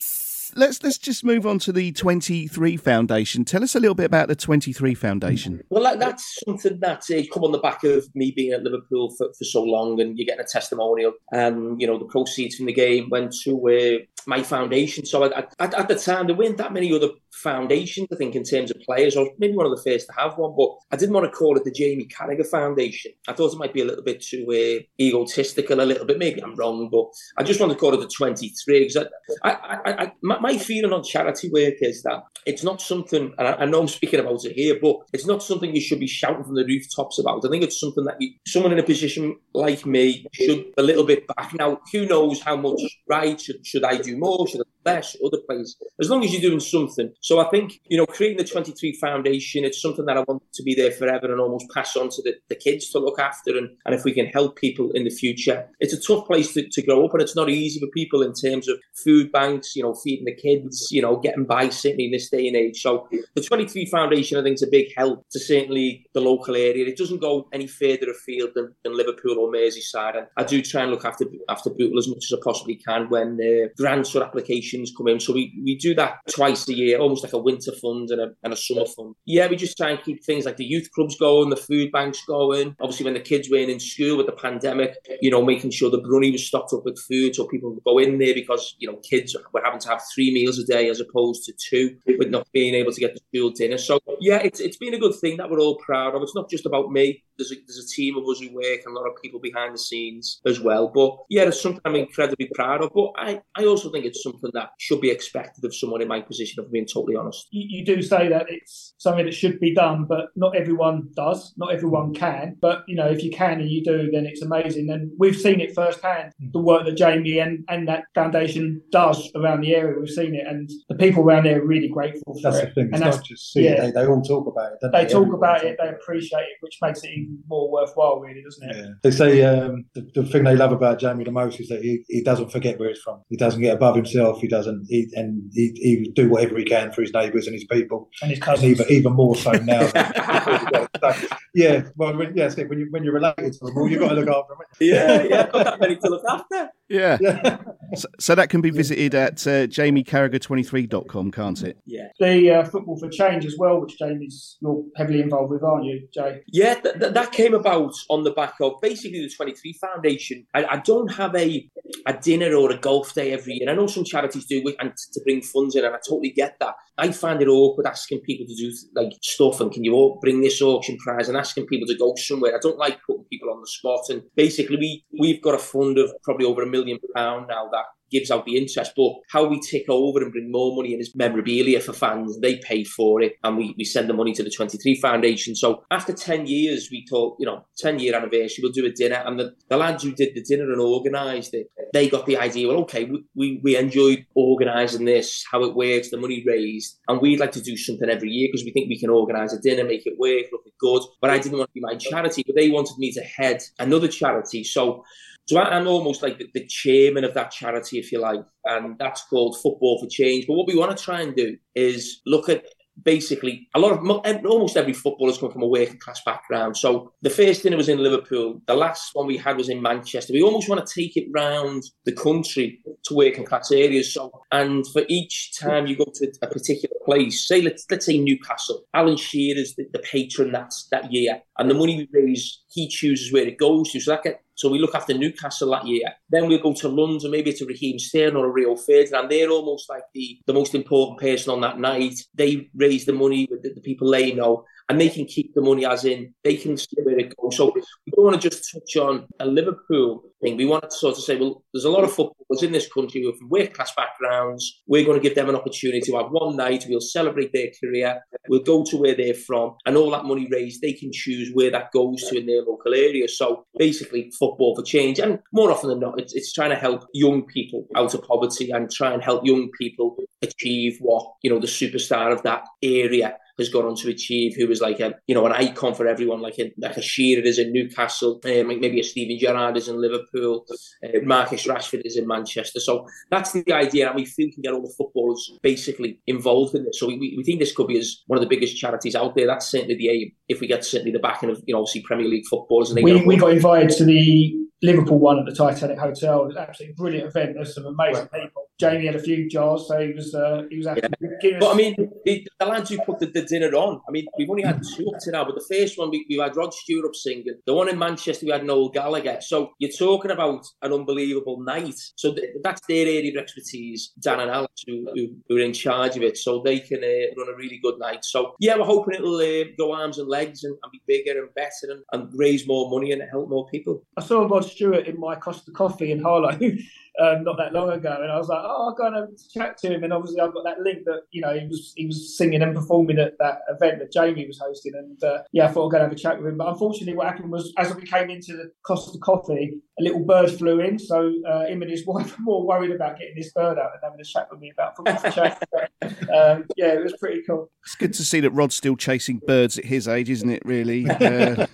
Let's 0.55 0.83
let's 0.83 0.99
just 0.99 1.25
move 1.25 1.47
on 1.47 1.59
to 1.61 1.73
the 1.73 1.93
Twenty 1.93 2.47
Three 2.47 2.77
Foundation. 2.77 3.45
Tell 3.45 3.63
us 3.63 3.75
a 3.75 3.81
little 3.81 3.95
bit 3.95 4.07
about 4.07 4.29
the 4.29 4.37
Twenty 4.37 4.73
Three 4.73 4.95
Foundation. 4.95 5.63
Well, 5.71 5.83
that, 5.85 5.99
that's 5.99 6.39
something 6.45 6.79
that 6.81 7.05
uh, 7.11 7.23
come 7.33 7.45
on 7.45 7.53
the 7.53 7.59
back 7.59 7.85
of 7.85 8.09
me 8.15 8.31
being 8.31 8.53
at 8.53 8.63
Liverpool 8.63 9.11
for, 9.17 9.33
for 9.33 9.45
so 9.45 9.63
long, 9.63 10.01
and 10.01 10.19
you're 10.19 10.27
getting 10.27 10.45
a 10.45 10.49
testimonial. 10.49 11.13
And 11.33 11.81
you 11.81 11.87
know, 11.87 11.99
the 11.99 12.05
proceeds 12.05 12.57
from 12.57 12.67
the 12.67 12.73
game 12.73 13.09
went 13.11 13.35
to 13.45 13.69
uh, 13.69 14.05
my 14.27 14.43
foundation. 14.43 15.05
So 15.07 15.25
I, 15.25 15.47
I, 15.59 15.65
at 15.65 15.89
the 15.89 15.97
time, 15.97 16.27
there 16.27 16.37
weren't 16.37 16.59
that 16.59 16.73
many 16.73 16.93
other 16.95 17.09
foundations. 17.33 18.09
I 18.13 18.17
think 18.17 18.35
in 18.35 18.45
terms 18.45 18.71
of 18.71 18.81
players, 18.81 19.17
was 19.17 19.29
maybe 19.39 19.57
one 19.57 19.67
of 19.67 19.77
the 19.77 19.83
first 19.83 20.07
to 20.07 20.13
have 20.21 20.37
one, 20.37 20.55
but 20.57 20.71
I 20.91 20.97
didn't 20.97 21.15
want 21.15 21.31
to 21.31 21.37
call 21.37 21.57
it 21.57 21.65
the 21.65 21.71
Jamie 21.71 22.07
Carragher 22.07 22.47
Foundation. 22.47 23.13
I 23.29 23.33
thought 23.33 23.53
it 23.53 23.59
might 23.59 23.73
be 23.73 23.81
a 23.81 23.85
little 23.85 24.05
bit 24.05 24.21
too 24.21 24.47
uh, 24.51 24.83
egotistical, 25.03 25.81
a 25.81 25.83
little 25.83 26.07
bit. 26.07 26.19
Maybe 26.19 26.43
I'm 26.43 26.55
wrong, 26.55 26.89
but 26.91 27.07
I 27.37 27.43
just 27.43 27.61
wanted 27.61 27.75
to 27.75 27.81
call 27.81 27.95
it 27.95 28.01
the 28.01 28.09
23 28.09 28.81
because 28.81 28.97
I, 29.43 29.51
I, 29.51 29.51
I, 29.51 30.03
I, 30.05 30.13
my, 30.23 30.39
my 30.43 30.59
feeling 30.59 30.93
on 30.93 31.05
charity 31.05 31.49
work 31.51 31.75
is 31.81 32.03
that 32.03 32.25
it's 32.45 32.65
not 32.65 32.83
something, 32.83 33.33
and 33.39 33.49
I, 33.49 33.53
I 33.53 33.65
know 33.65 33.81
I'm 33.81 33.89
speaking 33.89 34.21
about 34.21 34.45
it 34.45 34.53
here, 34.53 34.77
but 34.83 34.97
it's 35.13 35.27
not 35.27 35.43
something 35.43 35.75
you 35.75 35.81
should 35.81 36.01
be 36.01 36.09
shouting 36.09 36.43
from 36.45 36.57
the 36.57 36.65
rooftops 36.65 37.19
about. 37.19 37.45
I 37.45 37.49
think 37.49 37.63
it's 37.63 37.79
something 37.79 38.05
that 38.05 38.17
you, 38.21 38.33
someone 38.47 38.73
in 38.73 38.79
a 38.79 38.83
position 38.83 39.37
like 39.55 39.87
me 39.87 40.27
should 40.33 40.65
a 40.77 40.83
little 40.83 41.05
bit 41.05 41.27
back. 41.29 41.55
Now, 41.55 41.81
who 41.93 42.07
knows 42.07 42.41
how 42.43 42.57
much 42.57 42.81
right 43.09 43.41
should, 43.41 43.65
should 43.65 43.85
I 43.85 43.99
do 43.99 44.17
more? 44.19 44.47
Should 44.49 44.63
I 44.63 44.65
less? 44.85 45.17
Other 45.25 45.39
players, 45.47 45.77
as 46.01 46.11
long 46.11 46.25
as 46.25 46.33
you're 46.33 46.41
doing 46.41 46.61
something. 46.61 47.13
So 47.21 47.39
I 47.39 47.49
think 47.49 47.81
you 47.87 47.97
know, 47.97 48.07
creating 48.07 48.39
the 48.39 48.45
23 48.45 48.95
Foundation, 49.01 49.65
it's 49.65 49.81
something 49.81 50.07
that 50.07 50.17
I 50.17 50.25
want 50.27 50.43
to 50.55 50.63
be 50.63 50.75
there 50.75 50.91
forever 50.91 51.31
and 51.31 51.41
almost 51.41 51.71
pass 51.73 51.97
on 51.97 52.09
to 52.11 52.23
the, 52.23 52.35
the 52.49 52.57
kids 52.57 52.91
to 52.91 52.99
look 52.99 53.21
after. 53.21 53.57
And, 53.57 53.71
and 53.85 53.95
if 53.95 54.05
we 54.05 54.13
can 54.13 54.27
help 54.27 54.57
people 54.57 54.91
in 54.93 55.05
the 55.05 55.11
future, 55.11 55.69
it's 55.81 55.93
a 55.93 56.01
tough 56.01 56.27
place 56.27 56.53
to, 56.55 56.69
to 56.69 56.83
grow 56.83 57.05
up, 57.05 57.13
and 57.13 57.23
it's 57.23 57.37
not 57.37 57.49
easy 57.49 57.81
for 57.81 57.89
people 57.89 58.23
in 58.23 58.33
terms 58.33 58.69
of 58.69 58.79
food 59.05 59.31
banks, 59.31 59.77
you 59.77 59.83
know, 59.83 59.95
feeding 59.95 60.25
the 60.25 60.32
kids, 60.35 60.89
you 60.91 61.03
know, 61.03 61.17
getting 61.17 61.45
by 61.45 61.69
certainly 61.69 62.07
in 62.07 62.13
this 62.13 62.31
day 62.31 62.47
and 62.47 62.57
age. 62.57 62.81
So 62.81 63.09
the 63.35 63.43
23 63.43 63.87
Foundation, 63.87 64.39
I 64.39 64.43
think, 64.43 64.55
is 64.55 64.63
a 64.63 64.71
big 64.71 64.89
help 64.97 65.25
to 65.31 65.39
certainly 65.39 66.07
the 66.15 66.21
local 66.21 66.57
area. 66.57 66.87
It 66.87 66.97
doesn't 66.97 67.21
go 67.21 67.49
any 67.53 67.67
further 67.67 68.11
afield 68.11 68.51
than, 68.55 68.75
than 68.85 68.97
Liverpool 68.97 69.39
or 69.39 69.53
Merseyside. 69.53 70.19
And 70.19 70.27
I 70.37 70.45
do 70.45 70.63
try 70.63 70.83
and 70.83 70.91
look 70.91 71.05
after 71.05 71.27
after 71.49 71.71
Bootle 71.71 71.99
as 71.99 72.09
much 72.09 72.25
as 72.31 72.39
I 72.39 72.43
possibly 72.43 72.77
can 72.77 73.09
when 73.09 73.39
uh, 73.41 73.69
grants 73.77 74.15
or 74.15 74.23
applications 74.23 74.93
come 74.97 75.09
in. 75.09 75.21
So 75.21 75.33
we, 75.33 75.61
we 75.65 75.77
do 75.77 75.95
that 75.95 76.19
twice 76.35 76.69
a 76.69 76.75
year, 76.75 76.99
almost 76.99 77.25
like 77.25 77.33
a 77.33 77.39
winter 77.39 77.73
fund 77.81 78.11
and 78.11 78.21
a, 78.21 78.29
and 78.43 78.53
a 78.53 78.57
summer 78.57 78.87
fund. 78.87 79.15
Yeah, 79.27 79.49
we 79.49 79.57
just 79.57 79.77
try 79.77 79.91
and 79.91 80.03
keep 80.03 80.25
things 80.25 80.45
like 80.45 80.57
the 80.57 80.65
youth 80.65 80.91
clubs 80.95 81.17
going, 81.19 81.51
the 81.51 81.57
food 81.57 81.93
banks 81.93 82.25
going. 82.27 82.77
Obviously, 82.81 83.05
when 83.05 83.15
the 83.15 83.21
kids 83.21 83.51
weren't 83.51 83.71
in 83.71 83.81
school 83.81 84.17
with 84.17 84.27
the 84.27 84.33
pandemic, 84.33 84.97
you 85.21 85.31
know, 85.31 85.45
making 85.45 85.71
sure 85.71 85.91
the 85.91 85.99
brunny 85.99 86.31
was 86.31 86.47
stocked 86.47 86.73
up 86.73 86.85
with 86.85 86.99
food 86.99 87.35
so 87.35 87.47
people 87.47 87.73
would 87.73 87.85
go 87.85 87.99
in 87.99 88.19
there 88.19 88.35
because, 88.35 88.75
you 88.79 88.91
know, 88.91 88.99
kids 89.09 89.37
were 89.53 89.63
having 89.65 89.81
to 89.81 89.89
have 89.89 90.03
three 90.15 90.33
meals 90.33 90.59
a 90.59 90.65
day 90.65 90.89
as 90.89 91.01
opposed 91.01 91.45
to 91.45 91.53
two 91.53 91.97
with 92.19 92.31
not 92.31 92.47
being 92.53 92.75
able 92.75 92.93
to 92.93 93.01
get 93.01 93.15
the 93.15 93.21
school 93.29 93.51
dinner. 93.51 93.79
So, 93.79 93.99
yeah, 94.21 94.39
it's, 94.39 94.61
it's 94.61 94.77
been 94.77 94.95
a 94.95 94.99
good 94.99 95.15
thing 95.21 95.37
that 95.37 95.51
we're 95.51 95.61
all 95.61 95.77
proud 95.77 96.15
of. 96.15 96.23
It's 96.23 96.35
not 96.35 96.51
just 96.51 96.67
about 96.67 96.91
me. 96.91 97.23
There's 97.39 97.53
a, 97.53 97.57
there's 97.67 97.85
a 97.85 97.95
team 97.95 98.17
of 98.17 98.25
us 98.29 98.41
who 98.41 98.55
work 98.55 98.81
and 98.85 98.97
a 98.97 98.99
lot 98.99 99.09
of 99.09 99.21
people 99.23 99.41
behind 99.41 99.75
the 99.75 99.79
scenes 99.79 100.41
as 100.47 100.61
well. 100.61 100.89
But 100.89 101.17
yeah, 101.31 101.45
it's 101.45 101.61
something 101.61 101.81
I'm 101.85 101.97
incredibly 101.97 102.51
proud 102.55 102.83
of. 102.83 102.91
But 102.95 103.13
I, 103.17 103.41
I 103.57 103.65
also 103.65 103.91
think 103.91 104.05
it's 104.05 104.23
something 104.23 104.51
that 104.55 104.71
should 104.79 105.01
be 105.01 105.11
expected 105.11 105.65
of 105.65 105.75
someone 105.75 106.03
in 106.03 106.09
my 106.09 106.21
position, 106.21 106.61
if 106.61 106.67
I'm 106.67 106.73
being 106.73 106.87
totally 106.87 107.17
honest. 107.17 107.49
You, 107.51 107.79
you 107.79 107.85
do 107.85 108.03
say 108.03 108.29
that 108.29 108.47
it's 108.49 108.95
something 108.99 109.25
that 109.25 109.35
should 109.35 109.59
be 109.61 109.75
done, 109.75 110.05
but 110.05 110.27
not 110.37 110.57
everyone 110.57 111.09
does. 111.17 111.53
Not 111.57 111.73
everyone 111.73 112.15
can. 112.15 112.57
But 112.61 112.85
you 112.87 112.97
know, 112.97 113.09
if 113.09 113.23
you 113.23 113.31
can 113.31 113.61
and 113.61 113.71
you 113.71 113.83
do, 113.83 114.11
then 114.11 114.27
it's 114.27 114.43
amazing. 114.43 114.91
And 114.91 115.11
we've 115.19 115.37
seen 115.37 115.61
it 115.61 115.75
firsthand. 115.75 116.33
The 116.53 116.59
work 116.61 116.85
that 116.85 116.97
Jamie 116.97 117.39
and, 117.39 117.65
and 117.69 117.89
that 117.89 118.05
foundation 118.15 118.83
does 118.91 119.31
around 119.35 119.63
the 119.63 119.75
area, 119.75 120.01
we've 120.03 120.11
seen 120.11 120.35
it, 120.35 120.47
and 120.47 120.71
the 120.89 120.95
people 120.95 121.23
around 121.23 121.45
there 121.45 121.61
are 121.61 121.67
really 121.67 121.89
grateful 121.89 122.35
for 122.35 122.41
That's 122.43 122.59
it. 122.59 122.69
the 122.69 122.75
thing. 122.75 122.85
It's 122.87 122.95
and 122.95 123.03
that's 123.03 123.17
not 123.17 123.25
just 123.25 123.53
see 123.53 123.65
yeah. 123.65 123.71
it. 123.71 123.95
They, 123.95 124.03
they 124.03 124.07
all 124.07 124.23
talk 124.23 124.47
about 124.47 124.73
it. 124.73 124.79
Don't 124.81 124.93
they 124.93 125.05
they? 125.05 125.13
talk 125.13 125.23
Everyone 125.23 125.39
about 125.39 125.53
talks 125.61 125.65
it, 125.65 125.79
they 125.81 125.89
appreciate 125.89 126.43
it, 126.43 126.57
which 126.61 126.79
makes 126.83 127.03
it 127.05 127.11
even 127.11 127.39
more 127.49 127.71
worthwhile, 127.71 128.21
really, 128.21 128.43
doesn't 128.43 128.71
it? 128.71 128.77
Yeah. 128.77 128.93
They 129.03 129.11
say 129.11 129.43
um, 129.45 129.85
the, 129.95 130.09
the 130.15 130.25
thing 130.27 130.45
they 130.45 130.57
love 130.57 130.73
about 130.73 130.99
Jamie 130.99 131.25
the 131.25 131.31
most 131.31 131.61
is 131.61 131.69
that 131.69 131.83
he, 131.83 132.05
he 132.09 132.23
doesn't 132.23 132.51
forget 132.51 132.79
where 132.79 132.89
he's 132.89 132.99
from. 132.99 133.23
He 133.29 133.37
doesn't 133.37 133.61
get 133.61 133.75
above 133.75 133.97
himself. 133.97 134.41
He 134.41 134.49
doesn't. 134.49 134.87
He, 134.89 135.09
and 135.15 135.43
he, 135.53 135.73
he 135.77 136.13
do 136.15 136.29
whatever 136.29 136.59
he 136.59 136.65
can 136.65 136.93
for 136.93 137.03
his 137.03 137.13
neighbours 137.13 137.47
and 137.47 137.55
his 137.55 137.65
people, 137.65 138.09
and 138.21 138.31
his 138.31 138.41
cousins. 138.41 138.81
even 138.81 138.87
even 138.91 139.13
more 139.13 139.37
so 139.37 139.53
now. 139.53 139.87
so, 139.87 141.15
yeah, 141.55 141.83
well, 141.97 142.17
when, 142.17 142.37
yeah, 142.37 142.51
when 142.67 142.79
you 142.79 142.89
when 142.91 143.05
you're 143.05 143.15
related 143.15 143.53
to 143.53 143.59
them, 143.65 143.75
well, 143.75 143.89
you've 143.89 144.01
got 144.01 144.09
to 144.15 144.15
look 144.15 144.29
after 144.29 144.55
them. 144.55 144.67
Yeah, 144.81 145.23
yeah, 145.23 145.51
got 145.51 145.65
that 145.65 145.81
many 145.81 145.97
to 145.97 146.09
look 146.09 146.25
after. 146.29 146.71
Yeah. 146.93 147.19
yeah. 147.21 147.59
so, 147.95 148.09
so, 148.21 148.35
that 148.35 148.51
can 148.51 148.61
be 148.61 148.71
visited 148.71 149.15
at 149.15 149.47
uh, 149.47 149.67
jamiecarragher23.com, 149.67 151.31
can't 151.31 151.63
it? 151.63 151.79
Yeah. 151.87 152.09
The 152.21 152.51
uh, 152.51 152.65
Football 152.65 152.99
for 152.99 153.09
Change 153.09 153.47
as 153.47 153.57
well, 153.59 153.81
which 153.81 153.99
Jamie's 153.99 154.59
you're 154.61 154.85
heavily 154.97 155.21
involved 155.23 155.51
with, 155.51 155.63
aren't 155.63 155.87
you, 155.87 156.07
Jay? 156.13 156.41
Yeah, 156.49 156.75
th- 156.75 156.99
th- 156.99 157.15
that 157.15 157.33
came 157.33 157.55
about 157.55 157.95
on 158.11 158.25
the 158.25 158.33
back 158.33 158.55
of 158.61 158.75
basically 158.83 159.23
the 159.23 159.31
23 159.35 159.79
Foundation. 159.81 160.47
I, 160.55 160.65
I, 160.65 160.77
don't 160.79 161.13
have 161.15 161.35
a 161.35 161.69
a 162.07 162.13
dinner 162.13 162.55
or 162.55 162.71
a 162.71 162.79
golf 162.79 163.15
day 163.15 163.33
every 163.33 163.55
year. 163.55 163.71
I 163.71 163.75
know 163.75 163.87
some 163.87 164.05
charities 164.05 164.47
do 164.47 164.63
it 164.67 164.77
and 164.79 164.93
to 165.13 165.21
bring 165.25 165.41
funds 165.43 165.75
in, 165.75 165.85
and 165.85 165.95
I 165.95 165.99
totally 166.07 166.31
get 166.31 166.57
that. 166.61 166.75
I 166.99 167.11
find 167.11 167.41
it 167.41 167.49
awkward 167.49 167.87
asking 167.87 168.21
people 168.21 168.47
to 168.47 168.55
do 168.55 168.73
like 168.95 169.13
stuff 169.23 169.61
and 169.61 169.73
can 169.73 169.85
you 169.85 169.95
all 169.95 170.19
bring 170.21 170.43
this 170.43 170.61
auction 170.61 170.99
prize 170.99 171.29
and 171.29 171.39
asking 171.39 171.67
people 171.67 171.87
to 171.87 171.97
go 171.97 172.15
somewhere. 172.17 172.55
I 172.55 172.59
don't 172.61 172.79
like 172.79 172.99
putting 173.07 173.25
people 173.31 173.51
on 173.51 173.61
the 173.61 173.67
spot. 173.67 174.05
And 174.11 174.23
basically, 174.37 174.77
we 174.77 175.05
we've 175.19 175.43
got 175.43 175.55
a 175.55 175.59
fund 175.59 175.99
of 175.99 176.13
probably 176.23 176.47
over 176.47 176.63
a 176.63 176.67
million 176.67 176.99
pound 177.17 177.47
now 177.49 177.69
that 177.73 177.85
gives 178.13 178.31
out 178.31 178.45
the 178.45 178.57
interest. 178.57 178.93
But 178.97 179.13
how 179.31 179.47
we 179.47 179.61
take 179.61 179.89
over 179.89 180.21
and 180.23 180.31
bring 180.31 180.53
more 180.53 180.77
money 180.77 180.95
in 180.95 181.01
is 181.01 181.15
memorabilia 181.17 181.81
for 181.81 181.93
fans. 181.93 182.39
They 182.41 182.57
pay 182.59 182.85
for 182.85 183.21
it 183.23 183.35
and 183.43 183.57
we, 183.57 183.75
we 183.77 183.85
send 183.85 184.09
the 184.09 184.15
money 184.15 184.33
to 184.35 184.43
the 184.43 184.51
23 184.51 185.01
Foundation. 185.01 185.57
So 185.57 185.83
after 185.91 186.13
10 186.13 186.47
years, 186.47 186.89
we 186.91 187.07
thought, 187.09 187.37
you 187.41 187.47
know, 187.47 187.65
10 187.79 187.99
year 187.99 188.15
anniversary, 188.15 188.63
we'll 188.63 188.73
do 188.73 188.87
a 188.87 188.91
dinner. 188.91 189.23
And 189.25 189.41
the, 189.41 189.55
the 189.69 189.77
lads 189.77 190.05
who 190.05 190.13
did 190.13 190.35
the 190.35 190.43
dinner 190.43 190.71
and 190.71 190.81
organised 190.81 191.55
it, 191.55 191.69
they 191.93 192.09
got 192.09 192.27
the 192.27 192.37
idea, 192.37 192.69
well, 192.69 192.79
okay, 192.83 193.05
we, 193.05 193.25
we, 193.35 193.61
we 193.63 193.77
enjoyed 193.77 194.27
organising 194.35 195.05
this, 195.05 195.45
how 195.51 195.65
it 195.65 195.75
works, 195.75 196.11
the 196.11 196.17
money 196.17 196.45
raised. 196.47 196.99
And 197.09 197.21
we'd 197.21 197.41
like 197.41 197.53
to 197.53 197.63
do 197.63 197.77
something 197.77 198.09
every 198.09 198.31
year 198.31 198.49
because 198.49 198.65
we 198.65 198.73
think 198.73 198.89
we 198.89 198.99
can 198.99 199.11
organise 199.11 199.53
a 199.53 199.61
dinner, 199.61 199.85
make 199.85 200.07
it 200.07 200.19
work, 200.19 200.47
look 200.53 200.63
good. 200.79 201.03
But 201.21 201.31
I 201.31 201.39
didn't 201.39 201.59
want 201.59 201.71
to 201.71 201.75
be 201.75 201.81
my 201.81 201.97
charity, 201.97 202.43
but 202.47 202.57
they 202.57 202.71
wanted 202.71 202.99
me 202.99 203.13
to 203.13 203.23
head 203.23 203.63
another 203.79 204.09
charity. 204.09 204.65
So 204.65 205.05
so 205.47 205.59
I'm 205.59 205.89
almost 205.89 206.23
like 206.23 206.39
the, 206.39 206.49
the, 206.55 206.67
chairman 206.67 207.25
of 207.25 207.35
that 207.35 207.51
charity, 207.51 207.99
if 207.99 208.13
you 208.13 208.21
like, 208.21 208.41
and 208.65 208.97
that's 208.99 209.25
called 209.25 209.57
Football 209.61 209.99
for 210.01 210.09
Change. 210.09 210.47
But 210.47 210.55
what 210.55 210.69
we 210.69 210.77
want 210.77 210.97
to 210.97 211.03
try 211.03 211.21
and 211.21 211.35
do 211.35 211.57
is 211.75 212.21
look 212.27 212.49
at 212.49 212.65
basically 213.03 213.69
a 213.75 213.79
lot 213.79 213.93
of 213.93 214.45
almost 214.45 214.77
every 214.77 214.93
footballer's 214.93 215.39
come 215.39 215.51
from 215.51 215.63
a 215.63 215.67
working 215.67 215.99
class 215.99 216.23
background. 216.25 216.77
So 216.77 217.13
the 217.23 217.31
first 217.31 217.63
dinner 217.63 217.77
was 217.77 217.89
in 217.89 218.03
Liverpool. 218.03 218.61
The 218.67 218.75
last 218.75 219.11
one 219.15 219.27
we 219.27 219.37
had 219.37 219.57
was 219.57 219.69
in 219.69 219.83
Manchester. 219.83 220.33
We 220.33 220.43
almost 220.43 220.69
want 220.69 220.87
to 220.87 220.95
take 220.95 221.17
it 221.17 221.29
round 221.33 221.83
the 222.05 222.13
country 222.13 222.81
to 223.05 223.15
working 223.15 223.45
class 223.45 223.73
areas. 223.73 224.13
So 224.13 224.31
and 224.53 224.87
for 224.89 225.03
each 225.09 225.59
time 225.59 225.87
you 225.87 225.97
go 225.97 226.07
to 226.15 226.33
a 226.43 226.47
particular 226.47 226.95
place, 227.05 227.47
say 227.47 227.63
let's 227.63 227.87
let's 227.91 228.07
say 228.07 228.19
Newcastle, 228.19 228.85
Alan 228.95 229.17
Shearer's 229.17 229.75
the, 229.75 229.87
the 229.93 230.01
patron 230.01 230.53
that's 230.53 230.89
that 230.91 231.13
year, 231.13 231.41
and 231.59 231.71
the 231.71 231.75
money 231.75 232.09
we 232.13 232.21
raise, 232.21 232.63
he 232.71 232.89
chooses 232.89 233.33
where 233.33 233.47
it 233.47 233.59
goes 233.59 233.91
to. 233.93 234.01
So 234.01 234.13
that 234.13 234.23
get, 234.23 234.43
so 234.55 234.69
we 234.69 234.79
look 234.79 234.95
after 234.95 235.15
Newcastle 235.15 235.71
that 235.71 235.87
year. 235.87 236.09
Then 236.31 236.47
we'll 236.47 236.63
go 236.63 236.75
to 236.75 236.89
London, 236.89 237.31
maybe 237.31 237.53
to 237.53 237.67
Raheem 237.67 237.99
Sterling 237.99 238.37
or 238.37 238.47
a 238.47 238.51
Rio 238.51 238.77
Ferdinand. 238.77 239.31
They're 239.31 239.51
almost 239.51 239.89
like 239.89 240.03
the, 240.15 240.39
the 240.47 240.53
most 240.53 240.75
important 240.75 241.21
person 241.21 241.53
on 241.53 241.61
that 241.63 241.79
night. 241.79 242.15
They 242.35 242.69
raise 242.75 243.05
the 243.05 243.13
money 243.13 243.49
with 243.51 243.63
the, 243.63 243.73
the 243.75 243.81
people 243.81 244.11
they 244.11 244.33
know 244.33 244.65
and 244.89 245.01
they 245.01 245.09
can 245.09 245.25
keep 245.25 245.55
the 245.55 245.61
money 245.61 245.87
as 245.87 246.05
in 246.05 246.35
they 246.45 246.57
can 246.57 246.77
see 246.77 246.97
where 247.03 247.19
it 247.19 247.35
goes. 247.37 247.57
So 247.57 247.73
we 247.75 248.13
don't 248.15 248.25
want 248.25 248.41
to 248.41 248.51
just 248.51 248.71
touch 248.73 248.97
on 248.97 249.27
a 249.41 249.47
Liverpool 249.47 250.23
thing. 250.43 250.57
We 250.57 250.67
want 250.67 250.85
to 250.85 250.97
sort 250.97 251.17
of 251.17 251.25
say, 251.25 251.37
well, 251.37 251.63
there's 251.73 251.85
a 251.85 251.91
lot 251.91 252.05
of 252.05 252.13
footballers 252.13 252.63
in 252.63 252.73
this 252.73 252.93
country 252.93 253.23
who 253.23 253.31
are 253.31 253.37
from 253.37 253.49
working 253.49 253.73
class 253.73 253.95
backgrounds. 253.95 254.83
We're 254.87 255.05
going 255.05 255.21
to 255.21 255.23
give 255.23 255.35
them 255.35 255.49
an 255.49 255.57
opportunity 255.57 256.01
to 256.01 256.17
have 256.17 256.31
one 256.31 256.57
night. 256.57 256.87
We'll 256.89 257.01
celebrate 257.01 257.53
their 257.53 257.69
career. 257.83 258.21
We'll 258.49 258.63
go 258.63 258.85
to 258.85 258.97
where 258.97 259.15
they're 259.15 259.35
from, 259.35 259.77
and 259.87 259.97
all 259.97 260.11
that 260.11 260.25
money 260.25 260.49
raised, 260.51 260.83
they 260.83 260.93
can 260.93 261.11
choose 261.13 261.51
where 261.53 261.71
that 261.71 261.93
goes 261.93 262.23
to 262.29 262.39
in 262.39 262.47
their 262.47 262.63
local 262.63 262.95
area. 262.95 263.29
So 263.29 263.67
basically, 263.79 264.33
football 264.39 264.75
for 264.75 264.83
change, 264.83 265.19
and 265.19 265.39
more 265.53 265.71
often 265.71 265.91
than 265.91 266.01
not, 266.01 266.21
it's, 266.21 266.35
it's 266.35 266.53
trying 266.53 266.71
to 266.71 266.77
help 266.77 267.07
young 267.15 267.45
people 267.47 267.87
out 267.97 268.15
of 268.15 268.23
poverty 268.23 268.71
and 268.71 268.91
try 268.91 269.13
and 269.13 269.23
help 269.23 269.47
young 269.47 269.71
people 269.79 270.17
achieve 270.43 270.99
what 271.01 271.25
you 271.43 271.51
know 271.51 271.61
the 271.61 271.67
superstar 271.67 272.33
of 272.33 272.43
that 272.43 272.65
area 272.83 273.37
has 273.63 273.69
gone 273.69 273.87
on 273.87 273.95
to 273.97 274.11
achieve, 274.11 274.55
who 274.57 274.67
was 274.67 274.81
like 274.81 275.01
a 275.01 275.15
you 275.27 275.35
know 275.35 275.47
an 275.47 275.53
icon 275.53 275.95
for 275.95 276.07
everyone, 276.07 276.41
like 276.41 276.59
a 276.59 276.73
like 276.79 276.97
a 276.97 277.03
Shearer 277.03 277.43
is 277.43 277.59
in 277.59 277.73
Newcastle, 277.73 278.41
um, 278.45 278.69
maybe 278.69 279.01
a 279.01 279.05
Steven 279.05 279.39
Gerrard 279.39 279.77
is 279.77 279.89
in 279.89 280.01
Liverpool, 280.01 280.67
uh, 281.05 281.19
Marcus 281.23 281.67
Rashford 281.67 282.03
is 282.05 282.17
in 282.17 282.27
Manchester. 282.27 282.81
So 282.81 283.07
that's 283.31 283.53
the 283.53 283.73
idea, 283.73 284.09
and 284.09 284.17
we 284.17 284.25
feel 284.25 284.47
we 284.47 284.53
can 284.53 284.63
get 284.63 284.73
all 284.73 284.83
the 284.83 284.95
footballers 284.97 285.59
basically 285.63 286.21
involved 286.27 286.75
in 286.75 286.85
this. 286.85 286.99
So 286.99 287.07
we, 287.07 287.19
we 287.19 287.45
think 287.45 287.61
this 287.61 287.75
could 287.75 287.87
be 287.87 287.99
as 287.99 288.23
one 288.27 288.39
of 288.39 288.43
the 288.43 288.49
biggest 288.49 288.77
charities 288.77 289.15
out 289.15 289.35
there. 289.35 289.47
That's 289.47 289.67
certainly 289.67 289.97
the 289.97 290.11
aim. 290.11 290.33
If 290.49 290.61
we 290.61 290.67
get 290.67 290.85
certainly 290.85 291.13
the 291.13 291.19
backing 291.19 291.51
of 291.51 291.63
you 291.67 291.75
know 291.75 291.81
obviously 291.81 292.03
Premier 292.03 292.29
League 292.29 292.47
footballers, 292.51 292.91
and 292.91 293.03
we 293.03 293.25
we 293.25 293.37
got 293.37 293.53
invited 293.53 293.91
to 293.97 294.05
the 294.05 294.55
Liverpool 294.83 295.19
one 295.19 295.39
at 295.39 295.47
the 295.47 295.55
Titanic 295.55 295.99
Hotel. 295.99 296.43
It 296.43 296.47
was 296.49 296.57
an 296.57 296.63
absolutely 296.63 296.95
brilliant 296.97 297.29
event. 297.29 297.53
There's 297.55 297.75
some 297.75 297.87
amazing 297.87 298.29
people. 298.29 298.62
Jamie 298.83 299.07
had 299.07 299.15
a 299.15 299.23
few 299.23 299.49
jars, 299.49 299.87
so 299.87 299.97
he 300.01 300.13
was 300.13 300.35
uh, 300.35 300.65
he 300.69 300.79
was 300.79 300.89
happy. 300.89 301.03
Yeah. 301.41 301.59
But 301.61 301.73
I 301.73 301.77
mean, 301.77 301.95
the, 302.25 302.45
the 302.59 302.67
lads 302.67 302.91
who 302.91 302.99
put 302.99 303.21
the, 303.21 303.27
the, 303.27 303.43
dinner 303.43 303.69
on. 303.77 304.01
I 304.09 304.11
mean, 304.11 304.27
we've 304.37 304.51
only 304.51 304.65
had 304.65 304.83
two 304.97 305.09
up 305.09 305.21
to 305.21 305.31
now, 305.31 305.45
but 305.45 305.55
the 305.55 305.65
first 305.73 305.97
one 305.99 306.11
we, 306.11 306.27
we 306.29 306.39
had 306.39 306.57
Rod 306.57 306.75
Stewart 306.75 307.07
up 307.07 307.15
singing. 307.15 307.45
The 307.65 307.75
one 307.75 307.89
in 307.89 307.97
Manchester 307.97 308.45
we 308.45 308.51
had 308.51 308.65
Noel 308.65 308.89
Gallagher. 308.89 309.39
So 309.41 309.71
you're 309.79 309.93
talking 309.93 310.33
about 310.33 310.67
an 310.83 310.93
unbelievable 310.93 311.61
night. 311.63 311.95
So 312.17 312.35
th- 312.35 312.57
that's 312.65 312.81
their 312.89 313.07
area 313.07 313.31
of 313.31 313.37
expertise. 313.37 314.11
Dan 314.19 314.41
and 314.41 314.51
Alex 314.51 314.83
who, 314.85 315.07
who, 315.15 315.29
who, 315.49 315.59
are 315.59 315.61
in 315.61 315.73
charge 315.73 316.17
of 316.17 316.25
it, 316.25 316.37
so 316.37 316.61
they 316.61 316.81
can 316.81 317.05
uh, 317.05 317.41
run 317.41 317.55
a 317.55 317.57
really 317.57 317.79
good 317.85 318.01
night. 318.01 318.25
So 318.25 318.57
yeah, 318.59 318.77
we're 318.77 318.85
hoping 318.85 319.15
it'll 319.15 319.37
uh, 319.37 319.65
go 319.79 319.93
arms 319.93 320.19
and 320.19 320.29
legs 320.29 320.65
and, 320.65 320.77
and, 320.83 320.91
be 320.91 321.01
bigger 321.07 321.41
and 321.41 321.55
better 321.55 321.93
and, 321.93 322.03
and 322.13 322.37
raise 322.37 322.67
more 322.67 322.91
money 322.91 323.13
and 323.13 323.23
help 323.31 323.49
more 323.49 323.69
people. 323.69 324.03
I 324.17 324.23
saw 324.23 324.45
Rod 324.45 324.65
Stewart 324.65 325.07
in 325.07 325.21
my 325.21 325.37
Costa 325.37 325.71
Coffee 325.71 326.11
in 326.11 326.21
Harlow. 326.21 326.59
um, 327.21 327.45
not 327.45 327.59
that 327.59 327.73
long 327.73 327.91
ago, 327.91 328.19
and 328.23 328.33
I 328.33 328.39
was 328.39 328.49
like, 328.49 328.61
oh, 328.63 328.87
I'll 328.89 328.95
go 328.95 329.07
and 329.07 329.39
chat 329.53 329.77
to 329.79 329.93
him. 329.93 330.05
And 330.05 330.13
obviously, 330.13 330.41
I've 330.41 330.55
got 330.55 330.65
that 330.65 330.81
link 330.81 331.05
that 331.05 331.23
you 331.31 331.43
know 331.43 331.53
he 331.59 331.67
was 331.67 331.93
he 331.97 332.07
was 332.07 332.37
singing 332.37 332.63
and 332.63 332.75
performing 332.75 333.19
at 333.19 333.39
that 333.39 333.61
event 333.69 333.99
that 333.99 334.13
Jamie 334.13 334.47
was 334.47 334.59
hosting, 334.59 334.95
and 334.95 335.23
uh, 335.23 335.43
yeah, 335.53 335.67
I 335.67 335.69
thought 335.69 335.89
I'd 335.89 335.91
go 335.91 335.97
and 335.99 336.05
have 336.05 336.13
a 336.13 336.17
chat 336.17 336.39
with 336.39 336.51
him. 336.51 336.59
But 336.59 336.69
unfortunately, 336.69 337.15
what 337.15 337.27
happened 337.27 337.51
was 337.51 337.73
as 337.77 337.95
we 337.95 338.03
came 338.03 338.31
into 338.31 338.57
the 338.57 338.73
cost 338.87 339.07
Costa 339.07 339.19
Coffee, 339.19 339.81
a 339.99 340.03
little 340.03 340.25
bird 340.25 340.51
flew 340.51 340.81
in, 340.81 340.99
so 340.99 341.33
uh, 341.49 341.67
him 341.67 341.83
and 341.83 341.91
his 341.91 342.07
wife 342.13 342.39
were 342.39 342.45
more 342.45 342.67
worried 342.67 342.93
about 342.93 343.19
getting 343.19 343.35
this 343.37 343.53
bird 343.53 343.79
out 343.79 343.91
and 343.93 344.01
having 344.03 344.21
a 344.21 344.25
chat 344.25 344.49
with 344.51 344.61
me 344.61 344.71
about 344.71 344.97
football 344.97 345.31
chat. 345.33 345.63
um, 346.03 346.65
yeah, 346.77 346.95
it 346.95 347.03
was 347.03 347.15
pretty 347.19 347.43
cool. 347.47 347.71
It's 347.85 347.95
good 347.97 348.15
to 348.15 348.25
see 348.25 348.41
that 348.41 348.51
Rod's 348.51 348.75
still 348.75 348.97
chasing 348.97 349.41
birds 349.47 349.79
at 349.79 349.85
his 349.85 350.09
age, 350.09 350.31
isn't 350.31 350.51
it? 350.51 350.63
Really. 350.65 351.09
Uh... 351.09 351.67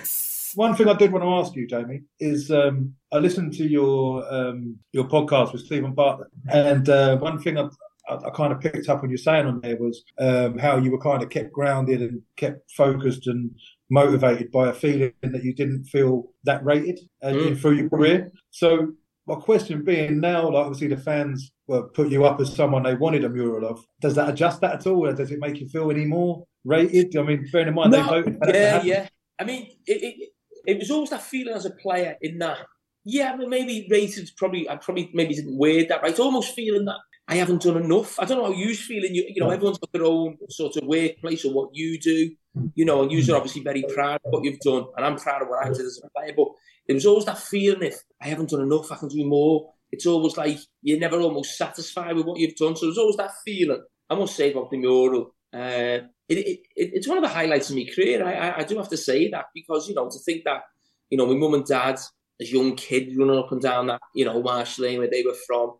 One 0.54 0.74
thing 0.74 0.88
I 0.88 0.94
did 0.94 1.12
want 1.12 1.24
to 1.24 1.30
ask 1.30 1.54
you, 1.54 1.66
Jamie, 1.66 2.02
is 2.18 2.50
um, 2.50 2.94
I 3.12 3.18
listened 3.18 3.52
to 3.54 3.68
your 3.68 4.24
um, 4.32 4.78
your 4.92 5.04
podcast 5.04 5.52
with 5.52 5.62
Steven 5.62 5.92
Bartlett, 5.92 6.28
and 6.48 6.88
uh, 6.88 7.16
one 7.18 7.40
thing 7.40 7.58
I, 7.58 7.68
I, 8.08 8.16
I, 8.16 8.30
kind 8.30 8.52
of 8.52 8.60
picked 8.60 8.88
up 8.88 9.02
on 9.02 9.10
you 9.10 9.16
saying 9.16 9.46
on 9.46 9.60
there 9.60 9.76
was 9.76 10.02
um, 10.18 10.58
how 10.58 10.76
you 10.76 10.90
were 10.90 11.00
kind 11.00 11.22
of 11.22 11.30
kept 11.30 11.52
grounded 11.52 12.02
and 12.02 12.22
kept 12.36 12.70
focused 12.72 13.26
and 13.26 13.50
motivated 13.90 14.50
by 14.50 14.68
a 14.68 14.72
feeling 14.72 15.12
that 15.22 15.44
you 15.44 15.54
didn't 15.54 15.84
feel 15.84 16.32
that 16.44 16.64
rated 16.64 17.00
uh, 17.22 17.28
mm. 17.28 17.60
through 17.60 17.72
your 17.72 17.88
career. 17.88 18.30
So 18.50 18.92
my 19.26 19.34
question 19.36 19.84
being 19.84 20.20
now, 20.20 20.48
like 20.50 20.66
obviously 20.66 20.88
the 20.88 20.96
fans 20.96 21.50
well, 21.66 21.84
put 21.84 22.08
you 22.08 22.24
up 22.24 22.40
as 22.40 22.54
someone 22.54 22.82
they 22.82 22.94
wanted 22.94 23.24
a 23.24 23.28
mural 23.28 23.68
of. 23.68 23.84
Does 24.00 24.16
that 24.16 24.28
adjust 24.28 24.60
that 24.60 24.74
at 24.74 24.86
all? 24.86 25.06
Or 25.06 25.12
does 25.12 25.30
it 25.30 25.38
make 25.38 25.60
you 25.60 25.68
feel 25.68 25.90
any 25.90 26.04
more 26.04 26.44
rated? 26.64 27.16
I 27.16 27.22
mean, 27.22 27.46
bearing 27.52 27.68
in 27.68 27.74
mind 27.74 27.92
no, 27.92 28.02
they 28.02 28.08
voted. 28.08 28.38
Yeah, 28.48 28.82
yeah. 28.82 29.08
I 29.38 29.44
mean, 29.44 29.68
it, 29.86 30.02
it, 30.02 30.30
it 30.66 30.78
was 30.78 30.90
always 30.90 31.10
that 31.10 31.22
feeling 31.22 31.54
as 31.54 31.64
a 31.64 31.70
player 31.70 32.16
in 32.20 32.38
that. 32.38 32.58
Yeah, 33.04 33.34
mean, 33.36 33.48
maybe 33.48 33.88
rated 33.90 34.30
probably. 34.36 34.68
I 34.68 34.76
probably 34.76 35.10
maybe 35.14 35.34
didn't 35.34 35.58
word 35.58 35.86
that 35.88 36.02
right. 36.02 36.10
It's 36.10 36.20
almost 36.20 36.54
feeling 36.54 36.84
that 36.84 36.98
I 37.28 37.36
haven't 37.36 37.62
done 37.62 37.82
enough. 37.82 38.18
I 38.18 38.24
don't 38.24 38.38
know 38.38 38.52
how 38.52 38.58
you 38.58 38.74
feeling. 38.74 39.14
You, 39.14 39.24
you 39.28 39.40
know, 39.40 39.50
everyone's 39.50 39.78
got 39.78 39.92
their 39.92 40.04
own 40.04 40.36
sort 40.50 40.76
of 40.76 40.86
workplace 40.86 41.44
or 41.44 41.54
what 41.54 41.70
you 41.72 41.98
do. 41.98 42.30
You 42.74 42.84
know, 42.84 43.02
and 43.02 43.12
you're 43.12 43.36
obviously 43.36 43.62
very 43.62 43.84
proud 43.94 44.20
of 44.24 44.32
what 44.32 44.44
you've 44.44 44.58
done, 44.60 44.84
and 44.96 45.06
I'm 45.06 45.16
proud 45.16 45.42
of 45.42 45.48
what 45.48 45.64
I 45.64 45.68
did 45.68 45.86
as 45.86 46.00
a 46.04 46.10
player. 46.10 46.34
But 46.36 46.48
it 46.88 46.94
was 46.94 47.06
always 47.06 47.24
that 47.26 47.38
feeling 47.38 47.82
if 47.82 48.02
I 48.20 48.28
haven't 48.28 48.50
done 48.50 48.62
enough, 48.62 48.90
I 48.90 48.96
can 48.96 49.08
do 49.08 49.24
more. 49.24 49.72
It's 49.92 50.06
always 50.06 50.36
like 50.36 50.58
you're 50.82 50.98
never 50.98 51.20
almost 51.20 51.56
satisfied 51.56 52.16
with 52.16 52.26
what 52.26 52.38
you've 52.38 52.56
done. 52.56 52.76
So 52.76 52.86
there's 52.86 52.98
always 52.98 53.16
that 53.16 53.32
feeling. 53.44 53.82
I 54.08 54.14
must 54.16 54.36
say 54.36 54.50
about 54.50 54.70
the 54.70 54.78
mural. 54.78 55.34
Uh, 55.52 55.98
it, 56.38 56.60
it, 56.76 56.90
it's 56.94 57.08
one 57.08 57.18
of 57.18 57.22
the 57.22 57.28
highlights 57.28 57.70
of 57.70 57.76
my 57.76 57.86
career. 57.94 58.24
I, 58.24 58.60
I, 58.60 58.64
do 58.64 58.76
have 58.78 58.88
to 58.90 58.96
say 58.96 59.28
that 59.30 59.46
because, 59.54 59.88
you 59.88 59.94
know, 59.94 60.08
to 60.08 60.18
think 60.20 60.44
that, 60.44 60.62
you 61.10 61.18
know, 61.18 61.26
my 61.26 61.34
mum 61.34 61.54
and 61.54 61.66
dad, 61.66 61.98
as 62.40 62.52
young 62.52 62.76
kids 62.76 63.16
running 63.16 63.38
up 63.38 63.52
and 63.52 63.60
down 63.60 63.88
that, 63.88 64.00
you 64.14 64.24
know, 64.24 64.40
Marsh 64.42 64.78
Lane 64.78 64.98
where 64.98 65.10
they 65.10 65.24
were 65.24 65.36
from, 65.46 65.72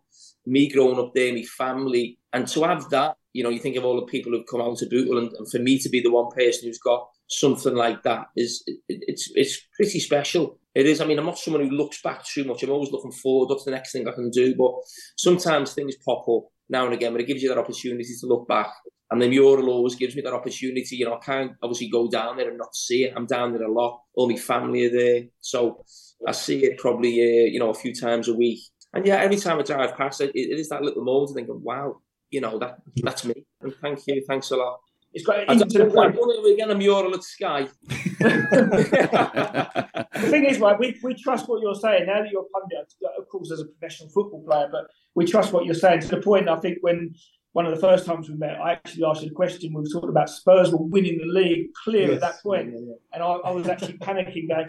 me 0.45 0.69
growing 0.69 0.99
up 0.99 1.13
there, 1.13 1.33
my 1.33 1.43
family, 1.43 2.19
and 2.33 2.47
to 2.49 2.63
have 2.63 2.89
that, 2.89 3.15
you 3.33 3.43
know, 3.43 3.49
you 3.49 3.59
think 3.59 3.77
of 3.77 3.85
all 3.85 3.95
the 3.95 4.05
people 4.05 4.33
who've 4.33 4.45
come 4.49 4.61
out 4.61 4.77
to 4.77 4.87
Bootle, 4.87 5.17
and, 5.17 5.31
and 5.33 5.49
for 5.49 5.59
me 5.59 5.79
to 5.79 5.89
be 5.89 6.01
the 6.01 6.11
one 6.11 6.29
person 6.31 6.67
who's 6.67 6.79
got 6.79 7.07
something 7.27 7.75
like 7.75 8.03
that 8.03 8.27
is 8.35 8.61
it, 8.67 8.79
it's 8.89 9.31
it's 9.35 9.61
pretty 9.75 9.99
special. 9.99 10.59
It 10.75 10.85
is. 10.85 10.99
I 10.99 11.05
mean, 11.05 11.17
I'm 11.17 11.25
not 11.25 11.37
someone 11.37 11.67
who 11.67 11.75
looks 11.75 12.01
back 12.01 12.25
too 12.25 12.43
much. 12.43 12.63
I'm 12.63 12.71
always 12.71 12.91
looking 12.91 13.11
forward. 13.11 13.49
What's 13.49 13.63
the 13.63 13.71
next 13.71 13.93
thing 13.93 14.07
I 14.07 14.11
can 14.11 14.29
do? 14.29 14.55
But 14.55 14.73
sometimes 15.15 15.73
things 15.73 15.95
pop 16.05 16.27
up 16.27 16.43
now 16.69 16.85
and 16.85 16.93
again, 16.93 17.13
but 17.13 17.21
it 17.21 17.27
gives 17.27 17.41
you 17.41 17.49
that 17.49 17.57
opportunity 17.57 18.03
to 18.19 18.27
look 18.27 18.47
back. 18.47 18.71
And 19.11 19.21
the 19.21 19.27
mural 19.27 19.69
always 19.69 19.95
gives 19.95 20.15
me 20.15 20.21
that 20.21 20.33
opportunity. 20.33 20.95
You 20.95 21.05
know, 21.05 21.15
I 21.15 21.19
can't 21.19 21.51
obviously 21.61 21.89
go 21.89 22.09
down 22.09 22.37
there 22.37 22.49
and 22.49 22.57
not 22.57 22.73
see 22.75 23.03
it. 23.03 23.13
I'm 23.15 23.25
down 23.25 23.51
there 23.51 23.63
a 23.63 23.71
lot. 23.71 24.01
All 24.15 24.29
my 24.29 24.37
family 24.37 24.85
are 24.85 24.89
there. 24.89 25.23
So 25.41 25.83
I 26.27 26.31
see 26.31 26.63
it 26.63 26.77
probably, 26.77 27.19
uh, 27.19 27.49
you 27.51 27.59
know, 27.59 27.69
a 27.69 27.73
few 27.73 27.93
times 27.93 28.29
a 28.29 28.33
week. 28.33 28.61
And 28.93 29.05
yeah, 29.05 29.17
every 29.17 29.37
time 29.37 29.59
I 29.59 29.63
drive 29.63 29.95
past 29.97 30.21
it, 30.21 30.31
it 30.33 30.57
is 30.57 30.69
that 30.69 30.81
little 30.81 31.03
moment 31.03 31.31
of 31.31 31.35
thinking, 31.35 31.61
wow, 31.61 31.97
you 32.29 32.41
know, 32.41 32.57
that 32.59 32.77
that's 33.03 33.25
me. 33.25 33.45
And 33.61 33.75
thank 33.81 33.99
you. 34.07 34.23
Thanks 34.27 34.51
a 34.51 34.55
lot. 34.55 34.79
It's 35.13 35.25
great. 35.25 35.49
I 35.49 35.55
Even 35.55 35.67
don't 35.67 35.71
to 35.71 35.77
the 35.79 35.85
point. 35.93 36.15
we're 36.17 36.55
getting 36.55 36.73
a 36.73 36.77
mural 36.77 37.13
at 37.13 37.23
Sky. 37.23 37.67
The 40.21 40.29
thing 40.29 40.45
is, 40.45 40.59
right, 40.59 40.77
we, 40.77 40.99
we 41.01 41.15
trust 41.15 41.49
what 41.49 41.61
you're 41.61 41.73
saying. 41.73 42.05
Now 42.05 42.21
that 42.21 42.29
you're 42.31 42.43
a 42.43 42.59
pundit, 42.59 42.93
of 43.17 43.27
course, 43.27 43.51
as 43.51 43.59
a 43.59 43.65
professional 43.65 44.09
football 44.09 44.43
player, 44.43 44.67
but 44.71 44.85
we 45.15 45.25
trust 45.25 45.51
what 45.51 45.65
you're 45.65 45.73
saying 45.73 46.01
to 46.01 46.07
the 46.07 46.21
point, 46.21 46.47
I 46.47 46.57
think, 46.57 46.77
when 46.81 47.15
one 47.53 47.65
of 47.65 47.75
the 47.75 47.81
first 47.81 48.05
times 48.05 48.29
we 48.29 48.35
met, 48.35 48.61
I 48.61 48.71
actually 48.71 49.03
asked 49.03 49.23
you 49.23 49.29
the 49.29 49.35
question. 49.35 49.73
We 49.73 49.81
were 49.81 49.87
talking 49.87 50.09
about 50.09 50.29
Spurs 50.29 50.71
were 50.71 50.77
winning 50.77 51.17
the 51.17 51.25
league 51.25 51.73
clear 51.83 52.13
at 52.13 52.21
that 52.21 52.41
point. 52.41 52.71
Yeah, 52.71 52.79
yeah. 52.79 52.93
And 53.13 53.21
I, 53.21 53.27
I 53.27 53.51
was 53.51 53.67
actually 53.67 53.97
panicking, 53.97 54.47
going, 54.47 54.67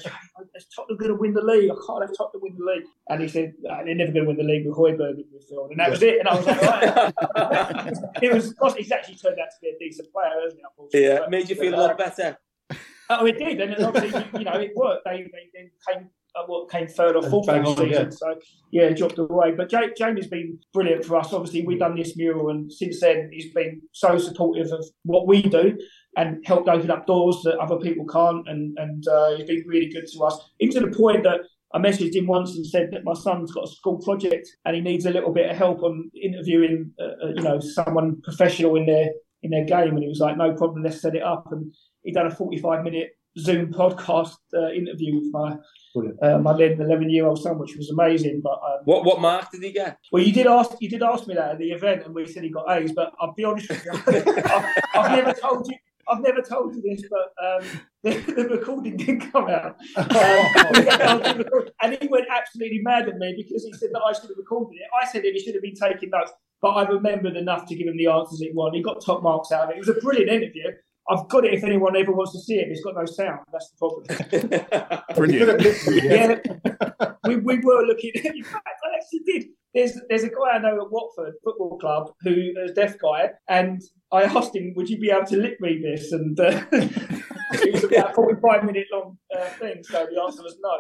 is 0.57 0.67
Tottenham 0.75 0.99
going 0.99 1.11
to 1.11 1.15
win 1.15 1.33
the 1.33 1.43
league? 1.45 1.71
I 1.71 1.75
can't 1.87 2.03
have 2.03 2.17
Tottenham 2.17 2.43
win 2.43 2.57
the 2.59 2.65
league. 2.65 2.85
And 3.09 3.23
he 3.23 3.29
said, 3.29 3.55
"Ah, 3.71 3.83
they're 3.85 3.95
never 3.95 4.11
going 4.11 4.25
to 4.25 4.29
win 4.29 4.37
the 4.37 4.43
league 4.43 4.67
with 4.67 4.77
Højbjerg 4.77 5.19
in 5.19 5.25
midfield. 5.33 5.71
And 5.71 5.79
that 5.79 5.91
was 5.91 6.03
it. 6.03 6.19
And 6.19 6.29
I 6.29 6.35
was 6.35 6.47
like, 6.47 6.63
right. 6.63 7.95
it 8.23 8.33
was, 8.33 8.75
he's 8.77 8.91
actually 8.91 9.15
turned 9.15 9.39
out 9.39 9.51
to 9.51 9.57
be 9.61 9.69
a 9.69 9.79
decent 9.79 10.13
player, 10.13 10.33
hasn't 10.43 10.61
he? 10.61 10.65
unfortunately? 10.69 11.09
Yeah, 11.09 11.19
But- 11.21 11.31
made 11.31 11.49
you 11.51 11.57
feel 11.57 11.75
a 11.75 11.77
uh, 11.77 11.81
lot 11.89 11.99
better. 11.99 12.37
Oh, 13.11 13.27
it 13.27 13.39
did, 13.39 13.61
and 13.61 13.85
obviously, 13.85 14.21
you- 14.33 14.39
you 14.41 14.45
know, 14.45 14.55
it 14.55 14.73
worked. 14.75 15.05
They, 15.05 15.23
they 15.23 15.51
then 15.55 15.71
came, 15.89 16.03
uh, 16.05 16.09
what 16.47 16.71
came 16.71 16.89
third 16.89 17.17
or 17.17 17.23
fourth 17.23 17.47
last 17.47 17.79
season. 17.79 17.91
yeah. 17.91 18.11
So 18.11 18.35
yeah, 18.71 18.91
dropped 18.91 19.19
away. 19.19 19.53
But 19.57 19.71
Ja- 19.71 19.89
Jamie's 19.97 20.29
been 20.29 20.59
brilliant 20.73 21.05
for 21.05 21.17
us. 21.17 21.33
Obviously, 21.33 21.65
we've 21.67 21.79
done 21.79 21.97
this 21.97 22.17
mural, 22.17 22.51
and 22.51 22.73
since 22.73 23.01
then, 23.01 23.31
he's 23.33 23.53
been 23.53 23.83
so 23.93 24.19
supportive 24.19 24.73
of 24.73 24.85
what 25.05 25.27
we 25.27 25.43
do 25.43 25.77
and 26.17 26.45
helped 26.47 26.69
open 26.69 26.91
up 26.91 27.07
doors 27.07 27.41
that 27.45 27.59
other 27.59 27.77
people 27.77 28.07
can't. 28.07 28.49
And 28.49 28.77
and 28.79 29.07
uh, 29.09 29.37
he's 29.37 29.47
been 29.47 29.65
really 29.67 29.89
good 29.89 30.07
to 30.07 30.25
us, 30.25 30.39
even 30.61 30.83
to 30.83 30.89
the 30.89 30.97
point 30.97 31.25
that. 31.25 31.41
I 31.75 31.79
messaged 31.79 32.15
him 32.15 32.27
once 32.27 32.55
and 32.55 32.67
said 32.67 32.91
that 32.93 33.03
my 33.03 33.15
son's 33.15 33.51
got 33.51 33.65
a 33.65 33.67
school 33.67 33.97
project 33.97 34.47
and 34.67 34.77
he 34.77 34.83
needs 34.83 35.07
a 35.07 35.11
little 35.11 35.33
bit 35.33 35.49
of 35.49 35.57
help 35.57 35.83
on 35.83 36.11
interviewing, 36.23 36.93
uh, 37.01 37.25
uh, 37.25 37.29
you 37.35 37.41
know, 37.41 37.61
someone 37.61 38.21
professional 38.21 38.77
in 38.77 38.85
their 38.85 39.09
in 39.43 39.53
their 39.53 39.65
game. 39.65 39.95
And 39.95 40.03
he 40.03 40.09
was 40.11 40.21
like, 40.21 40.37
"No 40.37 40.53
problem, 40.53 40.83
let's 40.83 41.01
set 41.01 41.15
it 41.15 41.23
up." 41.23 41.47
And 41.51 41.73
he 42.03 42.13
done 42.13 42.27
a 42.27 42.31
forty-five 42.31 42.85
minute 42.85 43.13
Zoom 43.39 43.73
podcast 43.73 44.37
uh, 44.55 44.71
interview 44.73 45.15
with 45.17 45.31
my 45.33 45.57
Brilliant. 45.95 46.23
uh, 46.23 46.39
my 46.39 46.53
eleven 46.53 47.11
year 47.11 47.27
old 47.27 47.41
son, 47.43 47.59
which 47.59 47.77
was 47.77 47.91
amazing. 47.91 48.41
But 48.43 48.53
um, 48.65 48.81
What 48.85 49.05
what 49.05 49.21
mark 49.21 49.51
did 49.51 49.63
he 49.63 49.73
get? 49.73 49.99
well, 50.13 50.23
you 50.23 50.33
did 50.33 50.47
ask 50.47 50.73
you 50.81 50.89
did 50.89 51.03
ask 51.03 51.27
me 51.27 51.35
that 51.35 51.53
at 51.53 51.59
the 51.59 51.71
event, 51.73 52.05
and 52.05 52.15
we 52.15 52.27
said 52.27 52.43
he 52.45 52.51
got 52.51 52.71
A's. 52.71 52.93
But 52.93 53.13
I'll 53.21 53.33
be 53.35 53.45
honest 53.45 53.69
with 53.69 53.85
you, 53.85 53.93
I've, 54.45 54.65
I've 54.95 55.17
never 55.19 55.33
told 55.33 55.67
you. 55.69 55.77
I've 56.09 56.21
never 56.21 56.43
told 56.43 56.75
you 56.75 56.83
this, 56.83 57.05
but 57.09 57.33
um, 57.43 57.65
the, 58.03 58.33
the 58.33 58.49
recording 58.49 58.97
didn't 58.97 59.31
come 59.33 59.49
out. 59.49 59.77
Um, 59.97 61.45
and 61.83 61.97
he 62.01 62.09
went 62.09 62.27
absolutely 62.31 62.81
mad 62.83 63.09
at 63.09 63.17
me 63.19 63.35
because 63.37 63.65
he 63.65 63.73
said 63.75 63.91
that 63.93 64.01
I 64.01 64.13
should 64.13 64.29
have 64.31 64.37
recorded 64.37 64.77
it. 64.77 64.89
I 65.01 65.07
said 65.07 65.23
that 65.23 65.33
he 65.33 65.39
should 65.41 65.55
have 65.55 65.63
been 65.63 65.75
taking 65.75 66.11
notes, 66.11 66.33
but 66.61 66.71
I 66.71 66.89
remembered 66.89 67.37
enough 67.37 67.67
to 67.69 67.75
give 67.77 67.87
him 67.87 67.97
the 67.97 68.07
answers 68.09 68.41
he 68.41 68.51
wanted. 68.53 68.77
He 68.79 68.83
got 68.83 69.05
top 69.05 69.23
marks 69.23 69.53
out 69.53 69.65
of 69.65 69.71
it. 69.71 69.77
It 69.77 69.79
was 69.79 69.89
a 69.91 69.95
brilliant 70.01 70.31
interview. 70.31 70.71
I've 71.09 71.29
got 71.29 71.45
it 71.45 71.53
if 71.53 71.65
anyone 71.65 71.97
ever 71.97 72.13
wants 72.13 72.33
to 72.33 72.41
see 72.41 72.55
it. 72.55 72.69
It's 72.71 72.83
got 72.83 72.95
no 72.95 73.05
sound. 73.07 73.41
That's 73.53 73.71
the 73.71 73.77
problem. 73.79 74.07
Brilliant. 75.17 75.63
yeah, 76.05 76.39
we, 77.27 77.37
we 77.37 77.59
were 77.59 77.83
looking. 77.85 78.13
In 78.15 78.45
fact, 78.45 78.69
I 78.85 78.97
actually 78.97 79.21
did. 79.27 79.47
There's 79.75 79.99
there's 80.09 80.23
a 80.23 80.29
guy 80.29 80.53
I 80.55 80.59
know 80.59 80.81
at 80.81 80.93
Watford 80.93 81.35
Football 81.43 81.79
Club 81.79 82.13
who 82.23 82.31
is 82.31 82.71
a 82.71 82.75
deaf 82.75 82.97
guy, 82.99 83.31
and 83.49 83.81
I 84.13 84.25
asked 84.25 84.55
him, 84.55 84.75
"Would 84.77 84.89
you 84.89 84.99
be 84.99 85.11
able 85.11 85.27
to 85.27 85.37
lip 85.37 85.57
read 85.61 85.83
this?" 85.83 86.13
And 86.13 86.39
uh, 86.39 86.63
it 86.73 87.73
was 87.73 87.85
about 87.85 88.13
a 88.13 88.15
45 88.15 88.65
minute 88.65 88.87
long 88.93 89.19
uh, 89.37 89.47
thing, 89.59 89.83
so 89.83 90.07
the 90.13 90.23
answer 90.23 90.43
was 90.43 90.57
no. 90.61 90.79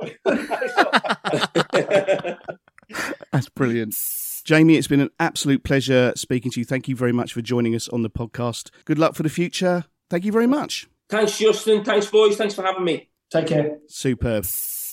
That's 3.32 3.48
brilliant. 3.48 3.94
Jamie, 4.44 4.76
it's 4.76 4.88
been 4.88 5.00
an 5.00 5.10
absolute 5.20 5.64
pleasure 5.64 6.12
speaking 6.16 6.50
to 6.52 6.60
you. 6.60 6.66
Thank 6.66 6.88
you 6.88 6.96
very 6.96 7.12
much 7.12 7.32
for 7.32 7.40
joining 7.42 7.74
us 7.74 7.88
on 7.88 8.02
the 8.02 8.10
podcast. 8.10 8.70
Good 8.84 8.98
luck 8.98 9.14
for 9.14 9.22
the 9.22 9.28
future. 9.28 9.84
Thank 10.12 10.26
you 10.26 10.32
very 10.32 10.46
much. 10.46 10.86
Thanks, 11.08 11.38
Justin. 11.38 11.82
Thanks, 11.84 12.04
boys. 12.06 12.36
Thanks 12.36 12.52
for 12.52 12.62
having 12.62 12.84
me. 12.84 13.08
Take 13.30 13.46
care. 13.46 13.78
Superb. 13.88 14.44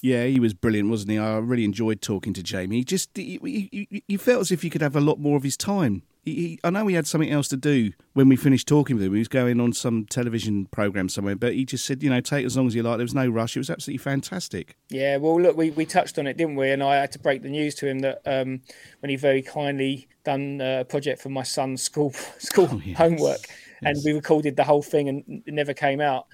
Yeah, 0.02 0.24
he 0.24 0.40
was 0.40 0.54
brilliant, 0.54 0.90
wasn't 0.90 1.12
he? 1.12 1.18
I 1.18 1.40
really 1.40 1.66
enjoyed 1.66 2.02
talking 2.02 2.32
to 2.36 2.42
Jamie. 2.42 2.78
He 2.78 2.84
just, 2.86 3.10
he, 3.18 3.38
he, 3.44 3.70
he- 3.92 4.04
you 4.08 4.18
felt 4.18 4.40
as 4.40 4.50
if 4.54 4.64
you 4.64 4.70
could 4.70 4.82
have 4.82 4.96
a 4.96 5.02
lot 5.02 5.20
more 5.20 5.36
of 5.36 5.44
his 5.44 5.58
time. 5.58 6.04
He, 6.24 6.34
he, 6.36 6.60
I 6.64 6.70
know 6.70 6.88
he 6.88 6.96
had 6.96 7.06
something 7.06 7.30
else 7.30 7.50
to 7.50 7.58
do 7.58 7.92
when 8.14 8.30
we 8.30 8.38
finished 8.38 8.66
talking 8.66 8.96
with 8.96 9.04
him. 9.06 9.12
He 9.14 9.20
was 9.20 9.28
going 9.28 9.60
on 9.60 9.74
some 9.74 10.06
television 10.06 10.68
program 10.68 11.10
somewhere, 11.10 11.36
but 11.36 11.54
he 11.54 11.66
just 11.66 11.84
said, 11.86 12.02
you 12.02 12.10
know, 12.10 12.22
take 12.22 12.46
as 12.46 12.56
long 12.56 12.68
as 12.68 12.76
you 12.76 12.82
like. 12.82 12.96
There 12.96 13.04
was 13.04 13.14
no 13.14 13.28
rush. 13.28 13.58
It 13.58 13.60
was 13.60 13.70
absolutely 13.70 13.98
fantastic. 13.98 14.78
Yeah, 14.90 15.18
well, 15.18 15.38
look, 15.42 15.58
we, 15.58 15.72
we 15.72 15.86
touched 15.86 16.18
on 16.18 16.28
it, 16.28 16.38
didn't 16.38 16.56
we? 16.56 16.72
And 16.72 16.82
I 16.82 16.96
had 16.96 17.12
to 17.12 17.20
break 17.20 17.42
the 17.44 17.50
news 17.50 17.76
to 17.76 17.88
him 17.88 18.00
that 18.00 18.22
um, 18.26 18.62
when 19.02 19.10
he 19.10 19.18
very 19.18 19.42
kindly 19.42 20.08
done 20.24 20.62
uh, 20.62 20.78
a 20.82 20.86
project 20.86 21.22
for 21.22 21.28
my 21.30 21.44
son's 21.44 21.82
school 21.82 22.12
school 22.38 22.70
Oh, 22.72 22.82
yes. 22.86 22.98
homework, 22.98 23.40
and 23.84 23.96
Yes. 23.98 24.06
we 24.06 24.14
recorded 24.14 24.56
the 24.56 24.64
whole 24.64 24.82
thing, 24.82 25.10
and 25.10 25.44
it 25.46 25.54
never 25.54 25.74
came 25.74 26.02
out. 26.02 26.28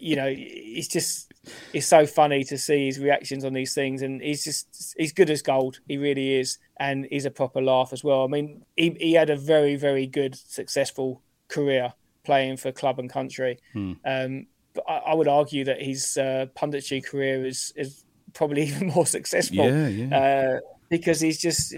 you 0.00 0.16
know, 0.16 0.26
it's 0.34 0.88
just 0.88 1.32
it's 1.72 1.86
so 1.86 2.06
funny 2.06 2.42
to 2.44 2.56
see 2.58 2.86
his 2.86 2.98
reactions 2.98 3.44
on 3.44 3.52
these 3.52 3.74
things, 3.74 4.02
and 4.02 4.20
he's 4.22 4.42
just 4.42 4.94
he's 4.96 5.12
good 5.12 5.30
as 5.30 5.42
gold. 5.42 5.78
He 5.86 5.96
really 5.98 6.34
is, 6.36 6.58
and 6.80 7.06
he's 7.10 7.24
a 7.26 7.30
proper 7.30 7.60
laugh 7.62 7.92
as 7.92 8.02
well. 8.02 8.24
I 8.24 8.26
mean, 8.26 8.64
he 8.76 8.96
he 8.98 9.12
had 9.12 9.30
a 9.30 9.36
very 9.36 9.76
very 9.76 10.06
good 10.06 10.34
successful 10.34 11.22
career 11.48 11.92
playing 12.24 12.56
for 12.56 12.72
club 12.72 12.98
and 12.98 13.08
country. 13.08 13.58
Um, 13.74 14.46
but 14.74 14.84
I, 14.88 14.96
I 14.98 15.14
would 15.14 15.28
argue 15.28 15.64
that 15.64 15.80
his 15.80 16.16
uh, 16.18 16.46
punditry 16.56 17.04
career 17.04 17.46
is 17.46 17.72
is 17.76 18.02
probably 18.32 18.62
even 18.68 18.88
more 18.88 19.06
successful 19.06 19.64
Yeah, 19.66 19.86
yeah. 19.88 20.18
uh, 20.18 20.60
because 20.88 21.20
he's 21.20 21.38
just 21.40 21.74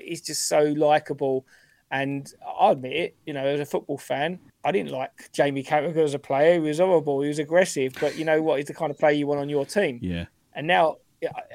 he's 0.00 0.20
just 0.20 0.46
so 0.46 0.60
likable. 0.76 1.46
And 1.90 2.32
I 2.60 2.70
admit 2.70 2.92
it, 2.92 3.16
you 3.26 3.32
know, 3.32 3.44
as 3.44 3.58
a 3.58 3.66
football 3.66 3.98
fan, 3.98 4.38
I 4.64 4.72
didn't 4.72 4.92
like 4.92 5.32
Jamie 5.32 5.64
Carragher 5.64 6.04
as 6.04 6.14
a 6.14 6.18
player. 6.18 6.54
He 6.54 6.60
was 6.60 6.78
horrible. 6.78 7.22
He 7.22 7.28
was 7.28 7.38
aggressive, 7.38 7.94
but 8.00 8.16
you 8.16 8.24
know 8.24 8.42
what? 8.42 8.58
He's 8.58 8.66
the 8.66 8.74
kind 8.74 8.90
of 8.90 8.98
player 8.98 9.12
you 9.14 9.26
want 9.26 9.40
on 9.40 9.48
your 9.48 9.64
team. 9.64 9.98
yeah. 10.02 10.26
And 10.52 10.66
now, 10.66 10.96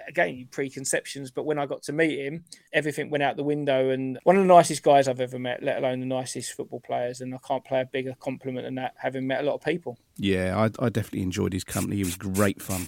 again, 0.08 0.48
preconceptions. 0.52 1.30
But 1.30 1.46
when 1.46 1.60
I 1.60 1.66
got 1.66 1.84
to 1.84 1.94
meet 1.94 2.18
him, 2.18 2.46
everything 2.72 3.10
went 3.10 3.24
out 3.24 3.36
the 3.36 3.44
window. 3.44 3.90
And 3.90 4.18
one 4.24 4.38
of 4.38 4.44
the 4.44 4.48
nicest 4.48 4.84
guys 4.84 5.08
I've 5.08 5.20
ever 5.20 5.38
met, 5.38 5.62
let 5.62 5.78
alone 5.80 6.00
the 6.00 6.06
nicest 6.06 6.54
football 6.54 6.80
players. 6.80 7.20
And 7.22 7.36
I 7.36 7.40
can't 7.46 7.64
play 7.64 7.82
a 7.82 7.86
bigger 7.86 8.16
compliment 8.20 8.66
than 8.66 8.76
that, 8.76 8.94
having 8.98 9.28
met 9.28 9.42
a 9.42 9.44
lot 9.44 9.56
of 9.56 9.62
people. 9.62 9.98
Yeah, 10.16 10.58
I, 10.58 10.86
I 10.86 10.90
definitely 10.90 11.24
enjoyed 11.24 11.54
his 11.54 11.66
company. 11.66 11.98
He 11.98 12.04
was 12.04 12.16
great 12.16 12.62
fun. 12.62 12.88